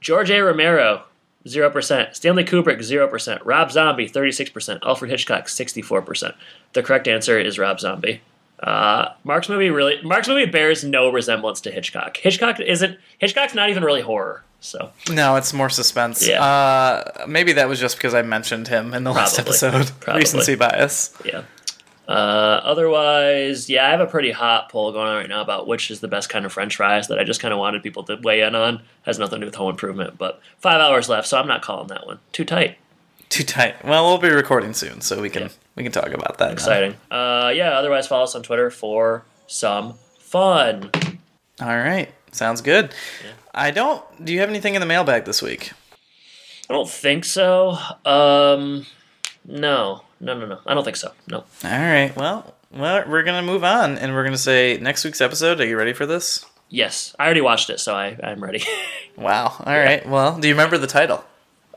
George 0.00 0.30
A. 0.30 0.40
Romero, 0.40 1.04
zero 1.46 1.70
percent. 1.70 2.16
Stanley 2.16 2.44
Kubrick, 2.44 2.82
zero 2.82 3.08
percent. 3.08 3.44
Rob 3.44 3.70
Zombie, 3.72 4.08
thirty-six 4.08 4.50
percent. 4.50 4.82
Alfred 4.84 5.10
Hitchcock, 5.10 5.48
sixty-four 5.48 6.02
percent. 6.02 6.34
The 6.72 6.82
correct 6.82 7.08
answer 7.08 7.38
is 7.38 7.58
Rob 7.58 7.80
Zombie. 7.80 8.20
Uh, 8.60 9.12
Mark's 9.24 9.48
movie 9.48 9.70
really, 9.70 10.00
Mark's 10.02 10.28
movie 10.28 10.46
bears 10.46 10.84
no 10.84 11.10
resemblance 11.10 11.60
to 11.62 11.70
Hitchcock. 11.72 12.16
Hitchcock 12.16 12.60
isn't. 12.60 12.96
Hitchcock's 13.18 13.54
not 13.54 13.70
even 13.70 13.82
really 13.82 14.02
horror. 14.02 14.44
So 14.60 14.92
No, 15.10 15.34
it's 15.34 15.52
more 15.52 15.68
suspense. 15.68 16.24
Yeah. 16.26 16.40
Uh, 16.44 17.26
maybe 17.26 17.52
that 17.54 17.68
was 17.68 17.80
just 17.80 17.96
because 17.96 18.14
I 18.14 18.22
mentioned 18.22 18.68
him 18.68 18.94
in 18.94 19.02
the 19.02 19.10
last 19.12 19.36
episode. 19.38 19.90
Probably. 20.00 20.20
Recency 20.20 20.54
bias. 20.54 21.12
Yeah. 21.24 21.42
Uh, 22.08 22.60
otherwise, 22.64 23.70
yeah, 23.70 23.86
I 23.86 23.90
have 23.90 24.00
a 24.00 24.06
pretty 24.06 24.32
hot 24.32 24.68
poll 24.70 24.92
going 24.92 25.06
on 25.08 25.16
right 25.16 25.28
now 25.28 25.40
about 25.40 25.66
which 25.66 25.90
is 25.90 26.00
the 26.00 26.08
best 26.08 26.28
kind 26.28 26.44
of 26.44 26.52
French 26.52 26.76
fries 26.76 27.08
that 27.08 27.18
I 27.18 27.24
just 27.24 27.40
kind 27.40 27.52
of 27.54 27.58
wanted 27.60 27.82
people 27.82 28.02
to 28.04 28.16
weigh 28.22 28.42
in 28.42 28.54
on. 28.54 28.82
Has 29.02 29.18
nothing 29.18 29.36
to 29.40 29.40
do 29.40 29.46
with 29.46 29.54
home 29.54 29.70
improvement, 29.70 30.18
but 30.18 30.40
five 30.58 30.80
hours 30.80 31.08
left, 31.08 31.28
so 31.28 31.38
I'm 31.38 31.46
not 31.46 31.62
calling 31.62 31.88
that 31.88 32.06
one. 32.06 32.18
Too 32.32 32.44
tight. 32.44 32.76
Too 33.28 33.44
tight. 33.44 33.82
Well, 33.84 34.04
we'll 34.08 34.18
be 34.18 34.28
recording 34.34 34.74
soon, 34.74 35.00
so 35.00 35.22
we 35.22 35.30
can 35.30 35.42
Yeah. 35.44 35.48
we 35.76 35.82
can 35.84 35.92
talk 35.92 36.08
about 36.10 36.38
that. 36.38 36.52
Exciting. 36.52 36.96
Uh, 37.10 37.52
yeah. 37.54 37.70
Otherwise, 37.70 38.06
follow 38.06 38.24
us 38.24 38.34
on 38.34 38.42
Twitter 38.42 38.68
for 38.70 39.24
some 39.46 39.94
fun. 40.18 40.90
All 41.60 41.68
right, 41.68 42.10
sounds 42.32 42.60
good. 42.60 42.92
I 43.54 43.70
don't. 43.70 44.02
Do 44.24 44.32
you 44.32 44.40
have 44.40 44.48
anything 44.50 44.74
in 44.74 44.80
the 44.80 44.86
mailbag 44.86 45.24
this 45.24 45.40
week? 45.40 45.72
I 46.68 46.74
don't 46.74 46.88
think 46.88 47.24
so. 47.24 47.76
Um, 48.04 48.86
no, 49.44 50.02
no, 50.22 50.38
no, 50.38 50.46
no. 50.46 50.58
I 50.66 50.72
don't 50.72 50.84
think 50.84 50.96
so. 50.96 51.12
No. 51.28 51.38
All 51.38 51.44
right. 51.70 52.14
Well, 52.16 52.54
well, 52.74 53.04
we're 53.06 53.22
gonna 53.24 53.42
move 53.42 53.64
on, 53.64 53.98
and 53.98 54.14
we're 54.14 54.24
gonna 54.24 54.38
say 54.38 54.78
next 54.80 55.04
week's 55.04 55.20
episode. 55.20 55.60
Are 55.60 55.66
you 55.66 55.76
ready 55.76 55.92
for 55.92 56.06
this? 56.06 56.46
Yes, 56.70 57.14
I 57.18 57.24
already 57.26 57.42
watched 57.42 57.68
it, 57.68 57.80
so 57.80 57.94
I, 57.94 58.16
I'm 58.22 58.42
ready. 58.42 58.62
Wow. 59.14 59.54
All 59.66 59.78
right. 59.78 60.08
Well, 60.08 60.38
do 60.38 60.48
you 60.48 60.54
remember 60.54 60.78
the 60.78 60.86
title? 60.86 61.22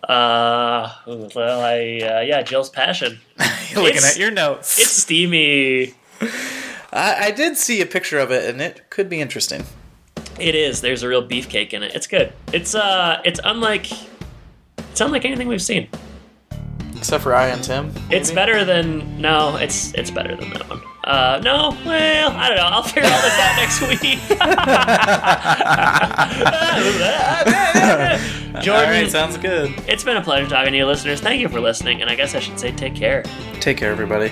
Uh, 0.02 0.89
well, 1.06 1.60
I 1.62 2.00
uh, 2.02 2.22
yeah, 2.22 2.41
Jill's 2.43 2.70
passion. 2.70 3.20
Looking 3.76 3.88
It's- 3.98 4.14
at 4.14 4.18
your 4.18 4.32
notes. 4.32 4.80
It's 4.80 4.91
steamy. 4.91 5.96
I, 6.93 7.26
I 7.26 7.32
did 7.32 7.58
see 7.58 7.82
a 7.82 7.86
picture 7.86 8.20
of 8.20 8.32
it, 8.32 8.50
and 8.50 8.62
it 8.62 8.89
could 8.89 9.10
be 9.10 9.20
interesting. 9.20 9.66
It 10.39 10.56
is. 10.56 10.80
There's 10.80 11.04
a 11.04 11.10
real 11.10 11.28
beefcake 11.28 11.74
in 11.74 11.84
it. 11.84 11.93
It's 11.93 12.08
good. 12.08 12.32
It's 12.54 12.74
uh, 12.74 13.22
it's 13.26 13.39
unlike, 13.43 13.91
it's 14.91 15.02
unlike 15.02 15.26
anything 15.26 15.50
we've 15.50 15.62
seen. 15.62 15.89
Except 16.98 17.24
for 17.24 17.34
I 17.36 17.48
and 17.48 17.64
Tim. 17.64 17.91
It's 18.10 18.32
better 18.32 18.64
than 18.66 19.20
no. 19.22 19.56
It's 19.58 19.93
it's 19.93 20.10
better 20.12 20.36
than 20.36 20.50
that 20.52 20.68
one. 20.70 20.82
Uh, 21.04 21.39
no. 21.43 21.76
Well, 21.86 22.32
I 22.32 22.48
don't 22.48 22.58
know. 22.58 22.64
I'll 22.64 22.82
figure 22.84 23.10
all 23.10 23.22
this 23.22 23.39
out 23.39 23.56
next 23.58 23.82
week. 23.82 24.20
Jordan, 28.64 28.86
All 28.86 28.91
right, 28.91 29.10
sounds 29.12 29.38
good. 29.38 29.74
it's 29.88 30.04
been 30.04 30.18
a 30.18 30.22
pleasure 30.24 30.48
talking 30.50 30.72
to 30.72 30.78
you, 30.78 30.86
listeners. 30.86 31.20
Thank 31.22 31.41
you 31.41 31.50
for 31.50 31.60
listening, 31.60 32.02
and 32.02 32.10
I 32.10 32.16
guess 32.16 32.36
I 32.36 32.39
should 32.39 32.60
say 32.60 32.72
take 32.72 32.96
care. 32.96 33.24
Take 33.60 33.78
care, 33.78 33.91
everybody. 33.91 34.32